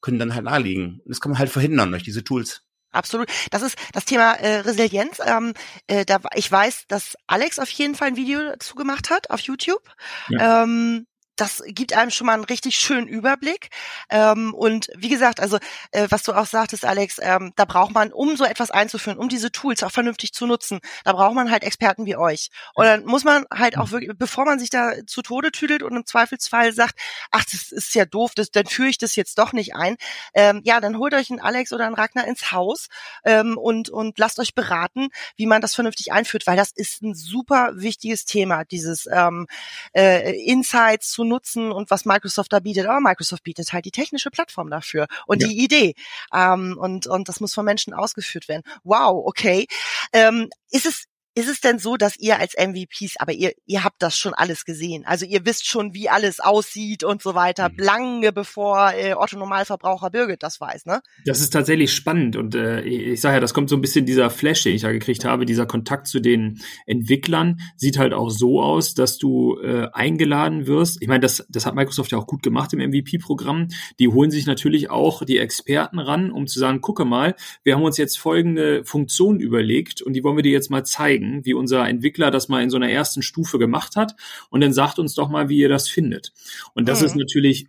können 0.00 0.18
dann 0.18 0.34
halt 0.34 0.44
naheliegen. 0.44 1.00
Und 1.04 1.08
das 1.08 1.20
kann 1.20 1.32
man 1.32 1.38
halt 1.38 1.50
verhindern 1.50 1.90
durch 1.90 2.02
diese 2.02 2.24
Tools. 2.24 2.62
Absolut. 2.92 3.28
Das 3.50 3.62
ist 3.62 3.76
das 3.92 4.06
Thema 4.06 4.32
äh, 4.32 4.60
Resilienz. 4.60 5.18
Ähm, 5.24 5.52
äh, 5.86 6.04
da, 6.04 6.20
ich 6.34 6.50
weiß, 6.50 6.86
dass 6.88 7.14
Alex 7.26 7.58
auf 7.58 7.70
jeden 7.70 7.94
Fall 7.94 8.08
ein 8.08 8.16
Video 8.16 8.40
dazu 8.40 8.74
gemacht 8.74 9.10
hat 9.10 9.30
auf 9.30 9.40
YouTube. 9.40 9.82
Ja. 10.28 10.64
Ähm, 10.64 11.06
das 11.36 11.62
gibt 11.66 11.92
einem 11.94 12.10
schon 12.10 12.26
mal 12.26 12.34
einen 12.34 12.44
richtig 12.44 12.76
schönen 12.76 13.08
Überblick. 13.08 13.70
Ähm, 14.10 14.54
und 14.54 14.88
wie 14.96 15.08
gesagt, 15.08 15.40
also 15.40 15.58
äh, 15.90 16.06
was 16.10 16.22
du 16.22 16.32
auch 16.32 16.46
sagtest, 16.46 16.84
Alex, 16.84 17.18
ähm, 17.20 17.52
da 17.56 17.64
braucht 17.64 17.94
man, 17.94 18.12
um 18.12 18.36
so 18.36 18.44
etwas 18.44 18.70
einzuführen, 18.70 19.18
um 19.18 19.28
diese 19.28 19.50
Tools 19.50 19.82
auch 19.82 19.90
vernünftig 19.90 20.32
zu 20.32 20.46
nutzen, 20.46 20.80
da 21.04 21.12
braucht 21.12 21.34
man 21.34 21.50
halt 21.50 21.64
Experten 21.64 22.06
wie 22.06 22.16
euch. 22.16 22.50
Und 22.74 22.84
dann 22.84 23.04
muss 23.04 23.24
man 23.24 23.44
halt 23.52 23.78
auch 23.78 23.86
mhm. 23.86 23.90
wirklich, 23.92 24.18
bevor 24.18 24.44
man 24.44 24.58
sich 24.58 24.70
da 24.70 24.92
zu 25.06 25.22
Tode 25.22 25.52
tüdelt 25.52 25.82
und 25.82 25.96
im 25.96 26.06
Zweifelsfall 26.06 26.72
sagt, 26.72 26.98
ach, 27.30 27.44
das 27.50 27.72
ist 27.72 27.94
ja 27.94 28.04
doof, 28.04 28.32
das, 28.34 28.50
dann 28.50 28.66
führe 28.66 28.88
ich 28.88 28.98
das 28.98 29.16
jetzt 29.16 29.38
doch 29.38 29.52
nicht 29.52 29.74
ein. 29.74 29.96
Ähm, 30.34 30.60
ja, 30.64 30.80
dann 30.80 30.98
holt 30.98 31.14
euch 31.14 31.30
einen 31.30 31.40
Alex 31.40 31.72
oder 31.72 31.86
einen 31.86 31.94
Ragnar 31.94 32.26
ins 32.26 32.52
Haus 32.52 32.88
ähm, 33.24 33.56
und, 33.56 33.88
und 33.88 34.18
lasst 34.18 34.38
euch 34.38 34.54
beraten, 34.54 35.08
wie 35.36 35.46
man 35.46 35.60
das 35.60 35.74
vernünftig 35.74 36.12
einführt, 36.12 36.46
weil 36.46 36.56
das 36.56 36.72
ist 36.72 37.02
ein 37.02 37.14
super 37.14 37.72
wichtiges 37.74 38.24
Thema, 38.24 38.64
dieses 38.64 39.06
ähm, 39.10 39.46
äh, 39.94 40.32
Insights 40.44 41.10
zu 41.10 41.21
nutzen 41.24 41.72
und 41.72 41.90
was 41.90 42.04
Microsoft 42.04 42.52
da 42.52 42.60
bietet. 42.60 42.86
Aber 42.86 43.00
Microsoft 43.00 43.42
bietet 43.44 43.72
halt 43.72 43.84
die 43.84 43.90
technische 43.90 44.30
Plattform 44.30 44.70
dafür 44.70 45.06
und 45.26 45.42
ja. 45.42 45.48
die 45.48 45.62
Idee. 45.62 45.94
Ähm, 46.34 46.76
und, 46.78 47.06
und 47.06 47.28
das 47.28 47.40
muss 47.40 47.54
von 47.54 47.64
Menschen 47.64 47.94
ausgeführt 47.94 48.48
werden. 48.48 48.62
Wow, 48.84 49.22
okay. 49.26 49.66
Ähm, 50.12 50.48
ist 50.70 50.86
es 50.86 51.04
ist 51.34 51.48
es 51.48 51.60
denn 51.60 51.78
so, 51.78 51.96
dass 51.96 52.18
ihr 52.18 52.38
als 52.38 52.54
MVPs, 52.58 53.16
aber 53.18 53.32
ihr, 53.32 53.52
ihr 53.66 53.84
habt 53.84 54.02
das 54.02 54.16
schon 54.16 54.34
alles 54.34 54.64
gesehen, 54.64 55.04
also 55.06 55.24
ihr 55.24 55.46
wisst 55.46 55.66
schon, 55.66 55.94
wie 55.94 56.08
alles 56.08 56.40
aussieht 56.40 57.04
und 57.04 57.22
so 57.22 57.34
weiter, 57.34 57.70
mhm. 57.70 57.76
lange 57.78 58.32
bevor 58.32 58.92
äh, 58.92 59.14
Otto 59.14 59.38
Normalverbraucher 59.38 60.10
Birgit 60.10 60.42
das 60.42 60.60
weiß, 60.60 60.86
ne? 60.86 61.00
Das 61.24 61.40
ist 61.40 61.50
tatsächlich 61.50 61.92
spannend 61.92 62.36
und 62.36 62.54
äh, 62.54 62.82
ich 62.82 63.20
sage 63.20 63.36
ja, 63.36 63.40
das 63.40 63.54
kommt 63.54 63.70
so 63.70 63.76
ein 63.76 63.80
bisschen 63.80 64.04
dieser 64.04 64.28
Flash, 64.28 64.62
den 64.62 64.74
ich 64.74 64.82
da 64.82 64.92
gekriegt 64.92 65.24
habe, 65.24 65.46
dieser 65.46 65.66
Kontakt 65.66 66.06
zu 66.06 66.20
den 66.20 66.60
Entwicklern 66.86 67.60
sieht 67.76 67.98
halt 67.98 68.12
auch 68.12 68.30
so 68.30 68.62
aus, 68.62 68.94
dass 68.94 69.18
du 69.18 69.58
äh, 69.60 69.88
eingeladen 69.92 70.66
wirst. 70.66 71.00
Ich 71.00 71.08
meine, 71.08 71.20
das, 71.20 71.46
das 71.48 71.64
hat 71.64 71.74
Microsoft 71.74 72.12
ja 72.12 72.18
auch 72.18 72.26
gut 72.26 72.42
gemacht 72.42 72.72
im 72.72 72.80
MVP-Programm. 72.80 73.68
Die 73.98 74.08
holen 74.08 74.30
sich 74.30 74.46
natürlich 74.46 74.90
auch 74.90 75.24
die 75.24 75.38
Experten 75.38 75.98
ran, 75.98 76.30
um 76.30 76.46
zu 76.46 76.58
sagen, 76.58 76.80
gucke 76.80 77.04
mal, 77.04 77.34
wir 77.64 77.74
haben 77.74 77.82
uns 77.82 77.96
jetzt 77.96 78.18
folgende 78.18 78.84
Funktion 78.84 79.40
überlegt 79.40 80.02
und 80.02 80.12
die 80.12 80.22
wollen 80.22 80.36
wir 80.36 80.42
dir 80.42 80.52
jetzt 80.52 80.70
mal 80.70 80.84
zeigen 80.84 81.21
zeigen, 81.22 81.44
wie 81.44 81.54
unser 81.54 81.88
Entwickler 81.88 82.30
das 82.30 82.48
mal 82.48 82.62
in 82.62 82.70
so 82.70 82.76
einer 82.76 82.90
ersten 82.90 83.22
Stufe 83.22 83.58
gemacht 83.58 83.96
hat. 83.96 84.14
Und 84.50 84.60
dann 84.60 84.72
sagt 84.72 84.98
uns 84.98 85.14
doch 85.14 85.28
mal, 85.28 85.48
wie 85.48 85.58
ihr 85.58 85.68
das 85.68 85.88
findet. 85.88 86.32
Und 86.74 86.88
das 86.88 87.00
mhm. 87.00 87.06
ist 87.06 87.16
natürlich, 87.16 87.66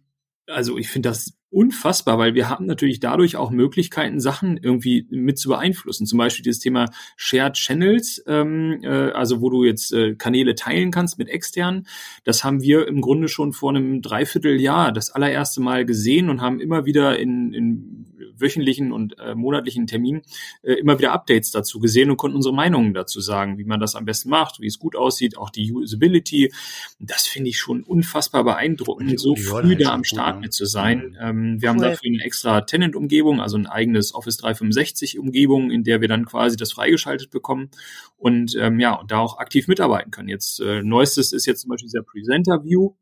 also 0.48 0.78
ich 0.78 0.90
finde 0.90 1.10
das 1.10 1.34
unfassbar, 1.50 2.18
weil 2.18 2.34
wir 2.34 2.50
haben 2.50 2.66
natürlich 2.66 3.00
dadurch 3.00 3.36
auch 3.36 3.52
Möglichkeiten, 3.52 4.20
Sachen 4.20 4.58
irgendwie 4.58 5.06
mit 5.12 5.38
zu 5.38 5.50
beeinflussen. 5.50 6.08
Zum 6.08 6.18
Beispiel 6.18 6.42
dieses 6.42 6.60
Thema 6.60 6.90
Shared 7.16 7.54
Channels, 7.54 8.24
ähm, 8.26 8.80
äh, 8.82 9.12
also 9.12 9.40
wo 9.40 9.52
du 9.52 9.64
jetzt 9.64 9.94
äh, 9.94 10.16
Kanäle 10.16 10.56
teilen 10.56 10.90
kannst 10.90 11.20
mit 11.20 11.30
externen. 11.30 11.86
Das 12.24 12.44
haben 12.44 12.62
wir 12.64 12.88
im 12.88 13.02
Grunde 13.02 13.28
schon 13.28 13.54
vor 13.54 13.70
einem 13.70 14.02
Dreivierteljahr 14.02 14.92
das 14.92 15.12
allererste 15.12 15.62
Mal 15.62 15.86
gesehen 15.86 16.32
und 16.32 16.42
haben 16.42 16.60
immer 16.60 16.86
wieder 16.86 17.20
in, 17.20 17.54
in 17.54 18.06
wöchentlichen 18.38 18.92
und 18.92 19.18
äh, 19.20 19.36
monatlichen 19.36 19.88
Terminen 19.88 20.22
äh, 20.62 20.74
immer 20.74 20.98
wieder 21.00 21.12
Updates 21.12 21.52
dazu 21.52 21.80
gesehen 21.80 22.10
und 22.10 22.18
konnten 22.18 22.36
unsere 22.36 22.54
Meinungen 22.54 22.94
dazu 22.94 23.22
sagen, 23.22 23.58
wie 23.58 23.64
man 23.64 23.80
das 23.80 23.96
am 23.96 24.06
besten 24.06 24.30
macht, 24.30 24.60
wie 24.60 24.68
es 24.68 24.80
gut 24.80 24.96
aussieht, 24.96 25.38
auch 25.38 25.50
die 25.50 25.74
Usability. 25.74 26.52
Das 27.00 27.28
finde 27.28 27.50
ich 27.50 27.60
schon 27.60 27.84
unfassbar 27.84 28.44
beeindruckend, 28.44 29.20
so 29.20 29.36
früh 29.36 29.76
da 29.76 29.94
am 29.94 30.04
Start 30.04 30.42
mit 30.42 30.54
zu 30.54 30.66
sein. 30.66 31.18
Ähm, 31.20 31.62
wir 31.62 31.70
cool. 31.70 31.76
haben 31.76 31.82
dafür 31.82 32.10
eine 32.10 32.24
extra 32.24 32.62
Tenant-Umgebung, 32.62 33.42
also 33.42 33.58
ein 33.58 33.68
eigenes 33.68 34.14
Office 34.14 34.40
365-Umgebung, 34.40 35.72
in 35.72 35.84
der 35.84 36.02
wir 36.02 36.08
dann 36.08 36.26
quasi 36.26 36.58
das 36.58 36.72
freigeschaltet 36.72 37.32
bekommen 37.32 37.70
und 38.18 38.56
ähm, 38.60 38.80
ja, 38.80 38.94
und 38.94 39.12
da 39.12 39.20
auch 39.20 39.38
aktiv 39.38 39.68
mitarbeiten 39.68 40.12
können. 40.12 40.30
Jetzt 40.30 40.60
äh, 40.60 40.82
neuestes 40.82 41.34
ist 41.34 41.46
jetzt 41.46 41.62
zum 41.62 41.70
Beispiel 41.70 41.88
dieser 41.88 42.04
Presenter-View 42.04 42.74
Ne, 42.74 42.94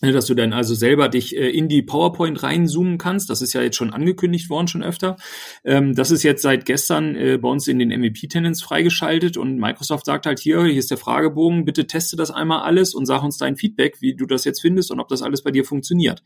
dass 0.00 0.26
du 0.26 0.34
dann 0.34 0.52
also 0.52 0.74
selber 0.74 1.08
dich 1.08 1.36
äh, 1.36 1.48
in 1.48 1.68
die 1.68 1.82
PowerPoint 1.82 2.42
reinzoomen 2.42 2.98
kannst. 2.98 3.30
Das 3.30 3.42
ist 3.42 3.52
ja 3.52 3.62
jetzt 3.62 3.76
schon 3.76 3.92
angekündigt 3.92 4.50
worden, 4.50 4.68
schon 4.68 4.82
öfter. 4.82 5.16
Ähm, 5.64 5.94
das 5.94 6.10
ist 6.10 6.22
jetzt 6.22 6.42
seit 6.42 6.66
gestern 6.66 7.16
äh, 7.16 7.38
bei 7.38 7.48
uns 7.48 7.66
in 7.66 7.78
den 7.78 7.88
MVP-Tenants 7.88 8.62
freigeschaltet 8.62 9.36
und 9.36 9.58
Microsoft 9.58 10.06
sagt 10.06 10.26
halt 10.26 10.38
hier, 10.38 10.64
hier 10.64 10.78
ist 10.78 10.90
der 10.90 10.98
Fragebogen, 10.98 11.64
bitte 11.64 11.86
teste 11.86 12.16
das 12.16 12.30
einmal 12.30 12.62
alles 12.62 12.94
und 12.94 13.06
sag 13.06 13.22
uns 13.22 13.38
dein 13.38 13.56
Feedback, 13.56 14.00
wie 14.00 14.14
du 14.14 14.26
das 14.26 14.44
jetzt 14.44 14.60
findest 14.60 14.90
und 14.90 15.00
ob 15.00 15.08
das 15.08 15.22
alles 15.22 15.42
bei 15.42 15.50
dir 15.50 15.64
funktioniert. 15.64 16.22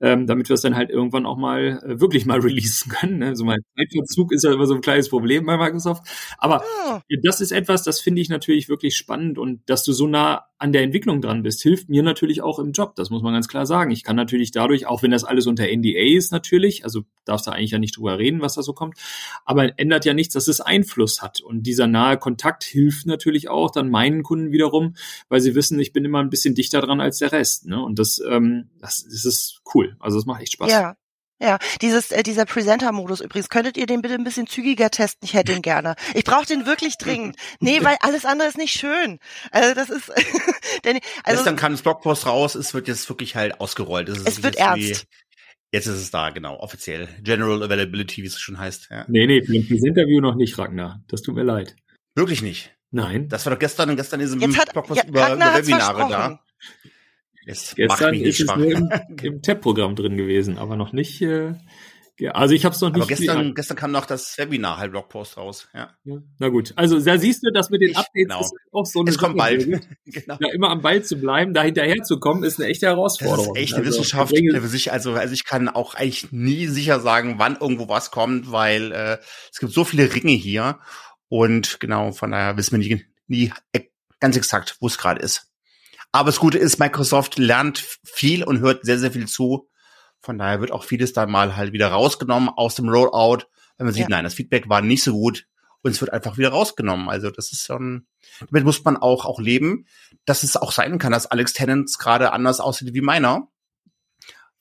Ähm, 0.00 0.26
damit 0.26 0.48
wir 0.48 0.54
es 0.54 0.62
dann 0.62 0.76
halt 0.76 0.90
irgendwann 0.90 1.26
auch 1.26 1.36
mal 1.36 1.80
äh, 1.84 2.00
wirklich 2.00 2.26
mal 2.26 2.40
releasen 2.40 2.90
können. 2.90 3.18
Ne? 3.18 3.36
So 3.36 3.44
mein 3.44 3.60
Zeitverzug 3.76 4.32
ist 4.32 4.44
ja 4.44 4.52
immer 4.52 4.66
so 4.66 4.74
ein 4.74 4.80
kleines 4.80 5.08
Problem 5.08 5.46
bei 5.46 5.56
Microsoft. 5.56 6.02
Aber 6.38 6.62
ja. 6.88 7.02
das 7.22 7.40
ist 7.40 7.52
etwas, 7.52 7.82
das 7.82 8.00
finde 8.00 8.20
ich 8.20 8.28
natürlich 8.28 8.68
wirklich 8.68 8.96
spannend 8.96 9.38
und 9.38 9.60
dass 9.66 9.84
du 9.84 9.92
so 9.92 10.06
nah 10.06 10.44
an 10.64 10.72
der 10.72 10.82
Entwicklung 10.82 11.20
dran 11.20 11.42
bist, 11.42 11.62
hilft 11.62 11.90
mir 11.90 12.02
natürlich 12.02 12.40
auch 12.40 12.58
im 12.58 12.72
Job. 12.72 12.94
Das 12.94 13.10
muss 13.10 13.22
man 13.22 13.34
ganz 13.34 13.48
klar 13.48 13.66
sagen. 13.66 13.90
Ich 13.90 14.02
kann 14.02 14.16
natürlich 14.16 14.50
dadurch, 14.50 14.86
auch 14.86 15.02
wenn 15.02 15.10
das 15.10 15.22
alles 15.22 15.46
unter 15.46 15.64
NDA 15.64 16.16
ist 16.16 16.32
natürlich, 16.32 16.84
also 16.84 17.02
darfst 17.26 17.46
du 17.46 17.50
eigentlich 17.50 17.72
ja 17.72 17.78
nicht 17.78 17.98
drüber 17.98 18.18
reden, 18.18 18.40
was 18.40 18.54
da 18.54 18.62
so 18.62 18.72
kommt, 18.72 18.96
aber 19.44 19.78
ändert 19.78 20.06
ja 20.06 20.14
nichts, 20.14 20.32
dass 20.32 20.48
es 20.48 20.62
Einfluss 20.62 21.20
hat. 21.20 21.42
Und 21.42 21.64
dieser 21.64 21.86
nahe 21.86 22.16
Kontakt 22.16 22.64
hilft 22.64 23.06
natürlich 23.06 23.50
auch 23.50 23.72
dann 23.72 23.90
meinen 23.90 24.22
Kunden 24.22 24.52
wiederum, 24.52 24.94
weil 25.28 25.42
sie 25.42 25.54
wissen, 25.54 25.78
ich 25.80 25.92
bin 25.92 26.06
immer 26.06 26.20
ein 26.20 26.30
bisschen 26.30 26.54
dichter 26.54 26.80
dran 26.80 27.00
als 27.02 27.18
der 27.18 27.32
Rest. 27.32 27.66
Ne? 27.66 27.82
Und 27.82 27.98
das, 27.98 28.18
ähm, 28.26 28.70
das, 28.80 29.04
das 29.04 29.26
ist 29.26 29.60
cool. 29.74 29.83
Also 30.00 30.18
es 30.18 30.26
macht 30.26 30.42
echt 30.42 30.52
Spaß. 30.52 30.70
Ja, 30.70 30.96
ja, 31.40 31.58
dieses, 31.82 32.12
äh, 32.12 32.22
dieser 32.22 32.44
Presenter-Modus 32.44 33.20
übrigens, 33.20 33.48
könntet 33.48 33.76
ihr 33.76 33.86
den 33.86 34.02
bitte 34.02 34.14
ein 34.14 34.24
bisschen 34.24 34.46
zügiger 34.46 34.90
testen? 34.90 35.26
Ich 35.26 35.34
hätte 35.34 35.52
ihn 35.52 35.62
gerne. 35.62 35.96
Ich 36.14 36.24
brauche 36.24 36.46
den 36.46 36.64
wirklich 36.64 36.96
dringend. 36.96 37.36
Nee, 37.60 37.82
weil 37.82 37.96
alles 38.00 38.24
andere 38.24 38.48
ist 38.48 38.56
nicht 38.56 38.72
schön. 38.72 39.18
Also 39.50 39.74
das 39.74 39.90
ist. 39.90 40.08
denn, 40.84 41.00
also, 41.24 41.38
Gestern 41.38 41.56
kam 41.56 41.72
das 41.72 41.82
Blogpost 41.82 42.26
raus, 42.26 42.54
es 42.54 42.72
wird 42.72 42.86
jetzt 42.86 43.08
wirklich 43.08 43.34
halt 43.34 43.60
ausgerollt. 43.60 44.08
Es, 44.08 44.22
es 44.22 44.42
wird 44.44 44.56
ernst. 44.56 45.02
Wie, 45.02 45.76
jetzt 45.76 45.86
ist 45.86 46.00
es 46.00 46.10
da, 46.12 46.30
genau, 46.30 46.60
offiziell. 46.60 47.08
General 47.20 47.62
Availability, 47.64 48.22
wie 48.22 48.26
es 48.26 48.38
schon 48.38 48.58
heißt. 48.58 48.88
Ja. 48.90 49.04
Nee, 49.08 49.26
nee, 49.26 49.42
für 49.42 49.54
ein 49.54 49.66
Presenter-View 49.66 50.20
noch 50.20 50.36
nicht, 50.36 50.56
Ragnar. 50.56 51.02
Das 51.08 51.22
tut 51.22 51.34
mir 51.34 51.42
leid. 51.42 51.74
Wirklich 52.14 52.42
nicht? 52.42 52.76
Nein. 52.92 53.28
Das 53.28 53.44
war 53.44 53.52
doch 53.52 53.58
gestern 53.58 53.90
und 53.90 53.96
gestern 53.96 54.20
in 54.20 54.26
diesem 54.26 54.52
Blogpost 54.72 55.02
ja, 55.02 55.08
über, 55.08 55.34
über 55.34 55.54
Webinare 55.56 56.08
da. 56.08 56.43
Es 57.46 57.74
gestern 57.74 58.14
ist 58.14 58.40
es 58.40 58.46
nur 58.46 58.70
im, 58.70 58.90
im 59.22 59.42
Tab-Programm 59.42 59.96
drin 59.96 60.16
gewesen, 60.16 60.58
aber 60.58 60.76
noch 60.76 60.92
nicht. 60.92 61.20
Äh, 61.22 61.54
also 62.32 62.54
ich 62.54 62.64
habe 62.64 62.74
es 62.74 62.80
noch 62.80 62.90
nicht. 62.90 63.02
Aber 63.02 63.06
gestern, 63.08 63.54
gestern 63.54 63.76
kam 63.76 63.90
noch 63.90 64.06
das 64.06 64.38
Webinar 64.38 64.78
halt 64.78 64.92
Blogpost 64.92 65.36
raus. 65.36 65.68
Ja. 65.74 65.90
ja. 66.04 66.18
Na 66.38 66.48
gut, 66.48 66.72
also 66.76 67.00
da 67.00 67.18
siehst 67.18 67.44
du, 67.44 67.50
dass 67.50 67.70
mit 67.70 67.80
den 67.80 67.96
Updates 67.96 68.12
genau. 68.14 68.46
auch 68.72 68.86
so 68.86 69.00
eine. 69.00 69.10
Es 69.10 69.18
kommt 69.18 69.36
bald. 69.36 69.66
genau. 70.06 70.36
Ja, 70.38 70.52
immer 70.52 70.70
am 70.70 70.80
Ball 70.80 71.02
zu 71.02 71.16
bleiben, 71.16 71.54
da 71.54 71.62
hinterher 71.62 72.02
zu 72.04 72.20
kommen, 72.20 72.44
ist 72.44 72.60
eine 72.60 72.68
echte 72.68 72.86
Herausforderung. 72.86 73.54
Das 73.54 73.56
ist 73.56 73.62
echt 73.62 73.74
eine 73.74 73.86
also, 73.86 73.98
Wissenschaft 73.98 74.32
für 74.36 74.68
sich. 74.68 74.92
Also, 74.92 75.12
also 75.14 75.34
ich 75.34 75.44
kann 75.44 75.68
auch 75.68 75.94
eigentlich 75.94 76.30
nie 76.30 76.66
sicher 76.68 77.00
sagen, 77.00 77.34
wann 77.38 77.56
irgendwo 77.60 77.88
was 77.88 78.12
kommt, 78.12 78.52
weil 78.52 78.92
äh, 78.92 79.18
es 79.52 79.58
gibt 79.58 79.72
so 79.72 79.84
viele 79.84 80.14
Ringe 80.14 80.32
hier 80.32 80.78
und 81.28 81.80
genau 81.80 82.12
von 82.12 82.30
daher 82.30 82.56
wissen 82.56 82.80
wir 82.80 82.86
nie, 82.86 83.04
nie 83.26 83.52
ganz 84.20 84.36
exakt, 84.36 84.76
wo 84.80 84.86
es 84.86 84.98
gerade 84.98 85.20
ist. 85.20 85.50
Aber 86.14 86.28
das 86.28 86.38
Gute 86.38 86.58
ist, 86.58 86.78
Microsoft 86.78 87.38
lernt 87.38 87.84
viel 88.04 88.44
und 88.44 88.60
hört 88.60 88.84
sehr, 88.84 89.00
sehr 89.00 89.10
viel 89.10 89.26
zu 89.26 89.68
Von 90.20 90.38
daher 90.38 90.60
wird 90.60 90.70
auch 90.70 90.84
vieles 90.84 91.12
dann 91.12 91.28
mal 91.28 91.56
halt 91.56 91.72
wieder 91.72 91.88
rausgenommen 91.88 92.50
aus 92.50 92.76
dem 92.76 92.88
Rollout, 92.88 93.46
wenn 93.76 93.86
man 93.86 93.94
sieht, 93.94 94.04
ja. 94.04 94.10
nein, 94.10 94.22
das 94.22 94.34
Feedback 94.34 94.68
war 94.68 94.80
nicht 94.80 95.02
so 95.02 95.10
gut 95.10 95.48
und 95.82 95.90
es 95.90 96.00
wird 96.00 96.12
einfach 96.12 96.38
wieder 96.38 96.50
rausgenommen. 96.50 97.08
Also 97.08 97.32
das 97.32 97.50
ist 97.50 97.66
schon, 97.66 98.06
damit 98.48 98.64
muss 98.64 98.84
man 98.84 98.96
auch, 98.96 99.24
auch 99.24 99.40
leben, 99.40 99.88
dass 100.24 100.44
es 100.44 100.56
auch 100.56 100.70
sein 100.70 100.98
kann, 100.98 101.10
dass 101.10 101.26
Alex 101.26 101.52
Tennants 101.52 101.98
gerade 101.98 102.32
anders 102.32 102.60
aussieht 102.60 102.94
wie 102.94 103.00
meiner, 103.00 103.48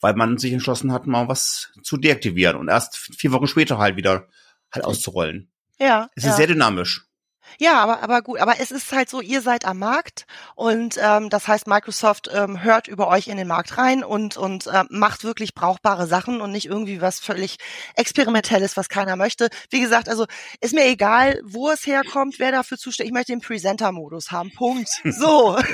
weil 0.02 0.16
man 0.16 0.40
sich 0.40 0.54
entschlossen 0.54 0.92
hat, 0.92 1.06
mal 1.06 1.28
was 1.28 1.72
zu 1.84 1.98
deaktivieren 1.98 2.58
und 2.58 2.68
erst 2.68 2.98
vier 2.98 3.32
Wochen 3.32 3.46
später 3.46 3.78
halt 3.78 3.96
wieder 3.96 4.28
halt 4.72 4.86
auszurollen. 4.86 5.52
Ja. 5.80 6.10
Es 6.16 6.24
ist 6.24 6.32
ja. 6.32 6.36
sehr 6.36 6.48
dynamisch. 6.48 7.06
Ja, 7.60 7.82
aber, 7.82 8.02
aber 8.02 8.22
gut, 8.22 8.40
aber 8.40 8.60
es 8.60 8.72
ist 8.72 8.92
halt 8.92 9.10
so, 9.10 9.22
ihr 9.22 9.42
seid 9.42 9.66
am 9.66 9.80
Markt 9.80 10.26
und 10.56 10.98
ähm, 11.02 11.30
das 11.30 11.48
heißt, 11.48 11.68
Microsoft 11.68 12.30
ähm, 12.34 12.64
hört 12.64 12.88
über 12.88 13.08
euch 13.08 13.28
in 13.28 13.38
den 13.38 13.48
Markt 13.48 13.78
rein 13.78 14.04
und, 14.04 14.38
und 14.38 14.68
äh, 14.68 14.84
macht 14.90 15.24
wirklich 15.24 15.54
brauchbare 15.54 16.08
Sachen 16.08 16.42
und 16.42 16.52
nicht 16.52 16.66
irgendwie 16.66 17.02
was 17.02 17.20
völlig 17.20 17.58
Experimentelles, 17.96 18.78
was 18.78 18.90
keiner 18.90 19.16
möchte. 19.16 19.50
Wie 19.70 19.82
gesagt, 19.82 20.10
also 20.10 20.26
ist 20.62 20.74
mir 20.74 20.86
egal, 20.86 21.40
wo 21.44 21.70
es 21.70 21.86
herkommt, 21.86 22.40
wer 22.40 22.52
dafür 22.52 22.78
zusteht. 22.78 23.06
Ich 23.06 23.14
möchte 23.14 23.32
den 23.32 23.42
Presenter-Modus 23.42 24.32
haben. 24.32 24.52
Punkt. 24.52 24.90
So. 25.04 25.58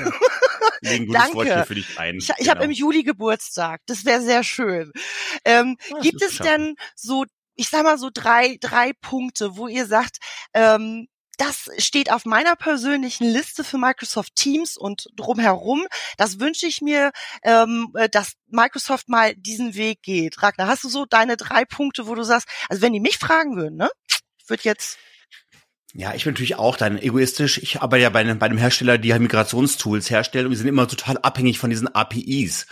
Danke. 0.82 1.64
Für 1.66 1.74
dich 1.74 1.98
ein. 1.98 2.16
Ich, 2.16 2.30
ich 2.30 2.36
genau. 2.36 2.50
habe 2.50 2.64
im 2.64 2.70
Juli 2.70 3.02
Geburtstag. 3.02 3.80
Das 3.86 4.04
wäre 4.04 4.20
sehr 4.20 4.44
schön. 4.44 4.92
Ähm, 5.44 5.76
ja, 5.90 6.00
gibt 6.00 6.22
es 6.22 6.38
denn 6.38 6.74
so 6.94 7.24
ich 7.56 7.68
sag 7.68 7.84
mal 7.84 7.98
so 7.98 8.08
drei, 8.12 8.56
drei 8.58 8.92
Punkte, 9.02 9.58
wo 9.58 9.68
ihr 9.68 9.84
sagt, 9.84 10.16
ähm, 10.54 11.08
das 11.40 11.70
steht 11.78 12.12
auf 12.12 12.26
meiner 12.26 12.54
persönlichen 12.54 13.24
Liste 13.24 13.64
für 13.64 13.78
Microsoft 13.78 14.34
Teams 14.34 14.76
und 14.76 15.06
drumherum. 15.16 15.86
Das 16.18 16.38
wünsche 16.38 16.66
ich 16.66 16.82
mir, 16.82 17.12
ähm, 17.42 17.88
äh, 17.94 18.10
dass 18.10 18.34
Microsoft 18.48 19.08
mal 19.08 19.34
diesen 19.34 19.74
Weg 19.74 20.02
geht. 20.02 20.42
Ragnar, 20.42 20.68
hast 20.68 20.84
du 20.84 20.90
so 20.90 21.06
deine 21.06 21.38
drei 21.38 21.64
Punkte, 21.64 22.06
wo 22.06 22.14
du 22.14 22.24
sagst, 22.24 22.46
also 22.68 22.82
wenn 22.82 22.92
die 22.92 23.00
mich 23.00 23.16
fragen 23.16 23.56
würden, 23.56 23.76
ne? 23.76 23.88
Ich 24.38 24.50
würde 24.50 24.64
jetzt 24.64 24.98
ja, 25.92 26.14
ich 26.14 26.22
bin 26.22 26.34
natürlich 26.34 26.54
auch 26.54 26.76
dann 26.76 26.98
egoistisch. 26.98 27.58
Ich 27.58 27.80
arbeite 27.80 28.04
ja 28.04 28.10
bei 28.10 28.20
einem, 28.20 28.38
bei 28.38 28.46
einem 28.46 28.58
Hersteller, 28.58 28.96
die 28.96 29.10
halt 29.10 29.22
Migrationstools 29.22 30.08
herstellen 30.08 30.46
und 30.46 30.52
wir 30.52 30.58
sind 30.58 30.68
immer 30.68 30.86
total 30.86 31.18
abhängig 31.18 31.58
von 31.58 31.70
diesen 31.70 31.92
APIs. 31.92 32.66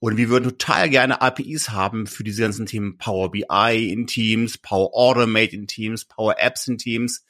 Und 0.00 0.16
wir 0.16 0.28
würden 0.28 0.44
total 0.44 0.90
gerne 0.90 1.22
APIs 1.22 1.70
haben 1.70 2.08
für 2.08 2.24
diese 2.24 2.42
ganzen 2.42 2.66
Themen 2.66 2.98
Power 2.98 3.30
BI 3.30 3.88
in 3.92 4.08
Teams, 4.08 4.58
Power 4.58 4.90
Automate 4.92 5.54
in 5.54 5.68
Teams, 5.68 6.04
Power 6.04 6.34
Apps 6.38 6.66
in 6.66 6.78
Teams. 6.78 7.24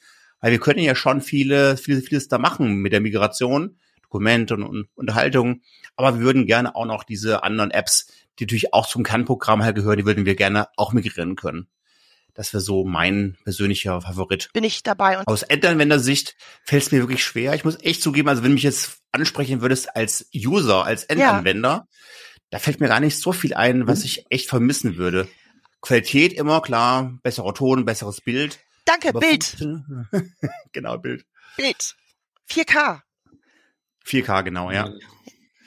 Weil 0.45 0.51
wir 0.51 0.61
können 0.61 0.81
ja 0.81 0.95
schon 0.95 1.23
viele, 1.23 1.79
viele, 1.79 2.03
vieles 2.03 2.29
da 2.29 2.37
machen 2.37 2.75
mit 2.75 2.93
der 2.93 3.01
Migration, 3.01 3.79
Dokumente 4.03 4.53
und, 4.53 4.63
und 4.65 4.89
Unterhaltung. 4.95 5.63
Aber 5.97 6.19
wir 6.19 6.21
würden 6.21 6.45
gerne 6.45 6.77
auch 6.77 6.85
noch 6.85 7.03
diese 7.05 7.43
anderen 7.43 7.71
Apps, 7.71 8.13
die 8.39 8.45
natürlich 8.45 8.75
auch 8.75 8.87
zum 8.87 9.05
Kernprogramm 9.05 9.63
halt 9.63 9.75
gehören, 9.75 9.97
die 9.97 10.05
würden 10.05 10.27
wir 10.27 10.35
gerne 10.35 10.69
auch 10.77 10.93
migrieren 10.93 11.35
können. 11.35 11.67
Das 12.35 12.53
wäre 12.53 12.61
so 12.61 12.85
mein 12.85 13.39
persönlicher 13.45 14.03
Favorit. 14.03 14.51
Bin 14.53 14.65
ich 14.65 14.83
dabei. 14.83 15.19
Und 15.19 15.27
Aus 15.29 15.45
Endanwendersicht 15.45 16.37
fällt 16.63 16.83
es 16.83 16.93
mir 16.93 16.99
wirklich 16.99 17.25
schwer. 17.25 17.55
Ich 17.55 17.65
muss 17.65 17.81
echt 17.81 18.03
zugeben, 18.03 18.29
also 18.29 18.43
wenn 18.43 18.51
du 18.51 18.57
mich 18.57 18.65
jetzt 18.65 18.99
ansprechen 19.13 19.63
würdest 19.63 19.97
als 19.97 20.29
User, 20.35 20.85
als 20.85 21.05
Endanwender, 21.05 21.69
ja. 21.69 21.87
da 22.51 22.59
fällt 22.59 22.81
mir 22.81 22.89
gar 22.89 23.01
nicht 23.01 23.19
so 23.19 23.33
viel 23.33 23.55
ein, 23.55 23.87
was 23.87 24.05
ich 24.05 24.27
echt 24.29 24.51
vermissen 24.51 24.99
würde. 24.99 25.27
Qualität 25.81 26.35
immer, 26.35 26.61
klar, 26.61 27.19
besserer 27.23 27.55
Ton, 27.55 27.87
besseres 27.87 28.21
Bild. 28.21 28.59
Danke, 28.85 29.09
Aber 29.11 29.21
Bild. 29.21 29.57
genau, 30.73 30.99
Bild. 30.99 31.25
Bild. 31.57 31.97
4K. 32.49 33.01
4K, 34.05 34.43
genau, 34.43 34.71
ja. 34.71 34.91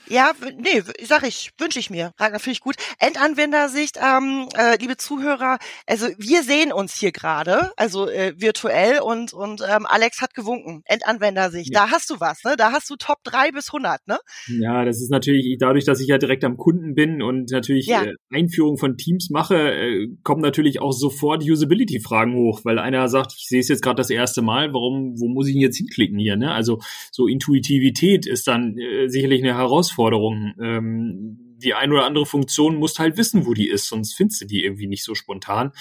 Ja, 0.10 0.32
nee, 0.58 0.82
sag 1.04 1.28
ich, 1.28 1.52
wünsche 1.58 1.80
ich 1.80 1.90
mir. 1.90 2.14
Ragnar, 2.18 2.40
finde 2.40 2.54
ich 2.54 2.62
gut. 2.62 2.76
Endanwendersicht, 3.00 3.98
ähm, 3.98 4.48
äh, 4.58 4.78
liebe 4.80 4.96
Zuhörer, 4.96 5.58
also 5.86 6.08
wir 6.18 6.44
sehen 6.44 6.72
uns 6.72 6.96
hier 6.96 7.12
gerade, 7.12 7.72
also 7.76 8.10
äh, 8.10 8.34
virtuell 8.38 9.00
und 9.00 9.34
und 9.34 9.62
ähm, 9.62 9.86
Alex 9.86 10.22
hat 10.22 10.34
gewunken. 10.34 10.84
Endanwendersicht, 10.86 11.74
ja. 11.74 11.86
da 11.86 11.92
hast 11.92 12.10
du 12.10 12.20
was, 12.20 12.44
ne? 12.46 12.56
Da 12.58 12.72
hast 12.72 12.90
du 12.90 12.96
Top 12.96 13.24
3 13.26 13.52
bis 13.52 13.68
100, 13.68 14.08
ne? 14.08 14.18
Ja, 14.48 14.86
das 14.86 15.02
ist 15.02 15.12
natürlich 15.12 15.58
dadurch, 15.60 15.84
dass 15.84 16.00
ich 16.00 16.08
ja 16.08 16.18
direkt 16.18 16.46
am 16.46 16.56
Kunden 16.56 16.96
bin 16.96 17.22
und 17.22 17.52
natürlich 17.52 17.88
ja. 17.88 18.04
äh, 18.04 18.14
Einführung 18.32 18.78
von 18.78 18.98
Teams 18.98 19.30
mache, 19.30 19.56
äh, 19.56 20.08
kommen 20.24 20.42
natürlich 20.42 20.80
auch 20.80 20.94
sofort 20.94 21.44
Usability-Fragen 21.44 22.36
hoch, 22.36 22.62
weil 22.64 22.80
einer 22.80 23.10
sagt, 23.10 23.34
ich 23.38 23.48
sehe 23.48 23.60
es 23.60 23.68
jetzt 23.68 23.82
gerade 23.82 23.98
das 23.98 24.10
erste 24.10 24.42
Mal, 24.42 24.74
warum, 24.74 25.20
wo 25.20 25.28
muss 25.28 25.50
ich 25.50 25.56
ihn 25.56 25.62
jetzt 25.62 25.78
hinklicken 25.78 26.18
hier, 26.18 26.38
ne? 26.38 26.54
Also 26.54 26.80
so 27.12 27.28
Intuitivität 27.28 28.26
ist 28.26 28.48
dann 28.48 28.78
äh, 28.78 29.10
sicherlich 29.10 29.44
eine 29.44 29.58
Herausforderung 29.58 29.97
Herausforderung. 29.98 30.54
Ähm, 30.62 31.44
die 31.60 31.74
ein 31.74 31.92
oder 31.92 32.06
andere 32.06 32.28
Funktion 32.28 32.76
musst 32.76 33.00
halt 33.00 33.18
wissen, 33.18 33.48
wo 33.48 33.56
die 33.56 33.68
ist, 33.68 33.88
sonst 33.88 34.14
findest 34.14 34.42
du 34.42 34.46
die 34.46 34.64
irgendwie 34.64 34.86
nicht 34.86 35.04
so 35.04 35.16
spontan. 35.16 35.72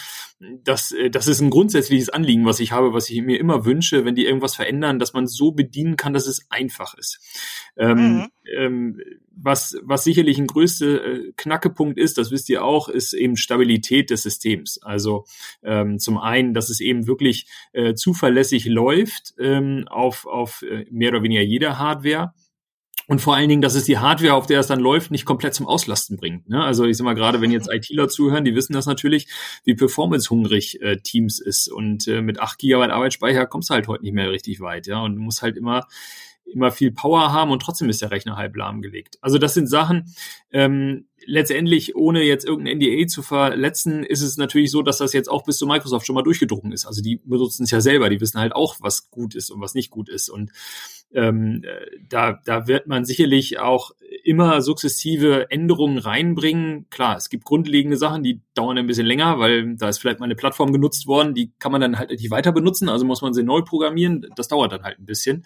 Das, 0.64 0.90
äh, 0.92 1.11
das 1.11 1.26
ist 1.26 1.42
ein 1.42 1.50
grundsätzliches 1.50 2.09
Anliegen, 2.09 2.46
was 2.46 2.61
ich 2.61 2.72
habe, 2.72 2.94
was 2.94 3.11
ich 3.11 3.20
mir 3.20 3.38
immer 3.38 3.66
wünsche, 3.66 4.07
wenn 4.07 4.14
die 4.14 4.24
irgendwas 4.24 4.57
verändern, 4.57 4.98
dass 4.98 5.12
man 5.12 5.26
so 5.26 5.52
bedienen 5.52 5.96
kann, 5.96 6.14
dass 6.14 6.26
es 6.26 6.46
einfach 6.48 6.94
ist. 6.94 7.20
Ähm, 7.76 7.98
mhm. 7.98 8.26
ähm, 8.57 9.00
was, 9.38 9.76
was 9.83 10.02
sicherlich 10.02 10.38
ein 10.38 10.46
größter 10.46 11.05
äh, 11.05 11.33
Knackepunkt 11.37 11.98
ist, 11.98 12.16
das 12.16 12.31
wisst 12.31 12.48
ihr 12.48 12.64
auch, 12.64 12.88
ist 12.88 13.12
eben 13.12 13.37
Stabilität 13.37 14.09
des 14.09 14.22
Systems. 14.22 14.81
Also 14.83 15.26
ähm, 15.62 15.98
zum 15.98 16.16
einen, 16.16 16.55
dass 16.55 16.70
es 16.70 16.81
eben 16.81 17.07
wirklich 17.07 17.46
äh, 17.74 17.92
zuverlässig 17.92 18.64
läuft 18.64 19.35
ähm, 19.38 19.85
auf, 19.88 20.24
auf 20.24 20.62
äh, 20.62 20.87
mehr 20.90 21.11
oder 21.11 21.22
weniger 21.22 21.42
jeder 21.42 21.79
Hardware 21.79 22.33
und 23.09 23.21
vor 23.21 23.37
allen 23.37 23.49
Dingen, 23.49 23.62
dass 23.62 23.75
es 23.75 23.85
die 23.85 23.99
Hardware, 23.99 24.35
auf 24.35 24.47
der 24.47 24.59
es 24.59 24.66
dann 24.66 24.81
läuft, 24.81 25.12
nicht 25.12 25.25
komplett 25.25 25.55
zum 25.55 25.66
Auslasten 25.66 26.16
bringt. 26.16 26.49
Ne? 26.49 26.62
Also 26.62 26.85
ich 26.85 26.97
sag 26.97 27.05
mal, 27.05 27.14
gerade 27.14 27.40
wenn 27.40 27.53
jetzt 27.53 27.73
ITler 27.73 28.09
zuhören, 28.09 28.45
die 28.45 28.57
wissen 28.57 28.73
das 28.73 28.87
natürlich, 28.87 29.29
wie 29.64 29.75
performancehungrig 29.75 30.83
äh, 30.83 30.97
Teams 30.97 31.38
ist. 31.38 31.69
Und 31.69 32.09
äh, 32.09 32.21
mit 32.21 32.40
8 32.40 32.59
GB 32.59 32.87
Arbeitsspeicher 32.87 33.47
kommst 33.47 33.71
du 33.71 33.75
halt 33.75 33.87
heute 33.87 34.03
nicht 34.03 34.14
mehr 34.14 34.31
richtig 34.31 34.61
weit. 34.61 34.88
Ja? 34.88 35.03
Und 35.03 35.14
du 35.14 35.23
musst 35.23 35.42
halt 35.42 35.57
immer 35.57 35.87
immer 36.46 36.70
viel 36.70 36.92
Power 36.92 37.32
haben 37.32 37.50
und 37.50 37.61
trotzdem 37.61 37.88
ist 37.88 38.02
der 38.02 38.11
Rechner 38.11 38.37
halb 38.37 38.56
lahmgelegt. 38.56 39.18
Also 39.20 39.38
das 39.38 39.54
sind 39.54 39.68
Sachen, 39.68 40.14
ähm, 40.50 41.06
letztendlich, 41.26 41.96
ohne 41.96 42.22
jetzt 42.22 42.46
irgendein 42.46 42.78
NDA 42.78 43.06
zu 43.09 43.22
verletzen, 43.22 44.04
ist 44.04 44.22
es 44.22 44.37
natürlich 44.37 44.70
so, 44.70 44.82
dass 44.82 44.98
das 44.98 45.12
jetzt 45.12 45.28
auch 45.28 45.44
bis 45.44 45.59
zu 45.59 45.66
Microsoft 45.66 46.06
schon 46.06 46.14
mal 46.14 46.22
durchgedrungen 46.22 46.72
ist. 46.72 46.87
Also 46.87 47.02
die 47.02 47.20
benutzen 47.24 47.64
es 47.64 47.70
ja 47.70 47.80
selber, 47.80 48.09
die 48.09 48.20
wissen 48.20 48.40
halt 48.40 48.54
auch, 48.54 48.76
was 48.80 49.11
gut 49.11 49.35
ist 49.35 49.50
und 49.50 49.61
was 49.61 49.74
nicht 49.74 49.90
gut 49.90 50.09
ist. 50.09 50.28
Und 50.28 50.52
ähm, 51.12 51.62
da, 52.09 52.40
da 52.44 52.66
wird 52.66 52.87
man 52.87 53.04
sicherlich 53.04 53.59
auch 53.59 53.92
immer 54.24 54.61
sukzessive 54.61 55.50
Änderungen 55.50 55.98
reinbringen. 55.98 56.87
Klar, 56.90 57.16
es 57.16 57.28
gibt 57.28 57.44
grundlegende 57.44 57.96
Sachen, 57.96 58.22
die 58.22 58.42
dauern 58.54 58.78
ein 58.78 58.87
bisschen 58.87 59.06
länger, 59.06 59.38
weil 59.38 59.76
da 59.76 59.88
ist 59.88 59.98
vielleicht 59.98 60.20
mal 60.20 60.26
eine 60.26 60.37
Plattform 60.37 60.72
genutzt 60.72 61.06
worden, 61.06 61.35
die 61.35 61.52
kann 61.59 61.72
man 61.72 61.80
dann 61.80 61.98
halt 61.98 62.11
nicht 62.11 62.30
weiter 62.30 62.52
benutzen, 62.52 62.88
also 62.88 63.04
muss 63.04 63.22
man 63.22 63.35
sie 63.35 63.42
neu 63.42 63.62
programmieren. 63.62 64.26
Das 64.37 64.48
dauert 64.48 64.72
dann 64.72 64.82
halt 64.82 64.98
ein 64.98 65.06
bisschen. 65.06 65.44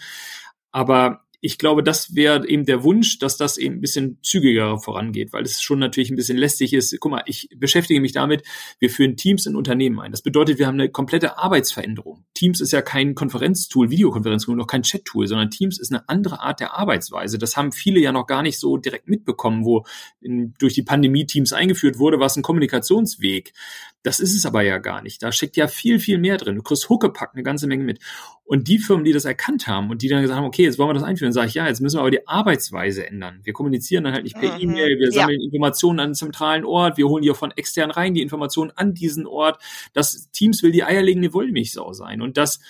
Aber 0.72 1.24
ich 1.42 1.56
glaube, 1.56 1.82
das 1.82 2.14
wäre 2.14 2.46
eben 2.46 2.66
der 2.66 2.84
Wunsch, 2.84 3.18
dass 3.18 3.38
das 3.38 3.56
eben 3.56 3.76
ein 3.76 3.80
bisschen 3.80 4.18
zügiger 4.22 4.78
vorangeht, 4.78 5.32
weil 5.32 5.42
es 5.42 5.62
schon 5.62 5.78
natürlich 5.78 6.10
ein 6.10 6.16
bisschen 6.16 6.36
lästig 6.36 6.74
ist. 6.74 6.94
Guck 7.00 7.12
mal, 7.12 7.22
ich 7.24 7.48
beschäftige 7.56 8.00
mich 8.00 8.12
damit, 8.12 8.42
wir 8.78 8.90
führen 8.90 9.16
Teams 9.16 9.46
in 9.46 9.56
Unternehmen 9.56 10.00
ein. 10.00 10.10
Das 10.10 10.20
bedeutet, 10.20 10.58
wir 10.58 10.66
haben 10.66 10.74
eine 10.74 10.90
komplette 10.90 11.38
Arbeitsveränderung. 11.38 12.24
Teams 12.34 12.60
ist 12.60 12.72
ja 12.72 12.82
kein 12.82 13.14
Konferenztool, 13.14 13.90
Videokonferenztool, 13.90 14.54
noch 14.54 14.66
kein 14.66 14.82
Chat-Tool, 14.82 15.26
sondern 15.26 15.50
Teams 15.50 15.78
ist 15.78 15.92
eine 15.92 16.06
andere 16.10 16.40
Art 16.40 16.60
der 16.60 16.74
Arbeitsweise. 16.74 17.38
Das 17.38 17.56
haben 17.56 17.72
viele 17.72 18.00
ja 18.00 18.12
noch 18.12 18.26
gar 18.26 18.42
nicht 18.42 18.58
so 18.58 18.76
direkt 18.76 19.08
mitbekommen, 19.08 19.64
wo 19.64 19.86
in, 20.20 20.52
durch 20.58 20.74
die 20.74 20.82
Pandemie 20.82 21.24
Teams 21.24 21.54
eingeführt 21.54 21.98
wurde, 21.98 22.20
was 22.20 22.36
ein 22.36 22.42
Kommunikationsweg. 22.42 23.54
Das 24.02 24.18
ist 24.18 24.34
es 24.34 24.46
aber 24.46 24.62
ja 24.62 24.78
gar 24.78 25.02
nicht. 25.02 25.22
Da 25.22 25.30
steckt 25.30 25.56
ja 25.56 25.68
viel, 25.68 25.98
viel 25.98 26.18
mehr 26.18 26.38
drin. 26.38 26.56
Du 26.56 26.62
kriegst 26.62 26.88
Huckepack 26.88 27.30
eine 27.34 27.42
ganze 27.42 27.66
Menge 27.66 27.84
mit. 27.84 27.98
Und 28.44 28.66
die 28.66 28.78
Firmen, 28.78 29.04
die 29.04 29.12
das 29.12 29.26
erkannt 29.26 29.66
haben 29.66 29.90
und 29.90 30.02
die 30.02 30.08
dann 30.08 30.22
gesagt 30.22 30.38
haben, 30.38 30.46
okay, 30.46 30.64
jetzt 30.64 30.78
wollen 30.78 30.88
wir 30.88 30.94
das 30.94 31.02
einführen, 31.02 31.32
sage 31.32 31.48
ich, 31.48 31.54
ja, 31.54 31.66
jetzt 31.66 31.80
müssen 31.80 31.96
wir 31.96 32.00
aber 32.00 32.10
die 32.10 32.26
Arbeitsweise 32.26 33.06
ändern. 33.06 33.40
Wir 33.44 33.52
kommunizieren 33.52 34.04
dann 34.04 34.14
halt 34.14 34.24
nicht 34.24 34.38
per 34.38 34.54
mhm. 34.54 34.60
E-Mail, 34.60 34.98
wir 34.98 35.12
sammeln 35.12 35.40
ja. 35.40 35.44
Informationen 35.44 36.00
an 36.00 36.04
einem 36.06 36.14
zentralen 36.14 36.64
Ort, 36.64 36.96
wir 36.96 37.08
holen 37.08 37.22
die 37.22 37.30
auch 37.30 37.36
von 37.36 37.52
extern 37.52 37.90
rein, 37.90 38.14
die 38.14 38.22
Informationen 38.22 38.72
an 38.74 38.94
diesen 38.94 39.26
Ort. 39.26 39.62
Das 39.92 40.30
Teams 40.30 40.62
will 40.62 40.72
die 40.72 40.82
eierlegende 40.82 41.32
Wollmilchsau 41.34 41.92
sein. 41.92 42.22
Und 42.22 42.38
das 42.38 42.60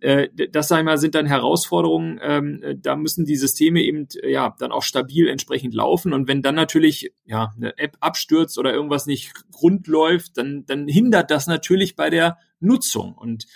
das 0.00 0.68
sag 0.68 0.78
ich 0.78 0.84
mal, 0.84 0.98
sind 0.98 1.14
dann 1.14 1.26
Herausforderungen, 1.26 2.18
ähm, 2.22 2.78
da 2.82 2.96
müssen 2.96 3.26
die 3.26 3.36
Systeme 3.36 3.82
eben 3.82 4.08
ja 4.26 4.54
dann 4.58 4.72
auch 4.72 4.82
stabil 4.82 5.28
entsprechend 5.28 5.74
laufen. 5.74 6.12
Und 6.12 6.26
wenn 6.26 6.42
dann 6.42 6.54
natürlich 6.54 7.12
ja 7.26 7.52
eine 7.56 7.76
App 7.78 7.96
abstürzt 8.00 8.58
oder 8.58 8.72
irgendwas 8.72 9.06
nicht 9.06 9.32
rund 9.60 9.86
läuft, 9.86 10.38
dann, 10.38 10.64
dann 10.66 10.88
hindert 10.88 11.30
das 11.30 11.46
natürlich 11.46 11.96
bei 11.96 12.08
der 12.08 12.38
Nutzung. 12.60 13.14
Und 13.14 13.46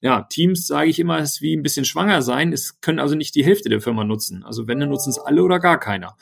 ja, 0.00 0.22
Teams, 0.22 0.66
sage 0.66 0.90
ich 0.90 0.98
immer, 0.98 1.20
ist 1.20 1.40
wie 1.40 1.56
ein 1.56 1.62
bisschen 1.62 1.84
schwanger 1.84 2.22
sein. 2.22 2.52
Es 2.52 2.80
können 2.80 2.98
also 2.98 3.14
nicht 3.14 3.36
die 3.36 3.44
Hälfte 3.44 3.68
der 3.68 3.80
Firma 3.80 4.02
nutzen. 4.02 4.42
Also 4.42 4.66
wenn, 4.66 4.80
dann 4.80 4.88
nutzen 4.88 5.10
es 5.10 5.18
alle 5.20 5.44
oder 5.44 5.60
gar 5.60 5.78
keiner. 5.78 6.16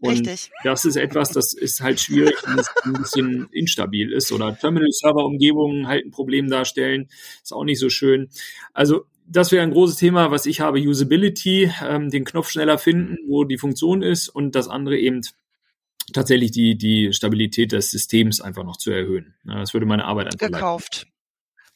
Und 0.00 0.26
Richtig. 0.26 0.50
das 0.64 0.86
ist 0.86 0.96
etwas, 0.96 1.28
das 1.30 1.52
ist 1.52 1.82
halt 1.82 2.00
schwierig, 2.00 2.34
wenn 2.46 2.58
es 2.58 2.68
ein 2.84 2.94
bisschen 2.94 3.48
instabil 3.52 4.12
ist 4.12 4.32
oder 4.32 4.58
Terminal-Server-Umgebungen 4.58 5.86
halt 5.86 6.06
ein 6.06 6.10
Problem 6.10 6.48
darstellen. 6.48 7.08
Ist 7.42 7.52
auch 7.52 7.64
nicht 7.64 7.78
so 7.78 7.90
schön. 7.90 8.30
Also 8.72 9.04
das 9.30 9.52
wäre 9.52 9.62
ein 9.62 9.70
großes 9.70 9.96
Thema, 9.96 10.30
was 10.30 10.46
ich 10.46 10.60
habe, 10.60 10.80
Usability, 10.80 11.70
ähm, 11.82 12.10
den 12.10 12.24
Knopf 12.24 12.50
schneller 12.50 12.78
finden, 12.78 13.16
wo 13.28 13.44
die 13.44 13.58
Funktion 13.58 14.02
ist 14.02 14.28
und 14.28 14.54
das 14.54 14.68
andere 14.68 14.98
eben 14.98 15.22
tatsächlich 16.12 16.50
die, 16.50 16.76
die 16.76 17.12
Stabilität 17.12 17.72
des 17.72 17.90
Systems 17.90 18.40
einfach 18.40 18.64
noch 18.64 18.76
zu 18.76 18.90
erhöhen. 18.90 19.34
Das 19.44 19.72
würde 19.72 19.86
meine 19.86 20.04
Arbeit 20.04 20.26
einfach 20.26 20.46
Gekauft. 20.48 21.06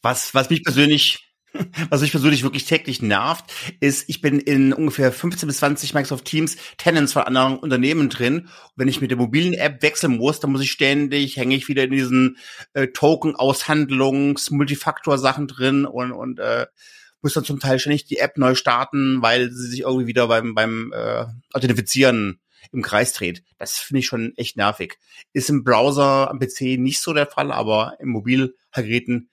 Was, 0.02 0.34
was 0.34 0.50
mich 0.50 0.64
persönlich 0.64 1.30
was 1.90 2.00
mich 2.00 2.10
persönlich 2.10 2.42
wirklich 2.42 2.64
täglich 2.64 3.00
nervt, 3.00 3.44
ist, 3.78 4.08
ich 4.08 4.20
bin 4.20 4.40
in 4.40 4.72
ungefähr 4.72 5.12
15 5.12 5.46
bis 5.46 5.58
20 5.58 5.94
Microsoft 5.94 6.24
Teams 6.24 6.56
Tenants 6.78 7.12
von 7.12 7.22
anderen 7.22 7.58
Unternehmen 7.58 8.08
drin. 8.08 8.40
Und 8.40 8.72
wenn 8.74 8.88
ich 8.88 9.00
mit 9.00 9.12
der 9.12 9.18
mobilen 9.18 9.54
App 9.54 9.80
wechseln 9.82 10.16
muss, 10.16 10.40
dann 10.40 10.50
muss 10.50 10.62
ich 10.62 10.72
ständig, 10.72 11.36
hänge 11.36 11.54
ich 11.54 11.68
wieder 11.68 11.84
in 11.84 11.90
diesen 11.92 12.38
äh, 12.72 12.88
Token-Aushandlungs-, 12.88 14.52
Multifaktor-Sachen 14.52 15.46
drin 15.46 15.86
und, 15.86 16.10
und 16.10 16.40
äh, 16.40 16.66
muss 17.24 17.34
dann 17.34 17.44
zum 17.44 17.58
Teil 17.58 17.78
ständig 17.80 18.04
die 18.04 18.18
App 18.18 18.38
neu 18.38 18.54
starten, 18.54 19.22
weil 19.22 19.50
sie 19.50 19.68
sich 19.68 19.80
irgendwie 19.80 20.06
wieder 20.06 20.28
beim, 20.28 20.54
beim 20.54 20.92
äh, 20.92 21.24
Authentifizieren 21.52 22.40
im 22.70 22.82
Kreis 22.82 23.12
dreht. 23.12 23.42
Das 23.58 23.78
finde 23.78 24.00
ich 24.00 24.06
schon 24.06 24.34
echt 24.36 24.56
nervig. 24.56 24.98
Ist 25.32 25.50
im 25.50 25.64
Browser 25.64 26.30
am 26.30 26.38
PC 26.38 26.78
nicht 26.78 27.00
so 27.00 27.12
der 27.12 27.26
Fall, 27.26 27.50
aber 27.50 27.96
im 27.98 28.10
Mobilgeräten 28.10 29.30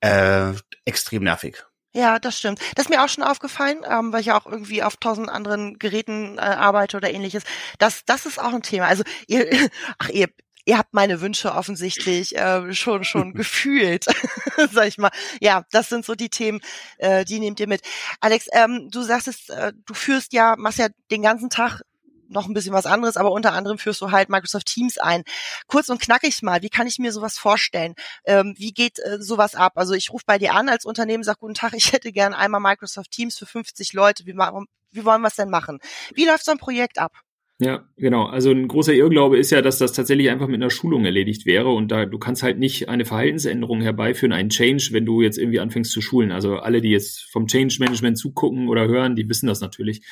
äh, 0.00 0.52
extrem 0.84 1.24
nervig. 1.24 1.64
Ja, 1.96 2.18
das 2.18 2.38
stimmt. 2.38 2.60
Das 2.74 2.86
ist 2.86 2.90
mir 2.90 3.04
auch 3.04 3.08
schon 3.08 3.22
aufgefallen, 3.22 3.82
ähm, 3.88 4.12
weil 4.12 4.20
ich 4.20 4.32
auch 4.32 4.46
irgendwie 4.46 4.82
auf 4.82 4.96
tausend 4.96 5.28
anderen 5.28 5.78
Geräten 5.78 6.38
äh, 6.38 6.40
arbeite 6.40 6.96
oder 6.96 7.12
ähnliches. 7.12 7.44
Das, 7.78 8.04
das 8.04 8.26
ist 8.26 8.40
auch 8.40 8.52
ein 8.52 8.62
Thema. 8.62 8.86
Also 8.86 9.04
ihr, 9.28 9.48
ach 9.98 10.08
ihr, 10.08 10.28
ihr 10.64 10.78
habt 10.78 10.94
meine 10.94 11.20
Wünsche 11.20 11.54
offensichtlich 11.54 12.36
äh, 12.36 12.72
schon 12.72 13.04
schon 13.04 13.32
gefühlt, 13.34 14.06
sag 14.72 14.88
ich 14.88 14.98
mal. 14.98 15.10
Ja, 15.40 15.64
das 15.70 15.88
sind 15.88 16.04
so 16.04 16.14
die 16.14 16.30
Themen, 16.30 16.60
äh, 16.98 17.24
die 17.24 17.40
nehmt 17.40 17.60
ihr 17.60 17.68
mit. 17.68 17.82
Alex, 18.20 18.46
ähm, 18.52 18.88
du 18.90 19.02
sagst 19.02 19.28
es, 19.28 19.48
äh, 19.48 19.72
du 19.84 19.94
führst 19.94 20.32
ja, 20.32 20.54
machst 20.56 20.78
ja 20.78 20.88
den 21.10 21.22
ganzen 21.22 21.50
Tag 21.50 21.82
noch 22.28 22.46
ein 22.46 22.54
bisschen 22.54 22.72
was 22.72 22.86
anderes, 22.86 23.16
aber 23.16 23.32
unter 23.32 23.52
anderem 23.52 23.78
führst 23.78 24.00
du 24.00 24.10
halt 24.10 24.28
Microsoft 24.28 24.66
Teams 24.66 24.98
ein. 24.98 25.22
Kurz 25.66 25.88
und 25.88 26.00
knackig 26.00 26.42
mal, 26.42 26.62
wie 26.62 26.70
kann 26.70 26.86
ich 26.86 26.98
mir 26.98 27.12
sowas 27.12 27.38
vorstellen? 27.38 27.94
Ähm, 28.24 28.54
wie 28.56 28.72
geht 28.72 28.98
äh, 28.98 29.20
sowas 29.20 29.54
ab? 29.54 29.72
Also 29.76 29.94
ich 29.94 30.10
rufe 30.10 30.24
bei 30.26 30.38
dir 30.38 30.54
an 30.54 30.68
als 30.68 30.84
Unternehmen, 30.84 31.22
sag 31.22 31.38
guten 31.38 31.54
Tag, 31.54 31.74
ich 31.74 31.92
hätte 31.92 32.12
gern 32.12 32.34
einmal 32.34 32.60
Microsoft 32.60 33.10
Teams 33.10 33.36
für 33.38 33.46
50 33.46 33.92
Leute. 33.92 34.26
Wie, 34.26 34.32
wie 34.32 35.04
wollen 35.04 35.22
wir 35.22 35.28
es 35.28 35.36
denn 35.36 35.50
machen? 35.50 35.78
Wie 36.14 36.24
läuft 36.24 36.44
so 36.44 36.52
ein 36.52 36.58
Projekt 36.58 36.98
ab? 36.98 37.12
Ja, 37.60 37.88
genau. 37.96 38.24
Also 38.24 38.50
ein 38.50 38.66
großer 38.66 38.94
Irrglaube 38.94 39.38
ist 39.38 39.50
ja, 39.50 39.62
dass 39.62 39.78
das 39.78 39.92
tatsächlich 39.92 40.28
einfach 40.28 40.48
mit 40.48 40.56
einer 40.56 40.70
Schulung 40.70 41.04
erledigt 41.04 41.46
wäre 41.46 41.68
und 41.68 41.92
da 41.92 42.04
du 42.04 42.18
kannst 42.18 42.42
halt 42.42 42.58
nicht 42.58 42.88
eine 42.88 43.04
Verhaltensänderung 43.04 43.80
herbeiführen, 43.80 44.32
einen 44.32 44.48
Change, 44.48 44.88
wenn 44.90 45.06
du 45.06 45.22
jetzt 45.22 45.38
irgendwie 45.38 45.60
anfängst 45.60 45.92
zu 45.92 46.00
schulen. 46.00 46.32
Also 46.32 46.56
alle, 46.56 46.80
die 46.80 46.90
jetzt 46.90 47.28
vom 47.30 47.46
Change 47.46 47.76
Management 47.78 48.18
zugucken 48.18 48.68
oder 48.68 48.88
hören, 48.88 49.14
die 49.14 49.28
wissen 49.28 49.46
das 49.46 49.60
natürlich. 49.60 50.02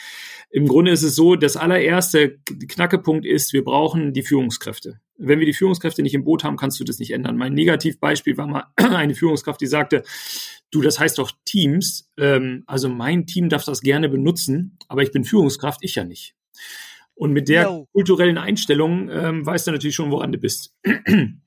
Im 0.50 0.68
Grunde 0.68 0.92
ist 0.92 1.02
es 1.02 1.16
so, 1.16 1.34
das 1.34 1.56
allererste 1.56 2.38
Knackepunkt 2.68 3.26
ist, 3.26 3.52
wir 3.52 3.64
brauchen 3.64 4.12
die 4.12 4.22
Führungskräfte. 4.22 5.00
Wenn 5.18 5.40
wir 5.40 5.46
die 5.46 5.52
Führungskräfte 5.52 6.02
nicht 6.02 6.14
im 6.14 6.22
Boot 6.22 6.44
haben, 6.44 6.56
kannst 6.56 6.78
du 6.78 6.84
das 6.84 7.00
nicht 7.00 7.10
ändern. 7.10 7.36
Mein 7.36 7.54
Negativbeispiel 7.54 8.36
war 8.36 8.46
mal 8.46 8.66
eine 8.76 9.16
Führungskraft, 9.16 9.60
die 9.60 9.66
sagte, 9.66 10.04
du, 10.70 10.80
das 10.80 11.00
heißt 11.00 11.18
doch 11.18 11.32
Teams, 11.44 12.08
ähm, 12.18 12.62
also 12.68 12.88
mein 12.88 13.26
Team 13.26 13.48
darf 13.48 13.64
das 13.64 13.80
gerne 13.80 14.08
benutzen, 14.08 14.78
aber 14.86 15.02
ich 15.02 15.10
bin 15.10 15.24
Führungskraft, 15.24 15.80
ich 15.82 15.96
ja 15.96 16.04
nicht. 16.04 16.36
Und 17.14 17.32
mit 17.32 17.48
der 17.48 17.64
no. 17.64 17.88
kulturellen 17.92 18.38
Einstellung 18.38 19.08
ähm, 19.10 19.46
weißt 19.46 19.66
du 19.66 19.72
natürlich 19.72 19.94
schon, 19.94 20.10
woran 20.10 20.32
du 20.32 20.38
bist. 20.38 20.74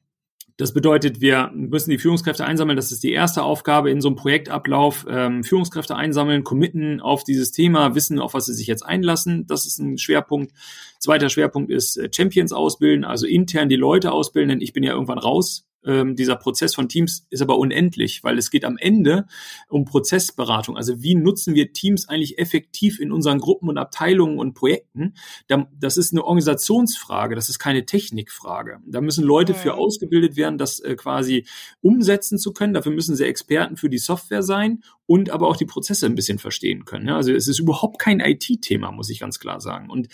Das 0.57 0.73
bedeutet, 0.73 1.19
wir 1.19 1.51
müssen 1.53 1.89
die 1.89 1.97
Führungskräfte 1.97 2.45
einsammeln. 2.45 2.77
Das 2.77 2.93
ist 2.93 3.03
die 3.03 3.11
erste 3.11 3.43
Aufgabe 3.43 3.91
in 3.91 3.99
so 3.99 4.07
einem 4.07 4.15
Projektablauf. 4.15 5.05
Ähm, 5.09 5.43
Führungskräfte 5.43 5.97
einsammeln, 5.97 6.45
committen 6.45 7.01
auf 7.01 7.25
dieses 7.25 7.51
Thema, 7.51 7.93
wissen, 7.93 8.19
auf 8.19 8.33
was 8.33 8.45
sie 8.45 8.53
sich 8.53 8.65
jetzt 8.65 8.83
einlassen. 8.83 9.47
Das 9.47 9.65
ist 9.65 9.79
ein 9.79 9.97
Schwerpunkt. 9.97 10.53
Zweiter 10.99 11.27
Schwerpunkt 11.27 11.71
ist 11.71 11.97
äh, 11.97 12.09
Champions 12.09 12.53
ausbilden, 12.53 13.03
also 13.03 13.27
intern 13.27 13.67
die 13.67 13.75
Leute 13.75 14.13
ausbilden. 14.13 14.47
Denn 14.47 14.61
ich 14.61 14.71
bin 14.71 14.83
ja 14.83 14.93
irgendwann 14.93 15.17
raus 15.17 15.67
ähm, 15.85 16.15
dieser 16.15 16.35
Prozess 16.35 16.75
von 16.75 16.89
Teams 16.89 17.25
ist 17.29 17.41
aber 17.41 17.57
unendlich, 17.57 18.23
weil 18.23 18.37
es 18.37 18.51
geht 18.51 18.65
am 18.65 18.77
Ende 18.77 19.25
um 19.69 19.85
Prozessberatung. 19.85 20.77
Also 20.77 21.01
wie 21.01 21.15
nutzen 21.15 21.55
wir 21.55 21.73
Teams 21.73 22.09
eigentlich 22.09 22.37
effektiv 22.39 22.99
in 22.99 23.11
unseren 23.11 23.39
Gruppen 23.39 23.69
und 23.69 23.77
Abteilungen 23.77 24.39
und 24.39 24.53
Projekten? 24.53 25.13
Das 25.79 25.97
ist 25.97 26.13
eine 26.13 26.23
Organisationsfrage, 26.23 27.35
das 27.35 27.49
ist 27.49 27.59
keine 27.59 27.85
Technikfrage. 27.85 28.79
Da 28.85 29.01
müssen 29.01 29.23
Leute 29.23 29.53
für 29.53 29.73
mhm. 29.73 29.79
ausgebildet 29.79 30.35
werden, 30.35 30.57
das 30.57 30.79
äh, 30.79 30.95
quasi 30.95 31.45
umsetzen 31.81 32.37
zu 32.37 32.53
können. 32.53 32.73
Dafür 32.73 32.91
müssen 32.91 33.15
sie 33.15 33.25
Experten 33.25 33.77
für 33.77 33.89
die 33.89 33.97
Software 33.97 34.43
sein 34.43 34.83
und 35.07 35.29
aber 35.29 35.47
auch 35.47 35.57
die 35.57 35.65
Prozesse 35.65 36.05
ein 36.05 36.15
bisschen 36.15 36.39
verstehen 36.39 36.85
können. 36.85 37.09
Also 37.09 37.31
es 37.31 37.47
ist 37.47 37.59
überhaupt 37.59 37.99
kein 37.99 38.19
IT-Thema, 38.19 38.91
muss 38.91 39.09
ich 39.09 39.19
ganz 39.19 39.39
klar 39.39 39.61
sagen. 39.61 39.89
Und 39.89 40.07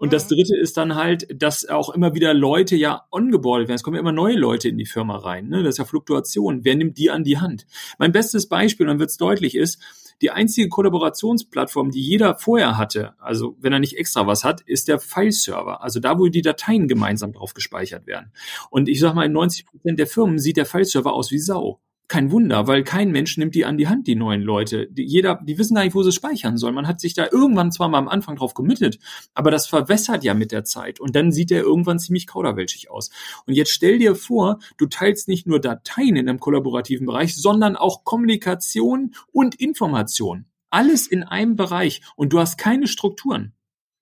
und 0.00 0.12
das 0.12 0.28
dritte 0.28 0.56
ist 0.56 0.76
dann 0.76 0.94
halt, 0.94 1.26
dass 1.34 1.68
auch 1.68 1.90
immer 1.90 2.14
wieder 2.14 2.32
Leute 2.32 2.76
ja 2.76 3.06
ongeboardet 3.10 3.66
werden. 3.66 3.76
Es 3.76 3.82
kommen 3.82 3.96
ja 3.96 4.00
immer 4.00 4.12
neue 4.12 4.36
Leute 4.36 4.68
in 4.68 4.78
die 4.78 4.86
Firma 4.86 5.16
rein. 5.16 5.48
Ne? 5.48 5.64
Das 5.64 5.74
ist 5.74 5.78
ja 5.78 5.84
Fluktuation. 5.84 6.64
Wer 6.64 6.76
nimmt 6.76 6.98
die 6.98 7.10
an 7.10 7.24
die 7.24 7.38
Hand? 7.38 7.66
Mein 7.98 8.12
bestes 8.12 8.48
Beispiel, 8.48 8.86
dann 8.86 9.00
wird 9.00 9.10
es 9.10 9.16
deutlich, 9.16 9.56
ist, 9.56 9.82
die 10.22 10.30
einzige 10.30 10.68
Kollaborationsplattform, 10.68 11.90
die 11.90 12.00
jeder 12.00 12.36
vorher 12.36 12.76
hatte, 12.76 13.14
also 13.18 13.56
wenn 13.60 13.72
er 13.72 13.78
nicht 13.78 13.96
extra 13.96 14.26
was 14.26 14.44
hat, 14.44 14.60
ist 14.62 14.88
der 14.88 14.98
Fileserver. 14.98 15.82
Also 15.82 16.00
da, 16.00 16.18
wo 16.18 16.26
die 16.26 16.42
Dateien 16.42 16.88
gemeinsam 16.88 17.32
drauf 17.32 17.54
gespeichert 17.54 18.06
werden. 18.06 18.32
Und 18.70 18.88
ich 18.88 19.00
sag 19.00 19.14
mal, 19.14 19.26
in 19.26 19.32
90 19.32 19.66
Prozent 19.66 19.98
der 19.98 20.06
Firmen 20.06 20.38
sieht 20.38 20.56
der 20.56 20.66
Fileserver 20.66 21.12
aus 21.12 21.30
wie 21.30 21.38
Sau 21.38 21.80
kein 22.08 22.30
Wunder, 22.32 22.66
weil 22.66 22.84
kein 22.84 23.10
Mensch 23.12 23.36
nimmt 23.36 23.54
die 23.54 23.66
an 23.66 23.76
die 23.76 23.86
Hand, 23.86 24.06
die 24.06 24.14
neuen 24.14 24.40
Leute. 24.40 24.88
Die, 24.90 25.04
jeder, 25.04 25.40
die 25.44 25.58
wissen 25.58 25.74
gar 25.74 25.84
nicht, 25.84 25.94
wo 25.94 26.02
sie 26.02 26.12
speichern 26.12 26.56
sollen. 26.56 26.74
Man 26.74 26.88
hat 26.88 27.00
sich 27.00 27.12
da 27.12 27.28
irgendwann 27.30 27.70
zwar 27.70 27.88
mal 27.88 27.98
am 27.98 28.08
Anfang 28.08 28.36
drauf 28.36 28.54
committet, 28.54 28.98
aber 29.34 29.50
das 29.50 29.66
verwässert 29.66 30.24
ja 30.24 30.32
mit 30.32 30.50
der 30.50 30.64
Zeit 30.64 31.00
und 31.00 31.14
dann 31.14 31.32
sieht 31.32 31.50
der 31.50 31.62
irgendwann 31.62 31.98
ziemlich 31.98 32.26
kauderwelschig 32.26 32.90
aus. 32.90 33.10
Und 33.46 33.54
jetzt 33.54 33.70
stell 33.70 33.98
dir 33.98 34.14
vor, 34.14 34.58
du 34.78 34.86
teilst 34.86 35.28
nicht 35.28 35.46
nur 35.46 35.60
Dateien 35.60 36.16
in 36.16 36.28
einem 36.28 36.40
kollaborativen 36.40 37.06
Bereich, 37.06 37.36
sondern 37.36 37.76
auch 37.76 38.04
Kommunikation 38.04 39.14
und 39.30 39.54
Information. 39.56 40.46
Alles 40.70 41.06
in 41.06 41.22
einem 41.22 41.56
Bereich 41.56 42.02
und 42.16 42.32
du 42.32 42.38
hast 42.38 42.56
keine 42.58 42.86
Strukturen 42.86 43.54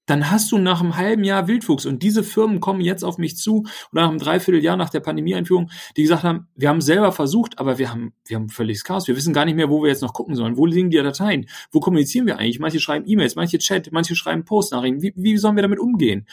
dann 0.06 0.30
hast 0.30 0.50
du 0.52 0.58
nach 0.58 0.80
einem 0.80 0.96
halben 0.96 1.24
Jahr 1.24 1.48
Wildwuchs. 1.48 1.84
Und 1.84 2.02
diese 2.02 2.24
Firmen 2.24 2.60
kommen 2.60 2.80
jetzt 2.80 3.04
auf 3.04 3.18
mich 3.18 3.36
zu 3.36 3.66
oder 3.92 4.02
nach 4.02 4.08
einem 4.08 4.18
Dreivierteljahr 4.18 4.76
nach 4.76 4.90
der 4.90 5.00
Pandemieeinführung, 5.00 5.70
die 5.96 6.02
gesagt 6.02 6.22
haben, 6.22 6.46
wir 6.54 6.68
haben 6.68 6.80
selber 6.80 7.12
versucht, 7.12 7.58
aber 7.58 7.78
wir 7.78 7.90
haben, 7.90 8.12
wir 8.24 8.36
haben 8.36 8.48
völliges 8.48 8.84
Chaos. 8.84 9.08
Wir 9.08 9.16
wissen 9.16 9.34
gar 9.34 9.44
nicht 9.44 9.56
mehr, 9.56 9.68
wo 9.68 9.82
wir 9.82 9.88
jetzt 9.88 10.02
noch 10.02 10.12
gucken 10.12 10.34
sollen. 10.36 10.56
Wo 10.56 10.66
liegen 10.66 10.90
die 10.90 10.96
Dateien? 10.96 11.46
Wo 11.70 11.80
kommunizieren 11.80 12.26
wir 12.26 12.38
eigentlich? 12.38 12.60
Manche 12.60 12.80
schreiben 12.80 13.04
E-Mails, 13.06 13.36
manche 13.36 13.58
Chat, 13.58 13.90
manche 13.92 14.16
schreiben 14.16 14.44
Postnachrichten. 14.44 15.02
Wie, 15.02 15.12
wie 15.16 15.36
sollen 15.36 15.56
wir 15.56 15.62
damit 15.62 15.78
umgehen? 15.78 16.26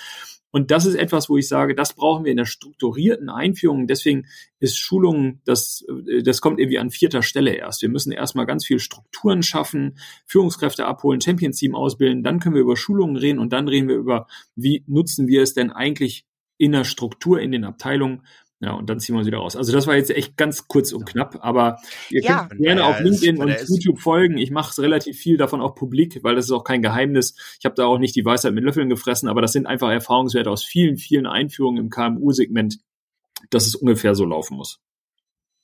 Und 0.53 0.69
das 0.69 0.85
ist 0.85 0.93
etwas, 0.93 1.29
wo 1.29 1.37
ich 1.37 1.47
sage, 1.47 1.73
das 1.73 1.95
brauchen 1.95 2.25
wir 2.25 2.31
in 2.31 2.37
der 2.37 2.45
strukturierten 2.45 3.29
Einführung. 3.29 3.87
Deswegen 3.87 4.27
ist 4.59 4.77
Schulung, 4.77 5.41
das, 5.45 5.83
das 6.23 6.41
kommt 6.41 6.59
irgendwie 6.59 6.77
an 6.77 6.91
vierter 6.91 7.23
Stelle 7.23 7.55
erst. 7.55 7.81
Wir 7.81 7.89
müssen 7.89 8.11
erstmal 8.11 8.45
ganz 8.45 8.63
viel 8.63 8.77
Strukturen 8.77 9.41
schaffen, 9.41 9.97
Führungskräfte 10.27 10.85
abholen, 10.85 11.21
Champions 11.21 11.57
Team 11.57 11.73
ausbilden. 11.73 12.21
Dann 12.21 12.39
können 12.39 12.53
wir 12.53 12.61
über 12.61 12.77
Schulungen 12.77 13.15
reden 13.15 13.39
und 13.39 13.51
dann 13.51 13.67
reden 13.67 13.89
wir 13.89 13.95
über, 13.95 14.27
wie 14.55 14.83
nutzen 14.85 15.27
wir 15.27 15.41
es 15.41 15.55
denn 15.55 15.71
eigentlich 15.71 16.27
in 16.59 16.73
der 16.73 16.83
Struktur 16.83 17.41
in 17.41 17.51
den 17.51 17.63
Abteilungen 17.63 18.21
ja, 18.63 18.71
und 18.71 18.89
dann 18.89 18.97
ziehen 19.01 19.15
wir 19.15 19.19
uns 19.19 19.27
wieder 19.27 19.39
raus. 19.39 19.57
Also 19.57 19.73
das 19.73 19.87
war 19.87 19.97
jetzt 19.97 20.09
echt 20.09 20.37
ganz 20.37 20.69
kurz 20.69 20.93
und 20.93 21.05
knapp, 21.05 21.37
aber 21.41 21.81
ihr 22.09 22.21
ja. 22.21 22.45
könnt 22.47 22.61
gerne 22.61 22.81
ja, 22.81 22.89
auf 22.89 22.99
LinkedIn 23.01 23.37
und 23.37 23.53
YouTube 23.67 23.99
folgen. 23.99 24.37
Ich 24.37 24.51
mache 24.51 24.81
relativ 24.81 25.17
viel 25.17 25.35
davon 25.35 25.59
auch 25.59 25.75
publik, 25.75 26.23
weil 26.23 26.35
das 26.35 26.45
ist 26.45 26.51
auch 26.51 26.63
kein 26.63 26.81
Geheimnis. 26.81 27.35
Ich 27.59 27.65
habe 27.65 27.75
da 27.75 27.85
auch 27.85 27.97
nicht 27.97 28.15
die 28.15 28.23
Weisheit 28.23 28.53
mit 28.53 28.63
Löffeln 28.63 28.87
gefressen, 28.87 29.27
aber 29.27 29.41
das 29.41 29.51
sind 29.51 29.65
einfach 29.65 29.91
Erfahrungswerte 29.91 30.49
aus 30.49 30.63
vielen, 30.63 30.95
vielen 30.95 31.27
Einführungen 31.27 31.83
im 31.83 31.89
KMU-Segment, 31.89 32.79
dass 33.49 33.67
es 33.67 33.75
ungefähr 33.75 34.15
so 34.15 34.23
laufen 34.23 34.55
muss. 34.55 34.79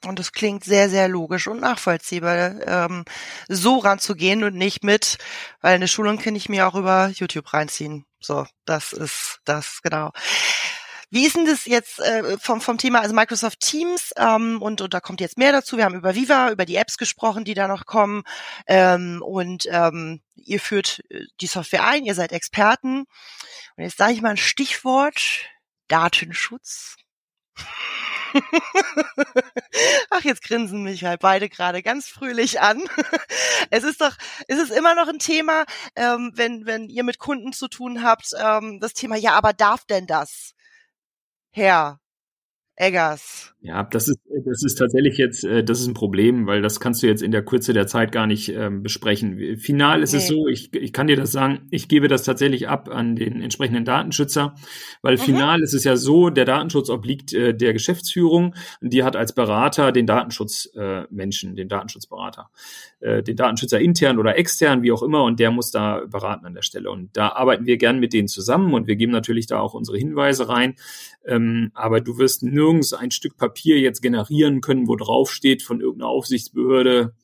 Und 0.05 0.19
es 0.19 0.33
klingt 0.33 0.65
sehr, 0.65 0.89
sehr 0.89 1.07
logisch 1.07 1.47
und 1.47 1.61
nachvollziehbar, 1.61 2.67
ähm, 2.67 3.05
so 3.47 3.77
ranzugehen 3.77 4.43
und 4.43 4.55
nicht 4.55 4.83
mit, 4.83 5.17
weil 5.61 5.75
eine 5.75 5.87
Schulung 5.87 6.17
kann 6.17 6.35
ich 6.35 6.49
mir 6.49 6.67
auch 6.67 6.75
über 6.75 7.11
YouTube 7.13 7.53
reinziehen. 7.53 8.05
So, 8.19 8.45
das 8.65 8.91
ist 8.91 9.39
das, 9.45 9.79
genau. 9.81 10.11
Wie 11.11 11.25
ist 11.25 11.35
denn 11.35 11.45
das 11.45 11.65
jetzt 11.65 11.99
äh, 11.99 12.37
vom, 12.37 12.61
vom 12.61 12.77
Thema, 12.77 13.01
also 13.01 13.15
Microsoft 13.15 13.59
Teams 13.61 14.11
ähm, 14.15 14.61
und, 14.61 14.81
und 14.81 14.93
da 14.93 14.99
kommt 14.99 15.21
jetzt 15.21 15.37
mehr 15.37 15.51
dazu. 15.51 15.77
Wir 15.77 15.85
haben 15.85 15.95
über 15.95 16.13
Viva, 16.13 16.51
über 16.51 16.65
die 16.65 16.75
Apps 16.75 16.97
gesprochen, 16.97 17.45
die 17.45 17.55
da 17.55 17.67
noch 17.67 17.85
kommen 17.85 18.23
ähm, 18.67 19.21
und 19.25 19.65
ähm, 19.71 20.21
ihr 20.35 20.59
führt 20.59 21.01
äh, 21.09 21.21
die 21.41 21.47
Software 21.47 21.87
ein, 21.87 22.05
ihr 22.05 22.13
seid 22.15 22.31
Experten. 22.31 23.05
Und 23.75 23.83
jetzt 23.83 23.97
sage 23.97 24.13
ich 24.13 24.21
mal 24.21 24.29
ein 24.31 24.37
Stichwort, 24.37 25.45
Datenschutz. 25.87 26.95
Ach, 30.11 30.23
jetzt 30.23 30.43
grinsen 30.43 30.83
mich 30.83 31.03
halt 31.03 31.21
beide 31.21 31.49
gerade 31.49 31.81
ganz 31.81 32.07
fröhlich 32.07 32.61
an. 32.61 32.83
es 33.71 33.83
ist 33.83 34.01
doch, 34.01 34.15
es 34.47 34.59
ist 34.59 34.71
immer 34.71 34.93
noch 34.93 35.07
ein 35.07 35.17
Thema, 35.19 35.65
ähm, 35.95 36.31
wenn, 36.35 36.67
wenn 36.67 36.87
ihr 36.89 37.03
mit 37.03 37.17
Kunden 37.17 37.53
zu 37.53 37.67
tun 37.67 38.03
habt, 38.03 38.31
ähm, 38.39 38.79
das 38.79 38.93
Thema, 38.93 39.15
ja, 39.15 39.33
aber 39.33 39.53
darf 39.53 39.85
denn 39.85 40.05
das? 40.05 40.53
Herr 41.51 41.99
Eggers. 42.79 43.53
Ja, 43.61 43.83
das 43.83 44.07
ist, 44.07 44.19
das 44.45 44.63
ist 44.63 44.75
tatsächlich 44.75 45.17
jetzt, 45.17 45.43
äh, 45.43 45.65
das 45.65 45.81
ist 45.81 45.87
ein 45.87 45.93
Problem, 45.93 46.47
weil 46.47 46.61
das 46.61 46.79
kannst 46.79 47.03
du 47.03 47.07
jetzt 47.07 47.21
in 47.21 47.31
der 47.31 47.43
Kürze 47.43 47.73
der 47.73 47.87
Zeit 47.87 48.13
gar 48.13 48.25
nicht 48.25 48.47
ähm, 48.55 48.83
besprechen. 48.83 49.57
Final 49.57 50.01
ist 50.01 50.13
nee. 50.13 50.19
es 50.19 50.27
so, 50.27 50.47
ich, 50.47 50.73
ich 50.73 50.93
kann 50.93 51.07
dir 51.07 51.17
das 51.17 51.33
sagen, 51.33 51.67
ich 51.71 51.89
gebe 51.89 52.07
das 52.07 52.23
tatsächlich 52.23 52.69
ab 52.69 52.87
an 52.87 53.17
den 53.17 53.41
entsprechenden 53.41 53.83
Datenschützer, 53.83 54.55
weil 55.01 55.15
mhm. 55.15 55.19
final 55.19 55.61
ist 55.61 55.73
es 55.73 55.83
ja 55.83 55.97
so, 55.97 56.29
der 56.29 56.45
Datenschutz 56.45 56.89
obliegt 56.89 57.33
äh, 57.33 57.53
der 57.53 57.73
Geschäftsführung 57.73 58.55
und 58.79 58.93
die 58.93 59.03
hat 59.03 59.17
als 59.17 59.35
Berater 59.35 59.91
den 59.91 60.07
Datenschutzmenschen, 60.07 61.51
äh, 61.51 61.55
den 61.55 61.67
Datenschutzberater, 61.67 62.49
äh, 63.01 63.21
den 63.23 63.35
Datenschützer 63.35 63.81
intern 63.81 64.19
oder 64.19 64.37
extern, 64.37 64.83
wie 64.83 64.93
auch 64.93 65.03
immer, 65.03 65.25
und 65.25 65.41
der 65.41 65.51
muss 65.51 65.69
da 65.69 66.05
beraten 66.09 66.45
an 66.45 66.53
der 66.53 66.61
Stelle. 66.61 66.91
Und 66.91 67.17
da 67.17 67.33
arbeiten 67.33 67.65
wir 67.65 67.75
gern 67.75 67.99
mit 67.99 68.13
denen 68.13 68.29
zusammen 68.29 68.73
und 68.73 68.87
wir 68.87 68.95
geben 68.95 69.11
natürlich 69.11 69.47
da 69.47 69.59
auch 69.59 69.73
unsere 69.73 69.97
Hinweise 69.97 70.47
rein. 70.47 70.75
Ähm, 71.25 71.71
aber 71.73 71.99
du 71.99 72.17
wirst 72.17 72.43
nirgends 72.69 72.93
ein 72.93 73.11
Stück 73.11 73.37
Papier 73.37 73.79
jetzt 73.79 74.01
generieren 74.01 74.61
können, 74.61 74.87
wo 74.87 74.95
drauf 74.95 75.31
steht 75.31 75.63
von 75.63 75.81
irgendeiner 75.81 76.09
Aufsichtsbehörde, 76.09 77.15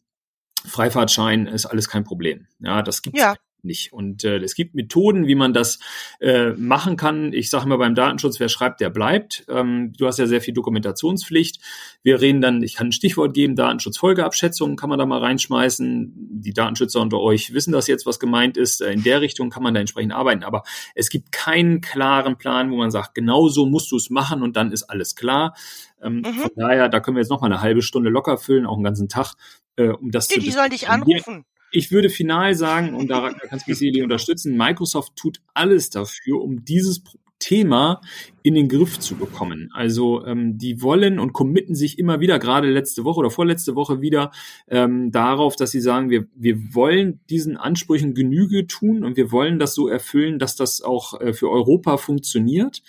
Freifahrtschein 0.66 1.46
ist 1.46 1.68
alles 1.68 1.88
kein 1.88 2.04
Problem. 2.04 2.48
Ja, 2.60 2.82
das 2.82 3.02
gibt's 3.02 3.20
ja 3.22 3.36
nicht. 3.66 3.91
Und 3.91 4.24
äh, 4.24 4.38
es 4.38 4.55
gibt 4.55 4.76
Methoden, 4.76 5.28
wie 5.28 5.36
man 5.36 5.53
das 5.53 5.80
äh, 6.20 6.51
machen 6.51 6.95
kann. 6.95 7.34
Ich 7.34 7.49
sage 7.49 7.66
immer 7.66 7.78
beim 7.78 7.95
Datenschutz, 7.95 8.39
wer 8.39 8.49
schreibt, 8.49 8.80
der 8.82 8.89
bleibt. 8.89 9.45
Ähm, 9.49 9.93
du 9.97 10.07
hast 10.07 10.20
ja 10.20 10.28
sehr 10.28 10.41
viel 10.41 10.53
Dokumentationspflicht. 10.53 11.59
Wir 12.03 12.22
reden 12.22 12.41
dann, 12.41 12.63
ich 12.63 12.76
kann 12.76 12.88
ein 12.88 12.91
Stichwort 12.91 13.34
geben, 13.34 13.55
Datenschutzfolgeabschätzung 13.55 14.76
kann 14.76 14.89
man 14.89 14.99
da 14.99 15.05
mal 15.05 15.20
reinschmeißen. 15.20 16.13
Die 16.16 16.53
Datenschützer 16.53 17.01
unter 17.01 17.20
euch 17.20 17.53
wissen 17.53 17.72
das 17.72 17.88
jetzt, 17.88 18.05
was 18.05 18.20
gemeint 18.20 18.57
ist. 18.57 18.82
Äh, 18.82 18.93
in 18.93 19.03
der 19.03 19.22
Richtung 19.22 19.49
kann 19.49 19.63
man 19.63 19.74
da 19.74 19.80
entsprechend 19.80 20.13
arbeiten. 20.13 20.43
Aber 20.43 20.63
es 20.93 21.09
gibt 21.09 21.32
keinen 21.32 21.82
klaren 21.82 22.38
Plan, 22.38 22.72
wo 22.72 22.78
man 22.78 22.91
sagt, 22.91 23.16
genau 23.16 23.49
so 23.49 23.66
musst 23.66 23.91
du 23.91 23.97
es 23.97 24.09
machen 24.09 24.43
und 24.43 24.55
dann 24.55 24.72
ist 24.72 24.84
alles 24.84 25.16
klar. 25.16 25.55
Ähm, 26.01 26.18
mhm. 26.18 26.34
Von 26.34 26.51
daher, 26.55 26.89
da 26.89 26.99
können 26.99 27.18
wir 27.18 27.22
jetzt 27.22 27.30
noch 27.30 27.41
mal 27.41 27.47
eine 27.47 27.61
halbe 27.61 27.82
Stunde 27.82 28.09
locker 28.09 28.38
füllen, 28.38 28.66
auch 28.66 28.76
einen 28.76 28.84
ganzen 28.84 29.09
Tag, 29.09 29.34
äh, 29.78 29.89
um 29.89 30.11
das 30.11 30.28
die, 30.28 30.36
zu 30.36 30.39
Die 30.41 30.51
soll 30.51 30.70
dich 30.70 30.89
anrufen 30.89 31.45
ich 31.76 31.92
würde 31.92 32.10
final 32.10 32.56
sagen, 32.56 32.96
und 32.96 33.10
da, 33.10 33.32
kannst 33.50 33.68
du 33.68 33.72
mich 33.72 33.80
Seli 33.80 34.02
unterstützen, 34.02 34.58
Microsoft 34.58 35.16
tut 35.16 35.42
alles 35.54 35.90
dafür, 35.90 36.42
um 36.42 36.64
dieses 36.64 37.04
Thema 37.38 38.02
in 38.44 38.56
den 38.56 38.70
Griff 38.70 38.98
zu 38.98 39.16
bekommen. 39.16 39.70
Also 39.74 40.26
ähm, 40.26 40.58
die 40.58 40.82
wollen 40.82 41.20
und 41.20 41.34
committen 41.34 41.76
sich 41.76 42.00
immer 42.00 42.22
wieder, 42.22 42.40
gerade 42.40 42.72
letzte 42.72 43.04
Woche 43.04 43.20
oder 43.20 43.30
vorletzte 43.30 43.76
Woche 43.76 44.02
wieder, 44.02 44.32
ähm, 44.70 45.12
darauf, 45.12 45.56
dass 45.56 45.72
sie 45.72 45.82
sagen, 45.82 46.10
wir, 46.10 46.28
wir 46.34 46.74
wollen 46.74 47.20
diesen 47.30 47.58
Ansprüchen 47.58 48.14
Genüge 48.14 48.68
tun 48.68 49.04
und 49.04 49.18
wir 49.18 49.32
wollen 49.32 49.60
das 49.60 49.76
so 49.76 49.90
erfüllen, 49.90 50.40
dass 50.40 50.56
das 50.56 50.82
auch 50.82 51.20
äh, 51.20 51.34
für 51.34 51.50
Europa 51.52 51.98
funktioniert. 51.98 52.84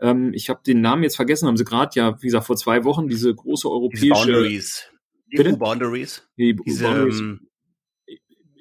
Ähm, 0.00 0.32
ich 0.34 0.50
habe 0.50 0.60
den 0.66 0.80
Namen 0.80 1.04
jetzt 1.04 1.16
vergessen, 1.16 1.46
haben 1.46 1.56
sie 1.56 1.64
gerade 1.64 1.92
ja, 1.94 2.20
wie 2.20 2.26
gesagt, 2.26 2.46
vor 2.46 2.56
zwei 2.56 2.84
Wochen 2.84 3.06
diese 3.06 3.32
große 3.32 3.70
europäische... 3.70 4.08
Boundaries. 4.08 4.88
Bitte? 5.30 5.56
Boundaries. 5.56 6.28
Die 6.36 6.54
Diese, 6.54 6.84
Boundaries. 6.84 7.20
Ähm, 7.20 7.48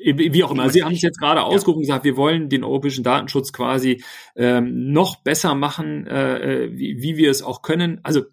wie 0.03 0.43
auch 0.43 0.51
immer. 0.51 0.69
Sie 0.69 0.83
haben 0.83 0.93
es 0.93 1.01
jetzt 1.01 1.19
gerade 1.19 1.43
ausgerufen 1.43 1.77
und 1.77 1.83
gesagt, 1.83 2.03
wir 2.03 2.17
wollen 2.17 2.49
den 2.49 2.63
europäischen 2.63 3.03
Datenschutz 3.03 3.53
quasi 3.53 4.03
ähm, 4.35 4.91
noch 4.91 5.17
besser 5.17 5.55
machen, 5.55 6.07
äh, 6.07 6.65
äh 6.65 6.77
wie, 6.77 7.01
wie 7.01 7.17
wir 7.17 7.31
es 7.31 7.43
auch 7.43 7.61
können. 7.61 7.99
Also 8.03 8.23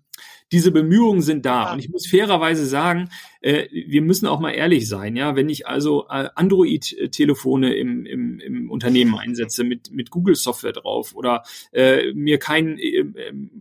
diese 0.53 0.73
Bemühungen 0.73 1.23
sind 1.23 1.45
da. 1.45 1.73
Und 1.73 1.79
ich 1.79 1.91
muss 1.91 2.09
fairerweise 2.09 2.65
sagen, 2.65 3.11
äh, 3.41 3.69
wir 3.71 4.03
müssen 4.03 4.27
auch 4.27 4.41
mal 4.41 4.51
ehrlich 4.51 4.89
sein, 4.89 5.17
ja, 5.17 5.37
wenn 5.37 5.49
ich 5.49 5.67
also 5.67 6.07
äh, 6.09 6.29
Android-Telefone 6.35 7.75
im, 7.75 8.05
im, 8.07 8.41
im 8.41 8.71
Unternehmen 8.71 9.17
einsetze 9.17 9.65
mit, 9.65 9.93
mit 9.93 10.11
Google-Software 10.11 10.73
drauf 10.73 11.15
oder 11.15 11.43
äh, 11.73 12.13
mir 12.15 12.39
kein 12.39 12.79
äh, 12.79 13.05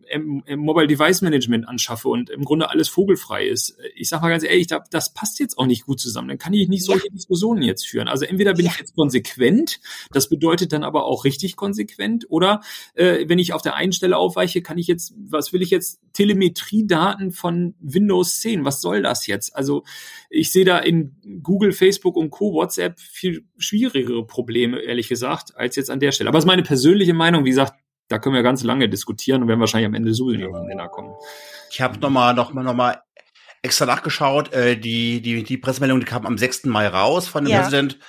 äh, 0.07 0.55
Mobile 0.55 0.88
Device 0.88 1.21
Management 1.21 1.67
anschaffe 1.67 2.09
und 2.09 2.30
im 2.30 2.43
Grunde 2.43 2.69
alles 2.69 2.89
vogelfrei 2.89 3.47
ist, 3.47 3.78
ich 3.95 4.09
sag 4.09 4.21
mal 4.21 4.30
ganz 4.30 4.43
ehrlich, 4.43 4.67
das 4.67 5.13
passt 5.13 5.39
jetzt 5.39 5.57
auch 5.57 5.65
nicht 5.65 5.86
gut 5.86 5.99
zusammen. 5.99 6.28
Dann 6.28 6.38
kann 6.38 6.53
ich 6.53 6.67
nicht 6.67 6.84
solche 6.84 7.07
ja. 7.07 7.13
Diskussionen 7.13 7.61
jetzt 7.61 7.88
führen. 7.88 8.07
Also 8.07 8.25
entweder 8.25 8.53
bin 8.53 8.65
ja. 8.65 8.71
ich 8.71 8.80
jetzt 8.80 8.95
konsequent, 8.95 9.80
das 10.11 10.30
bedeutet 10.30 10.73
dann 10.73 10.84
aber 10.84 11.05
auch 11.05 11.23
richtig 11.25 11.55
konsequent, 11.55 12.25
oder 12.30 12.61
äh, 12.95 13.25
wenn 13.28 13.39
ich 13.39 13.53
auf 13.53 13.61
der 13.61 13.75
einen 13.75 13.93
Stelle 13.93 14.17
aufweiche, 14.17 14.61
kann 14.61 14.78
ich 14.78 14.88
jetzt, 14.88 15.13
was 15.17 15.53
will 15.53 15.61
ich 15.61 15.69
jetzt, 15.69 15.99
Telemetriedaten 16.13 17.32
von 17.32 17.75
Windows 17.80 18.39
10, 18.39 18.65
was 18.65 18.82
soll 18.82 19.03
das 19.03 19.28
jetzt? 19.28 19.55
Also 19.55 19.66
also 19.68 19.84
ich 20.30 20.51
sehe 20.51 20.65
da 20.65 20.80
in 20.80 21.15
Google, 21.43 21.74
Facebook 21.74 22.15
und 22.15 22.30
Co. 22.30 22.53
WhatsApp 22.53 22.99
viel 22.99 23.45
schwierigere 23.57 24.26
Probleme, 24.26 24.80
ehrlich 24.80 25.09
gesagt, 25.09 25.55
als 25.55 25.76
jetzt 25.76 25.89
an 25.89 25.99
der 25.99 26.11
Stelle. 26.11 26.30
Aber 26.30 26.38
es 26.38 26.45
ist 26.45 26.47
meine 26.47 26.63
persönliche 26.63 27.13
Meinung. 27.13 27.43
Wie 27.43 27.49
gesagt, 27.49 27.74
da 28.07 28.20
können 28.20 28.36
wir 28.36 28.43
ganz 28.43 28.63
lange 28.63 28.88
diskutieren 28.88 29.41
und 29.41 29.49
werden 29.49 29.59
wahrscheinlich 29.59 29.88
am 29.88 29.93
Ende 29.93 30.13
so 30.13 30.30
in 30.30 30.39
den 30.39 30.51
kommen. 30.91 31.13
Ich 31.70 31.82
habe 31.82 31.99
nochmal 31.99 32.34
noch 32.34 32.53
mal, 32.53 32.63
noch 32.63 32.74
mal 32.74 33.01
extra 33.61 33.86
nachgeschaut. 33.86 34.53
Äh, 34.53 34.78
die, 34.78 35.22
die, 35.22 35.43
die 35.43 35.57
Pressemeldung 35.57 35.99
die 35.99 36.05
kam 36.05 36.26
am 36.26 36.38
6. 36.38 36.65
Mai 36.65 36.88
raus 36.88 37.28
von 37.28 37.43
dem 37.43 37.51
ja. 37.51 37.61
Präsident, 37.61 37.99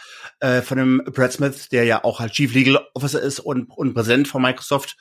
äh, 0.40 0.62
von 0.62 0.78
dem 0.78 1.02
Brad 1.12 1.32
Smith, 1.32 1.68
der 1.70 1.84
ja 1.84 2.04
auch 2.04 2.20
halt 2.20 2.32
Chief 2.32 2.54
Legal 2.54 2.86
Officer 2.94 3.20
ist 3.20 3.40
und, 3.40 3.68
und 3.70 3.94
Präsident 3.94 4.28
von 4.28 4.40
Microsoft. 4.40 4.96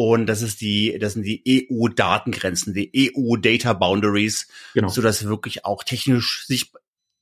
Und 0.00 0.26
das 0.26 0.42
ist 0.42 0.60
die, 0.60 0.96
das 1.00 1.14
sind 1.14 1.24
die 1.24 1.66
EU-Datengrenzen, 1.68 2.72
die 2.72 3.12
EU-Data 3.16 3.72
Boundaries, 3.72 4.46
genau. 4.72 4.86
so 4.90 5.02
dass 5.02 5.24
wirklich 5.24 5.64
auch 5.64 5.82
technisch 5.82 6.44
sich 6.46 6.70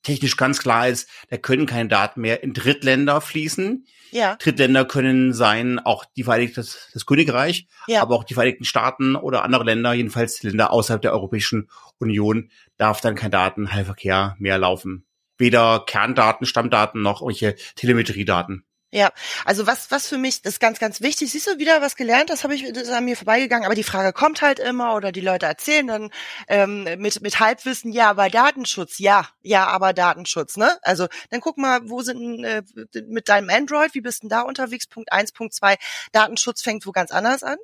technisch 0.03 0.37
ganz 0.37 0.59
klar 0.59 0.87
ist, 0.87 1.09
da 1.31 1.39
können 1.39 1.64
keine 1.64 1.89
Daten 1.89 2.20
mehr 2.20 2.43
in 2.43 2.53
Drittländer 2.53 3.22
fließen. 3.22 3.87
Ja. 4.11 4.37
Drittländer 4.37 4.85
können 4.85 5.33
sein 5.33 5.79
auch 5.79 6.05
die 6.18 6.24
Vereinigte 6.24 6.57
das, 6.57 6.91
das 6.93 7.07
Königreich, 7.07 7.66
ja. 7.87 8.03
aber 8.03 8.14
auch 8.14 8.24
die 8.24 8.35
Vereinigten 8.35 8.66
Staaten 8.66 9.16
oder 9.16 9.43
andere 9.43 9.64
Länder, 9.64 9.95
jedenfalls 9.95 10.43
Länder 10.43 10.70
außerhalb 10.70 11.01
der 11.01 11.14
Europäischen 11.14 11.70
Union, 11.99 12.51
darf 12.77 13.01
dann 13.01 13.14
kein 13.14 13.31
Datenverkehr 13.31 14.37
mehr 14.39 14.59
laufen. 14.59 15.07
Weder 15.39 15.83
Kerndaten, 15.87 16.47
Stammdaten 16.47 17.01
noch 17.01 17.22
irgendwelche 17.22 17.55
Telemetriedaten. 17.74 18.66
Ja, 18.93 19.11
also 19.45 19.66
was, 19.66 19.91
was 19.91 20.07
für 20.07 20.16
mich 20.16 20.43
das 20.43 20.55
ist 20.55 20.61
ganz, 20.61 20.78
ganz 20.78 21.01
wichtig. 21.01 21.32
Siehst 21.32 21.49
du 21.49 21.59
wieder 21.59 21.82
was 21.82 21.97
gelernt? 21.97 22.30
Das 22.30 22.45
habe 22.45 22.55
ich, 22.55 22.72
das 22.72 22.84
ist 22.84 22.91
an 22.91 23.05
mir 23.05 23.16
vorbeigegangen. 23.16 23.66
Aber 23.66 23.74
die 23.74 23.82
Frage 23.82 24.12
kommt 24.12 24.43
halt 24.43 24.61
immer 24.61 24.95
oder 24.95 25.11
die 25.11 25.20
Leute 25.20 25.47
erzählen 25.47 25.87
dann 25.89 26.11
ähm, 26.47 26.84
mit 26.99 27.20
mit 27.20 27.41
Halbwissen. 27.41 27.91
Ja, 27.93 28.09
aber 28.11 28.30
Datenschutz. 28.30 28.99
Ja, 28.99 29.28
ja, 29.43 29.66
aber 29.66 29.93
Datenschutz. 29.93 30.57
Ne? 30.57 30.78
Also 30.82 31.09
dann 31.30 31.41
guck 31.41 31.59
mal, 31.59 31.80
wo 31.91 32.03
sind 32.03 32.45
äh, 32.45 32.62
mit 33.09 33.28
deinem 33.28 33.51
Android? 33.51 33.93
Wie 33.95 34.01
bist 34.01 34.22
denn 34.22 34.28
da 34.28 34.43
unterwegs? 34.43 34.87
Punkt 34.87 35.12
eins, 35.12 35.32
Punkt 35.32 35.53
zwei. 35.53 35.76
Datenschutz 36.12 36.62
fängt 36.62 36.87
wo 36.87 36.93
ganz 36.93 37.11
anders 37.11 37.43
an. 37.43 37.59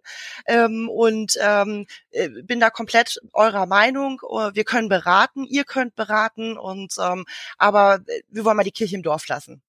Ähm, 0.47 0.89
und 0.89 1.39
ähm, 1.41 1.87
äh, 2.11 2.29
bin 2.29 2.59
da 2.59 2.71
komplett 2.71 3.21
eurer 3.33 3.67
Meinung. 3.67 4.21
Oh, 4.25 4.51
wir 4.55 4.65
können 4.65 4.89
beraten, 4.89 5.45
ihr 5.45 5.65
könnt 5.65 5.95
beraten 5.95 6.59
und 6.59 6.95
ähm, 7.01 7.25
aber 7.59 8.01
äh, 8.09 8.23
wir 8.29 8.45
wollen 8.45 8.57
mal 8.57 8.65
die 8.65 8.73
Kirche 8.73 8.97
im 8.97 9.03
Dorf 9.03 9.29
lassen. 9.29 9.63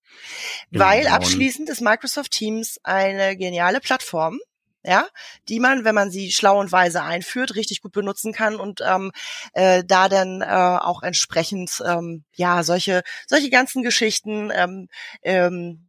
Genau. 0.71 0.85
Weil 0.85 1.07
abschließend 1.07 1.69
ist 1.69 1.81
Microsoft 1.81 2.31
Teams 2.31 2.79
eine 2.83 3.37
geniale 3.37 3.79
Plattform, 3.79 4.39
ja, 4.85 5.07
die 5.47 5.59
man, 5.59 5.85
wenn 5.85 5.95
man 5.95 6.11
sie 6.11 6.31
schlau 6.31 6.59
und 6.59 6.71
weise 6.71 7.03
einführt, 7.03 7.55
richtig 7.55 7.81
gut 7.81 7.93
benutzen 7.93 8.33
kann 8.33 8.55
und 8.55 8.81
ähm, 8.85 9.11
äh, 9.53 9.83
da 9.85 10.09
dann 10.09 10.41
äh, 10.41 10.45
auch 10.45 11.03
entsprechend 11.03 11.81
ähm, 11.85 12.23
ja 12.35 12.63
solche 12.63 13.03
solche 13.27 13.49
ganzen 13.49 13.83
Geschichten 13.83 14.51
ähm, 14.53 14.89
ähm, 15.21 15.87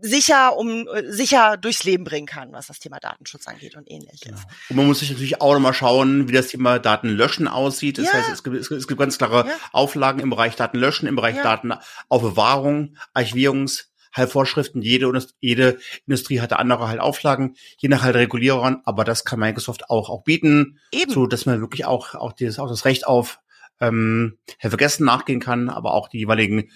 sicher 0.00 0.56
um 0.56 0.86
sicher 1.08 1.56
durchs 1.56 1.84
Leben 1.84 2.04
bringen 2.04 2.26
kann, 2.26 2.52
was 2.52 2.68
das 2.68 2.78
Thema 2.78 2.98
Datenschutz 3.00 3.46
angeht 3.46 3.76
und 3.76 3.90
ähnliches. 3.90 4.20
Genau. 4.20 4.38
Und 4.68 4.76
man 4.76 4.86
muss 4.86 5.00
sich 5.00 5.10
natürlich 5.10 5.40
auch 5.40 5.54
nochmal 5.54 5.74
schauen, 5.74 6.28
wie 6.28 6.32
das 6.32 6.48
Thema 6.48 6.78
Datenlöschen 6.78 7.48
aussieht. 7.48 7.98
Das 7.98 8.06
ja. 8.06 8.12
heißt, 8.14 8.30
es 8.30 8.44
gibt, 8.44 8.56
es 8.56 8.86
gibt 8.86 8.98
ganz 8.98 9.18
klare 9.18 9.48
ja. 9.48 9.54
Auflagen 9.72 10.20
im 10.20 10.30
Bereich 10.30 10.56
Datenlöschen, 10.56 11.08
im 11.08 11.16
Bereich 11.16 11.36
ja. 11.36 11.42
Datenaufbewahrung, 11.42 12.96
Archivierungs 13.14 13.90
halt 14.12 14.30
Vorschriften. 14.30 14.82
Jede, 14.82 15.12
jede 15.40 15.78
Industrie 16.06 16.40
hatte 16.40 16.58
andere 16.58 16.88
halt 16.88 17.00
Auflagen, 17.00 17.54
je 17.78 17.88
nach 17.88 18.02
halt 18.02 18.16
Regulierern. 18.16 18.82
Aber 18.84 19.04
das 19.04 19.24
kann 19.24 19.40
Microsoft 19.40 19.90
auch, 19.90 20.08
auch 20.08 20.22
bieten, 20.22 20.78
Eben. 20.92 21.12
so 21.12 21.26
dass 21.26 21.46
man 21.46 21.60
wirklich 21.60 21.84
auch, 21.84 22.14
auch, 22.14 22.32
dieses, 22.32 22.58
auch 22.58 22.68
das 22.68 22.84
Recht 22.84 23.06
auf 23.06 23.40
ähm, 23.80 24.38
Vergessen 24.58 25.04
nachgehen 25.04 25.40
kann, 25.40 25.70
aber 25.70 25.94
auch 25.94 26.08
die 26.08 26.18
jeweiligen 26.18 26.70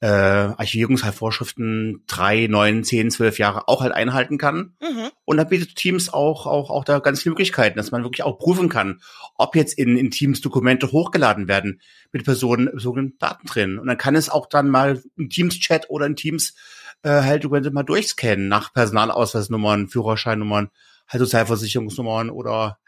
äh, 0.00 0.08
Archivierungsvorschriften 0.08 2.04
drei, 2.06 2.46
neun, 2.48 2.84
zehn, 2.84 3.10
zwölf 3.10 3.38
Jahre 3.38 3.66
auch 3.66 3.80
halt 3.80 3.92
einhalten 3.92 4.36
kann. 4.36 4.74
Mhm. 4.80 5.10
Und 5.24 5.38
da 5.38 5.44
bietet 5.44 5.76
Teams 5.76 6.12
auch, 6.12 6.46
auch, 6.46 6.70
auch 6.70 6.84
da 6.84 6.98
ganz 6.98 7.22
viele 7.22 7.32
Möglichkeiten, 7.32 7.78
dass 7.78 7.90
man 7.90 8.02
wirklich 8.02 8.22
auch 8.22 8.38
prüfen 8.38 8.68
kann, 8.68 9.00
ob 9.36 9.56
jetzt 9.56 9.78
in, 9.78 9.96
in 9.96 10.10
Teams 10.10 10.42
Dokumente 10.42 10.92
hochgeladen 10.92 11.48
werden 11.48 11.80
mit 12.12 12.24
personenbezogenen 12.24 13.16
Daten 13.18 13.46
drin. 13.46 13.78
Und 13.78 13.86
dann 13.86 13.96
kann 13.96 14.16
es 14.16 14.28
auch 14.28 14.46
dann 14.46 14.68
mal 14.68 15.02
in 15.16 15.30
Teams-Chat 15.30 15.88
oder 15.88 16.04
in 16.04 16.16
Teams 16.16 16.54
äh, 17.02 17.22
halt 17.22 17.44
Dokumente 17.44 17.70
mal 17.70 17.82
durchscannen 17.82 18.48
nach 18.48 18.74
Personalausweisnummern, 18.74 19.88
Führerscheinnummern, 19.88 20.68
halt 21.08 21.20
Sozialversicherungsnummern 21.20 22.28
oder 22.28 22.78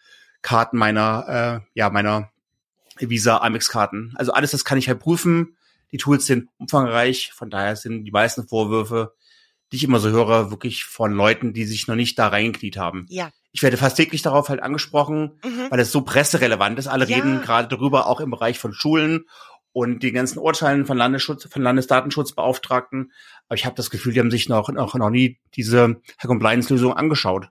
Karten 0.43 0.77
meiner, 0.77 1.63
äh, 1.65 1.79
ja, 1.79 1.89
meiner 1.89 2.31
Visa, 2.99 3.39
Amex-Karten. 3.39 4.13
Also 4.17 4.33
alles 4.33 4.51
das 4.51 4.65
kann 4.65 4.77
ich 4.77 4.89
halt 4.89 5.01
prüfen 5.01 5.57
die 5.93 5.99
Tools 5.99 6.27
sind 6.27 6.49
umfangreich, 6.59 7.33
von 7.35 7.51
daher 7.51 7.77
sind 7.77 8.05
die 8.05 8.11
meisten 8.11 8.47
Vorwürfe, 8.47 9.15
die 9.73 9.77
ich 9.77 9.85
immer 9.85 10.01
so 10.01 10.11
höre, 10.11 10.51
wirklich 10.51 10.85
von 10.85 11.13
Leuten, 11.13 11.53
die 11.53 11.65
sich 11.65 11.89
noch 11.89 11.95
nicht 11.95 12.19
da 12.19 12.29
reingekniet 12.29 12.77
haben. 12.77 13.07
Ja. 13.09 13.31
Ich 13.53 13.63
werde 13.63 13.77
fast 13.77 13.97
täglich 13.97 14.23
darauf 14.23 14.49
halt 14.49 14.63
angesprochen, 14.63 15.39
mhm. 15.45 15.71
weil 15.71 15.81
es 15.81 15.93
so 15.93 16.03
presserelevant 16.03 16.79
ist. 16.79 16.87
Alle 16.87 17.07
ja. 17.07 17.17
reden 17.17 17.41
gerade 17.43 17.69
darüber, 17.69 18.07
auch 18.07 18.21
im 18.21 18.31
Bereich 18.31 18.59
von 18.59 18.73
Schulen 18.73 19.25
und 19.73 20.03
die 20.03 20.13
ganzen 20.13 20.39
Urteilen 20.39 20.87
von 20.87 20.97
Landesschutz, 20.97 21.49
von 21.51 21.63
Landesdatenschutzbeauftragten. 21.63 23.13
Aber 23.47 23.55
ich 23.55 23.65
habe 23.67 23.77
das 23.77 23.91
Gefühl, 23.91 24.13
die 24.13 24.21
haben 24.21 24.31
sich 24.31 24.49
noch, 24.49 24.71
noch, 24.71 24.95
noch 24.95 25.11
nie 25.11 25.39
diese 25.55 26.01
Compliance-Lösung 26.21 26.93
angeschaut. 26.95 27.49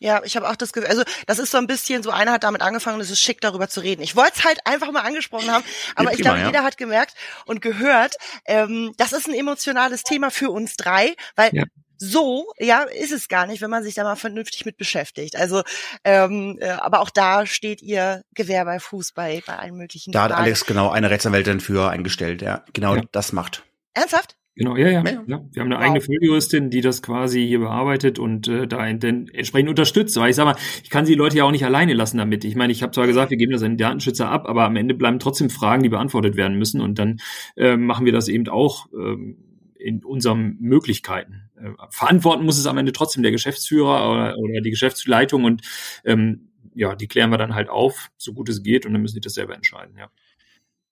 Ja, 0.00 0.22
ich 0.24 0.36
habe 0.36 0.48
auch 0.48 0.56
das 0.56 0.72
Gefühl, 0.72 0.90
also 0.90 1.02
das 1.26 1.38
ist 1.38 1.52
so 1.52 1.58
ein 1.58 1.66
bisschen, 1.66 2.02
so 2.02 2.10
einer 2.10 2.32
hat 2.32 2.44
damit 2.44 2.62
angefangen, 2.62 3.00
es 3.00 3.10
ist 3.10 3.20
schick, 3.20 3.40
darüber 3.40 3.68
zu 3.68 3.80
reden. 3.80 4.02
Ich 4.02 4.16
wollte 4.16 4.32
es 4.36 4.44
halt 4.44 4.58
einfach 4.66 4.90
mal 4.90 5.00
angesprochen 5.00 5.50
haben, 5.50 5.64
aber 5.94 6.12
ich 6.12 6.20
glaube, 6.20 6.40
ja. 6.40 6.46
jeder 6.46 6.64
hat 6.64 6.76
gemerkt 6.76 7.14
und 7.46 7.62
gehört, 7.62 8.16
ähm, 8.44 8.92
das 8.96 9.12
ist 9.12 9.28
ein 9.28 9.34
emotionales 9.34 10.02
Thema 10.02 10.30
für 10.30 10.50
uns 10.50 10.76
drei, 10.76 11.14
weil 11.36 11.54
ja. 11.54 11.64
so, 11.96 12.52
ja, 12.58 12.82
ist 12.82 13.12
es 13.12 13.28
gar 13.28 13.46
nicht, 13.46 13.62
wenn 13.62 13.70
man 13.70 13.84
sich 13.84 13.94
da 13.94 14.02
mal 14.02 14.16
vernünftig 14.16 14.66
mit 14.66 14.76
beschäftigt. 14.76 15.36
Also, 15.36 15.62
ähm, 16.02 16.58
äh, 16.60 16.70
aber 16.70 17.00
auch 17.00 17.10
da 17.10 17.46
steht 17.46 17.80
ihr 17.80 18.22
Gewehr 18.34 18.64
bei 18.64 18.80
Fuß 18.80 19.12
bei, 19.12 19.42
bei 19.46 19.56
allen 19.56 19.76
möglichen 19.76 20.10
Da 20.12 20.20
Fragen. 20.20 20.34
hat 20.34 20.40
Alex 20.40 20.66
genau 20.66 20.90
eine 20.90 21.08
Rechtsanwältin 21.08 21.60
für 21.60 21.88
eingestellt, 21.88 22.42
ja, 22.42 22.64
genau 22.72 22.96
ja. 22.96 23.02
das 23.12 23.32
macht. 23.32 23.62
Ernsthaft? 23.94 24.36
Genau, 24.56 24.76
ja, 24.76 24.88
ja, 24.88 25.02
ja. 25.04 25.24
Wir 25.26 25.36
haben 25.36 25.72
eine 25.72 25.74
wow. 25.74 25.82
eigene 25.82 26.00
Volljuristin, 26.00 26.70
die 26.70 26.80
das 26.80 27.02
quasi 27.02 27.44
hier 27.44 27.58
bearbeitet 27.58 28.20
und 28.20 28.46
äh, 28.46 28.68
da 28.68 28.92
dann 28.92 29.26
entsprechend 29.28 29.68
unterstützt. 29.68 30.16
Weil 30.16 30.30
ich 30.30 30.36
sag 30.36 30.44
mal, 30.44 30.56
ich 30.82 30.90
kann 30.90 31.06
die 31.06 31.14
Leute 31.14 31.36
ja 31.36 31.44
auch 31.44 31.50
nicht 31.50 31.64
alleine 31.64 31.92
lassen 31.92 32.18
damit. 32.18 32.44
Ich 32.44 32.54
meine, 32.54 32.72
ich 32.72 32.82
habe 32.82 32.92
zwar 32.92 33.08
gesagt, 33.08 33.30
wir 33.30 33.36
geben 33.36 33.50
das 33.50 33.62
an 33.62 33.72
den 33.72 33.78
Datenschützer 33.78 34.30
ab, 34.30 34.46
aber 34.46 34.64
am 34.64 34.76
Ende 34.76 34.94
bleiben 34.94 35.18
trotzdem 35.18 35.50
Fragen, 35.50 35.82
die 35.82 35.88
beantwortet 35.88 36.36
werden 36.36 36.56
müssen. 36.56 36.80
Und 36.80 37.00
dann 37.00 37.18
äh, 37.56 37.76
machen 37.76 38.06
wir 38.06 38.12
das 38.12 38.28
eben 38.28 38.46
auch 38.48 38.86
ähm, 38.92 39.38
in 39.76 40.04
unseren 40.04 40.56
Möglichkeiten. 40.60 41.50
Äh, 41.56 41.70
verantworten 41.90 42.44
muss 42.44 42.58
es 42.58 42.66
am 42.66 42.78
Ende 42.78 42.92
trotzdem 42.92 43.24
der 43.24 43.32
Geschäftsführer 43.32 44.08
oder, 44.08 44.38
oder 44.38 44.60
die 44.60 44.70
Geschäftsleitung 44.70 45.42
und 45.42 45.62
ähm, 46.04 46.50
ja, 46.74 46.94
die 46.94 47.08
klären 47.08 47.30
wir 47.30 47.38
dann 47.38 47.54
halt 47.54 47.68
auf, 47.68 48.10
so 48.16 48.32
gut 48.32 48.48
es 48.48 48.62
geht, 48.62 48.86
und 48.86 48.92
dann 48.92 49.02
müssen 49.02 49.14
die 49.14 49.20
das 49.20 49.34
selber 49.34 49.54
entscheiden, 49.54 49.96
ja. 49.96 50.10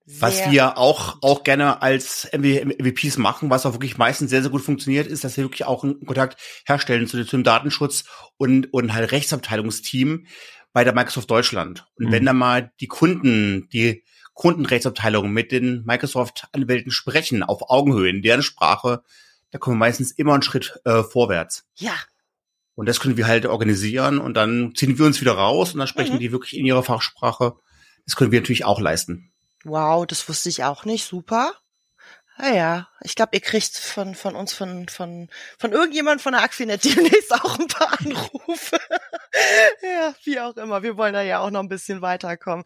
Was 0.07 0.51
wir 0.51 0.79
auch, 0.79 1.19
auch 1.23 1.45
gerne 1.45 1.81
als 1.81 2.29
MVPs 2.33 3.19
machen, 3.19 3.51
was 3.51 3.67
auch 3.67 3.75
wirklich 3.75 3.99
meistens 3.99 4.31
sehr, 4.31 4.43
sehr 4.43 4.51
gut 4.51 4.63
funktioniert, 4.63 5.07
ist, 5.07 5.23
dass 5.23 5.37
wir 5.37 5.45
wirklich 5.45 5.65
auch 5.65 5.85
einen 5.85 6.05
Kontakt 6.05 6.41
herstellen 6.67 7.07
zu, 7.07 7.23
dem 7.23 7.45
Datenschutz 7.45 8.05
und, 8.37 8.73
und 8.73 8.95
halt 8.95 9.13
Rechtsabteilungsteam 9.13 10.27
bei 10.73 10.85
der 10.85 10.95
Microsoft 10.95 11.31
Deutschland. 11.31 11.87
Und 11.97 12.07
mhm. 12.07 12.13
wenn 12.13 12.27
da 12.27 12.33
mal 12.33 12.73
die 12.81 12.89
Kunden, 12.89 13.69
die 13.73 14.05
Kundenrechtsabteilung 14.35 15.31
mit 15.31 15.53
den 15.53 15.85
Microsoft-Anwälten 15.85 16.91
sprechen, 16.91 17.43
auf 17.43 17.71
Augenhöhe, 17.71 18.11
in 18.11 18.23
deren 18.23 18.43
Sprache, 18.43 19.03
da 19.51 19.59
kommen 19.59 19.77
wir 19.77 19.87
meistens 19.87 20.11
immer 20.13 20.33
einen 20.33 20.43
Schritt 20.43 20.81
äh, 20.85 21.03
vorwärts. 21.03 21.65
Ja. 21.77 21.95
Und 22.75 22.89
das 22.89 23.01
können 23.01 23.19
wir 23.19 23.27
halt 23.27 23.47
organisieren 23.47 24.19
und 24.19 24.35
dann 24.35 24.75
ziehen 24.75 24.99
wir 24.99 25.05
uns 25.05 25.21
wieder 25.21 25.35
raus 25.35 25.75
und 25.75 25.79
dann 25.79 25.89
sprechen 25.89 26.15
mhm. 26.15 26.21
die 26.21 26.33
wirklich 26.33 26.57
in 26.57 26.65
ihrer 26.65 26.83
Fachsprache. 26.83 27.55
Das 28.07 28.17
können 28.17 28.33
wir 28.33 28.41
natürlich 28.41 28.65
auch 28.65 28.81
leisten. 28.81 29.32
Wow, 29.65 30.07
das 30.07 30.29
wusste 30.29 30.49
ich 30.49 30.65
auch 30.65 30.85
nicht. 30.85 31.05
Super. 31.05 31.53
Ah 32.39 32.51
ja, 32.53 32.89
ich 33.03 33.15
glaube, 33.15 33.37
ihr 33.37 33.41
kriegt 33.41 33.77
von, 33.77 34.15
von 34.15 34.35
uns, 34.35 34.55
von, 34.55 34.89
von, 34.89 35.29
von 35.59 35.73
irgendjemand 35.73 36.23
von 36.23 36.33
der 36.33 36.43
Aquinet 36.43 36.83
demnächst 36.85 37.33
auch 37.33 37.59
ein 37.59 37.69
paar 37.69 38.01
Anrufe. 38.01 38.81
ja, 39.83 40.15
wie 40.25 40.41
auch 40.41 40.57
immer. 40.57 40.83
Wir 40.83 40.97
wollen 40.97 41.13
da 41.13 41.21
ja 41.21 41.41
auch 41.41 41.51
noch 41.51 41.61
ein 41.61 41.69
bisschen 41.69 42.01
weiterkommen. 42.01 42.65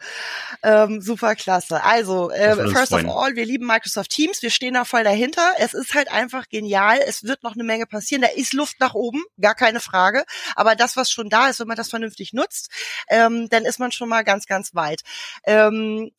Ähm, 0.62 1.02
super 1.02 1.34
klasse. 1.34 1.82
Also, 1.82 2.30
äh, 2.30 2.54
first 2.68 2.92
of 2.92 3.04
all, 3.04 3.34
wir 3.34 3.44
lieben 3.44 3.66
Microsoft 3.66 4.10
Teams. 4.10 4.40
Wir 4.40 4.50
stehen 4.50 4.74
da 4.74 4.84
voll 4.84 5.02
dahinter. 5.02 5.54
Es 5.58 5.74
ist 5.74 5.94
halt 5.94 6.12
einfach 6.12 6.48
genial. 6.48 6.98
Es 7.04 7.24
wird 7.24 7.42
noch 7.42 7.54
eine 7.54 7.64
Menge 7.64 7.86
passieren. 7.86 8.22
Da 8.22 8.28
ist 8.28 8.52
Luft 8.52 8.78
nach 8.78 8.94
oben, 8.94 9.24
gar 9.40 9.56
keine 9.56 9.80
Frage. 9.80 10.24
Aber 10.54 10.76
das, 10.76 10.96
was 10.96 11.10
schon 11.10 11.28
da 11.28 11.48
ist, 11.48 11.58
wenn 11.58 11.68
man 11.68 11.76
das 11.76 11.90
vernünftig 11.90 12.32
nutzt, 12.32 12.70
ähm, 13.08 13.48
dann 13.50 13.64
ist 13.64 13.80
man 13.80 13.90
schon 13.90 14.08
mal 14.08 14.22
ganz, 14.22 14.46
ganz 14.46 14.74
weit. 14.74 15.02
Ähm, 15.44 16.12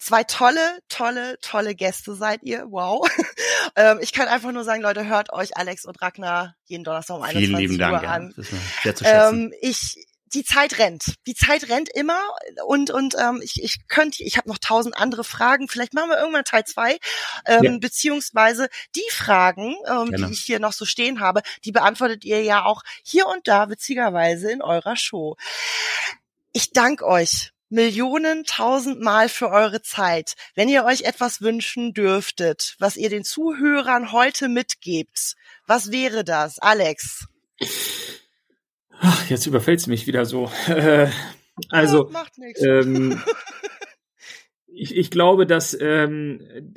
Zwei 0.00 0.24
tolle, 0.24 0.80
tolle, 0.88 1.38
tolle 1.42 1.74
Gäste 1.74 2.14
seid 2.14 2.42
ihr. 2.42 2.64
Wow. 2.70 3.06
ähm, 3.76 3.98
ich 4.00 4.14
kann 4.14 4.28
einfach 4.28 4.50
nur 4.50 4.64
sagen, 4.64 4.80
Leute, 4.80 5.06
hört 5.06 5.30
euch 5.30 5.58
Alex 5.58 5.84
und 5.84 6.00
Ragnar 6.00 6.56
jeden 6.64 6.84
Donnerstag 6.84 7.18
um 7.18 7.22
21 7.22 7.46
Vielen 7.46 7.60
lieben 7.60 7.78
Dank, 7.78 8.08
an. 8.08 8.34
Ja. 8.34 8.44
sehr 8.82 8.94
zu 8.94 9.04
schätzen. 9.04 9.34
Ähm, 9.34 9.54
ich, 9.60 10.06
die 10.32 10.42
Zeit 10.42 10.78
rennt. 10.78 11.16
Die 11.26 11.34
Zeit 11.34 11.68
rennt 11.68 11.90
immer 11.90 12.18
und 12.66 12.90
und 12.90 13.14
ähm, 13.18 13.40
ich, 13.42 13.62
ich 13.62 13.88
könnte, 13.88 14.22
ich 14.22 14.38
habe 14.38 14.48
noch 14.48 14.56
tausend 14.56 14.96
andere 14.96 15.22
Fragen. 15.22 15.68
Vielleicht 15.68 15.92
machen 15.92 16.08
wir 16.08 16.18
irgendwann 16.18 16.44
Teil 16.44 16.64
zwei, 16.64 16.98
ähm, 17.44 17.62
ja. 17.62 17.78
beziehungsweise 17.78 18.70
die 18.96 19.10
Fragen, 19.10 19.74
ähm, 19.86 20.12
die 20.16 20.32
ich 20.32 20.40
hier 20.40 20.60
noch 20.60 20.72
so 20.72 20.86
stehen 20.86 21.20
habe, 21.20 21.42
die 21.64 21.72
beantwortet 21.72 22.24
ihr 22.24 22.42
ja 22.42 22.64
auch 22.64 22.82
hier 23.02 23.26
und 23.26 23.46
da 23.48 23.68
witzigerweise 23.68 24.50
in 24.50 24.62
eurer 24.62 24.96
Show. 24.96 25.36
Ich 26.52 26.72
danke 26.72 27.06
euch 27.06 27.52
Millionen 27.70 28.44
tausendmal 28.44 29.28
für 29.28 29.48
eure 29.48 29.80
Zeit. 29.80 30.34
Wenn 30.54 30.68
ihr 30.68 30.84
euch 30.84 31.02
etwas 31.02 31.40
wünschen 31.40 31.94
dürftet, 31.94 32.74
was 32.78 32.96
ihr 32.96 33.08
den 33.08 33.24
Zuhörern 33.24 34.12
heute 34.12 34.48
mitgebt, 34.48 35.34
was 35.66 35.90
wäre 35.92 36.24
das, 36.24 36.58
Alex? 36.58 37.26
Ach, 38.98 39.30
jetzt 39.30 39.46
überfällt 39.46 39.80
es 39.80 39.86
mich 39.86 40.06
wieder 40.06 40.26
so. 40.26 40.50
Äh, 40.66 41.08
also, 41.68 42.10
ja, 42.10 42.24
ähm, 42.80 43.22
ich, 44.66 44.96
ich 44.96 45.10
glaube, 45.10 45.46
dass 45.46 45.76
ähm, 45.80 46.74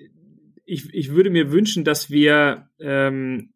ich, 0.66 0.94
ich 0.94 1.12
würde 1.12 1.30
mir 1.30 1.52
wünschen, 1.52 1.84
dass 1.84 2.10
wir 2.10 2.70
ähm, 2.80 3.53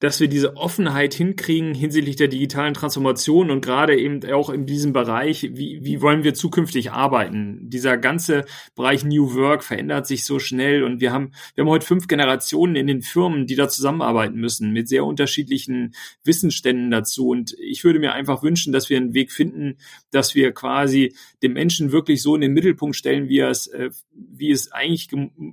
dass 0.00 0.18
wir 0.18 0.28
diese 0.28 0.56
Offenheit 0.56 1.14
hinkriegen 1.14 1.74
hinsichtlich 1.74 2.16
der 2.16 2.28
digitalen 2.28 2.74
Transformation 2.74 3.50
und 3.50 3.64
gerade 3.64 3.98
eben 3.98 4.24
auch 4.32 4.50
in 4.50 4.66
diesem 4.66 4.92
Bereich, 4.92 5.50
wie, 5.52 5.84
wie 5.84 6.00
wollen 6.00 6.24
wir 6.24 6.34
zukünftig 6.34 6.90
arbeiten? 6.90 7.68
Dieser 7.68 7.98
ganze 7.98 8.46
Bereich 8.74 9.04
New 9.04 9.34
Work 9.34 9.62
verändert 9.62 10.06
sich 10.06 10.24
so 10.24 10.38
schnell 10.38 10.82
und 10.82 11.00
wir 11.00 11.12
haben, 11.12 11.32
wir 11.54 11.62
haben 11.62 11.70
heute 11.70 11.86
fünf 11.86 12.08
Generationen 12.08 12.76
in 12.76 12.86
den 12.86 13.02
Firmen, 13.02 13.46
die 13.46 13.56
da 13.56 13.68
zusammenarbeiten 13.68 14.40
müssen, 14.40 14.72
mit 14.72 14.88
sehr 14.88 15.04
unterschiedlichen 15.04 15.94
Wissensständen 16.24 16.90
dazu. 16.90 17.28
Und 17.28 17.54
ich 17.60 17.84
würde 17.84 17.98
mir 17.98 18.12
einfach 18.12 18.42
wünschen, 18.42 18.72
dass 18.72 18.88
wir 18.88 18.96
einen 18.96 19.14
Weg 19.14 19.30
finden, 19.30 19.76
dass 20.10 20.34
wir 20.34 20.52
quasi 20.52 21.14
den 21.42 21.52
Menschen 21.52 21.92
wirklich 21.92 22.22
so 22.22 22.34
in 22.34 22.40
den 22.40 22.52
Mittelpunkt 22.52 22.96
stellen, 22.96 23.28
wie 23.28 23.40
es, 23.40 23.66
äh, 23.68 23.90
wie 24.12 24.50
es 24.50 24.72
eigentlich 24.72 25.08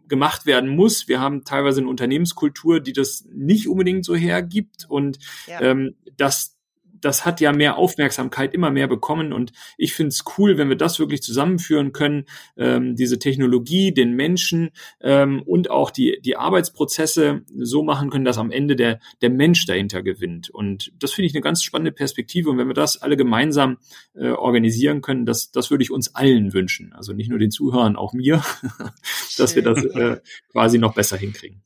gemacht 0.07 0.45
werden 0.45 0.69
muss. 0.69 1.07
Wir 1.07 1.19
haben 1.19 1.43
teilweise 1.43 1.79
eine 1.81 1.89
Unternehmenskultur, 1.89 2.79
die 2.79 2.93
das 2.93 3.25
nicht 3.31 3.67
unbedingt 3.67 4.05
so 4.05 4.15
her 4.15 4.41
gibt 4.43 4.85
und 4.89 5.19
ja. 5.47 5.61
ähm, 5.61 5.95
das 6.17 6.56
das 7.01 7.25
hat 7.25 7.41
ja 7.41 7.51
mehr 7.51 7.77
Aufmerksamkeit 7.77 8.53
immer 8.53 8.71
mehr 8.71 8.87
bekommen 8.87 9.33
und 9.33 9.51
ich 9.77 9.93
finde 9.93 10.09
es 10.09 10.23
cool, 10.37 10.57
wenn 10.57 10.69
wir 10.69 10.75
das 10.75 10.99
wirklich 10.99 11.21
zusammenführen 11.21 11.91
können, 11.91 12.25
ähm, 12.57 12.95
diese 12.95 13.19
Technologie, 13.19 13.93
den 13.93 14.13
Menschen 14.13 14.71
ähm, 15.01 15.41
und 15.43 15.69
auch 15.69 15.91
die, 15.91 16.19
die 16.21 16.37
Arbeitsprozesse 16.37 17.43
so 17.55 17.83
machen 17.83 18.09
können, 18.09 18.25
dass 18.25 18.37
am 18.37 18.51
Ende 18.51 18.75
der, 18.75 18.99
der 19.21 19.29
Mensch 19.29 19.65
dahinter 19.65 20.03
gewinnt. 20.03 20.49
Und 20.49 20.91
das 20.99 21.13
finde 21.13 21.27
ich 21.27 21.35
eine 21.35 21.41
ganz 21.41 21.63
spannende 21.63 21.91
Perspektive 21.91 22.49
und 22.49 22.57
wenn 22.57 22.67
wir 22.67 22.73
das 22.73 23.01
alle 23.01 23.17
gemeinsam 23.17 23.77
äh, 24.15 24.29
organisieren 24.29 25.01
können, 25.01 25.25
das, 25.25 25.51
das 25.51 25.71
würde 25.71 25.83
ich 25.83 25.91
uns 25.91 26.15
allen 26.15 26.53
wünschen. 26.53 26.93
Also 26.93 27.13
nicht 27.13 27.29
nur 27.29 27.39
den 27.39 27.51
Zuhörern, 27.51 27.95
auch 27.95 28.13
mir, 28.13 28.41
dass 29.37 29.55
wir 29.55 29.63
das 29.63 29.83
äh, 29.83 30.17
quasi 30.51 30.77
noch 30.77 30.93
besser 30.93 31.17
hinkriegen. 31.17 31.61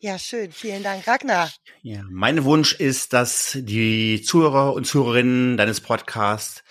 Ja, 0.00 0.16
schön. 0.16 0.52
Vielen 0.52 0.84
Dank, 0.84 1.08
Ragnar. 1.08 1.50
Ja, 1.82 2.04
mein 2.08 2.44
Wunsch 2.44 2.72
ist, 2.72 3.12
dass 3.12 3.58
die 3.60 4.22
Zuhörer 4.22 4.72
und 4.74 4.86
Zuhörerinnen 4.86 5.56
deines 5.56 5.80
Podcasts 5.80 6.62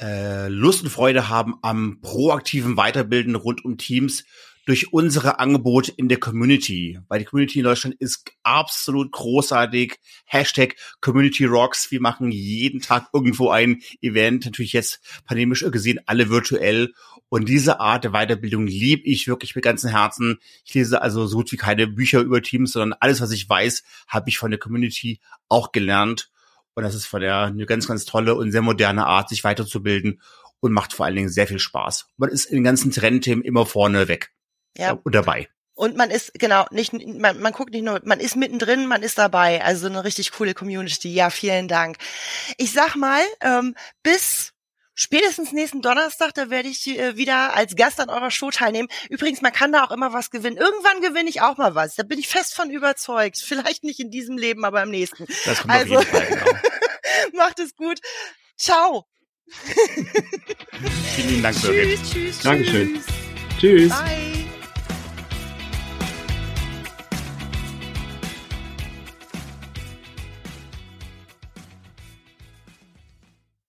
äh, 0.00 0.48
Lust 0.48 0.82
und 0.82 0.88
Freude 0.88 1.28
haben 1.28 1.56
am 1.60 2.00
proaktiven 2.00 2.78
Weiterbilden 2.78 3.34
rund 3.34 3.66
um 3.66 3.76
Teams 3.76 4.24
durch 4.64 4.94
unsere 4.94 5.38
Angebote 5.38 5.92
in 5.94 6.08
der 6.08 6.18
Community. 6.18 6.98
Weil 7.08 7.18
die 7.18 7.26
Community 7.26 7.58
in 7.58 7.64
Deutschland 7.64 7.96
ist 7.98 8.30
absolut 8.44 9.12
großartig. 9.12 9.98
Hashtag 10.24 10.76
Community 11.02 11.44
Rocks. 11.44 11.90
Wir 11.90 12.00
machen 12.00 12.30
jeden 12.30 12.80
Tag 12.80 13.08
irgendwo 13.12 13.50
ein 13.50 13.82
Event. 14.00 14.46
Natürlich 14.46 14.72
jetzt 14.72 15.00
pandemisch 15.26 15.66
gesehen 15.70 16.00
alle 16.06 16.30
virtuell. 16.30 16.94
Und 17.30 17.48
diese 17.48 17.78
Art 17.80 18.04
der 18.04 18.10
Weiterbildung 18.10 18.66
liebe 18.66 19.04
ich 19.04 19.28
wirklich 19.28 19.54
mit 19.54 19.64
ganzem 19.64 19.90
Herzen. 19.90 20.38
Ich 20.64 20.74
lese 20.74 21.00
also 21.00 21.26
so 21.26 21.38
gut 21.38 21.52
wie 21.52 21.56
keine 21.56 21.86
Bücher 21.86 22.20
über 22.20 22.42
Teams, 22.42 22.72
sondern 22.72 22.98
alles, 23.00 23.20
was 23.20 23.30
ich 23.30 23.48
weiß, 23.48 23.84
habe 24.08 24.28
ich 24.28 24.36
von 24.36 24.50
der 24.50 24.58
Community 24.58 25.20
auch 25.48 25.70
gelernt. 25.70 26.30
Und 26.74 26.82
das 26.82 26.94
ist 26.94 27.06
von 27.06 27.20
der 27.20 27.38
eine 27.42 27.66
ganz, 27.66 27.86
ganz 27.86 28.04
tolle 28.04 28.34
und 28.34 28.50
sehr 28.50 28.62
moderne 28.62 29.06
Art, 29.06 29.28
sich 29.28 29.44
weiterzubilden 29.44 30.20
und 30.58 30.72
macht 30.72 30.92
vor 30.92 31.06
allen 31.06 31.14
Dingen 31.14 31.28
sehr 31.28 31.46
viel 31.46 31.60
Spaß. 31.60 32.08
Man 32.16 32.30
ist 32.30 32.46
in 32.46 32.56
den 32.56 32.64
ganzen 32.64 32.90
Trendthemen 32.90 33.44
immer 33.44 33.64
vorne 33.64 34.08
weg 34.08 34.32
ja. 34.76 34.92
und 34.92 35.14
dabei. 35.14 35.48
Und 35.74 35.96
man 35.96 36.10
ist, 36.10 36.34
genau, 36.34 36.66
nicht, 36.72 36.92
man, 36.92 37.40
man 37.40 37.52
guckt 37.52 37.72
nicht 37.72 37.84
nur, 37.84 38.00
man 38.04 38.20
ist 38.20 38.36
mittendrin, 38.36 38.86
man 38.86 39.02
ist 39.02 39.18
dabei. 39.18 39.64
Also 39.64 39.86
eine 39.86 40.04
richtig 40.04 40.32
coole 40.32 40.52
Community. 40.52 41.14
Ja, 41.14 41.30
vielen 41.30 41.68
Dank. 41.68 41.96
Ich 42.58 42.72
sag 42.72 42.96
mal, 42.96 43.22
ähm, 43.40 43.74
bis 44.02 44.52
spätestens 45.00 45.52
nächsten 45.52 45.80
Donnerstag, 45.80 46.34
da 46.34 46.50
werde 46.50 46.68
ich 46.68 46.86
äh, 46.86 47.16
wieder 47.16 47.54
als 47.54 47.74
Gast 47.74 48.00
an 48.00 48.10
eurer 48.10 48.30
Show 48.30 48.50
teilnehmen. 48.50 48.88
Übrigens, 49.08 49.40
man 49.40 49.52
kann 49.52 49.72
da 49.72 49.84
auch 49.84 49.90
immer 49.90 50.12
was 50.12 50.30
gewinnen. 50.30 50.56
Irgendwann 50.56 51.00
gewinne 51.00 51.30
ich 51.30 51.40
auch 51.40 51.56
mal 51.56 51.74
was. 51.74 51.94
Da 51.94 52.02
bin 52.02 52.18
ich 52.18 52.28
fest 52.28 52.54
von 52.54 52.70
überzeugt. 52.70 53.38
Vielleicht 53.44 53.84
nicht 53.84 54.00
in 54.00 54.10
diesem 54.10 54.36
Leben, 54.36 54.64
aber 54.64 54.82
im 54.82 54.90
nächsten. 54.90 55.26
Das 55.44 55.60
kommt 55.60 55.72
also, 55.72 55.96
auf 55.96 56.12
jeden 56.12 56.16
Fall, 56.16 56.26
genau. 56.26 56.58
macht 57.32 57.58
es 57.58 57.74
gut. 57.74 58.00
Ciao. 58.56 59.06
Vielen 61.16 61.42
Dank, 61.42 61.60
Birgit. 61.60 61.98
Tschüss, 61.98 62.12
tschüss, 62.12 62.38
Dankeschön. 62.40 63.02
Tschüss. 63.58 63.90
Bye. 63.90 64.39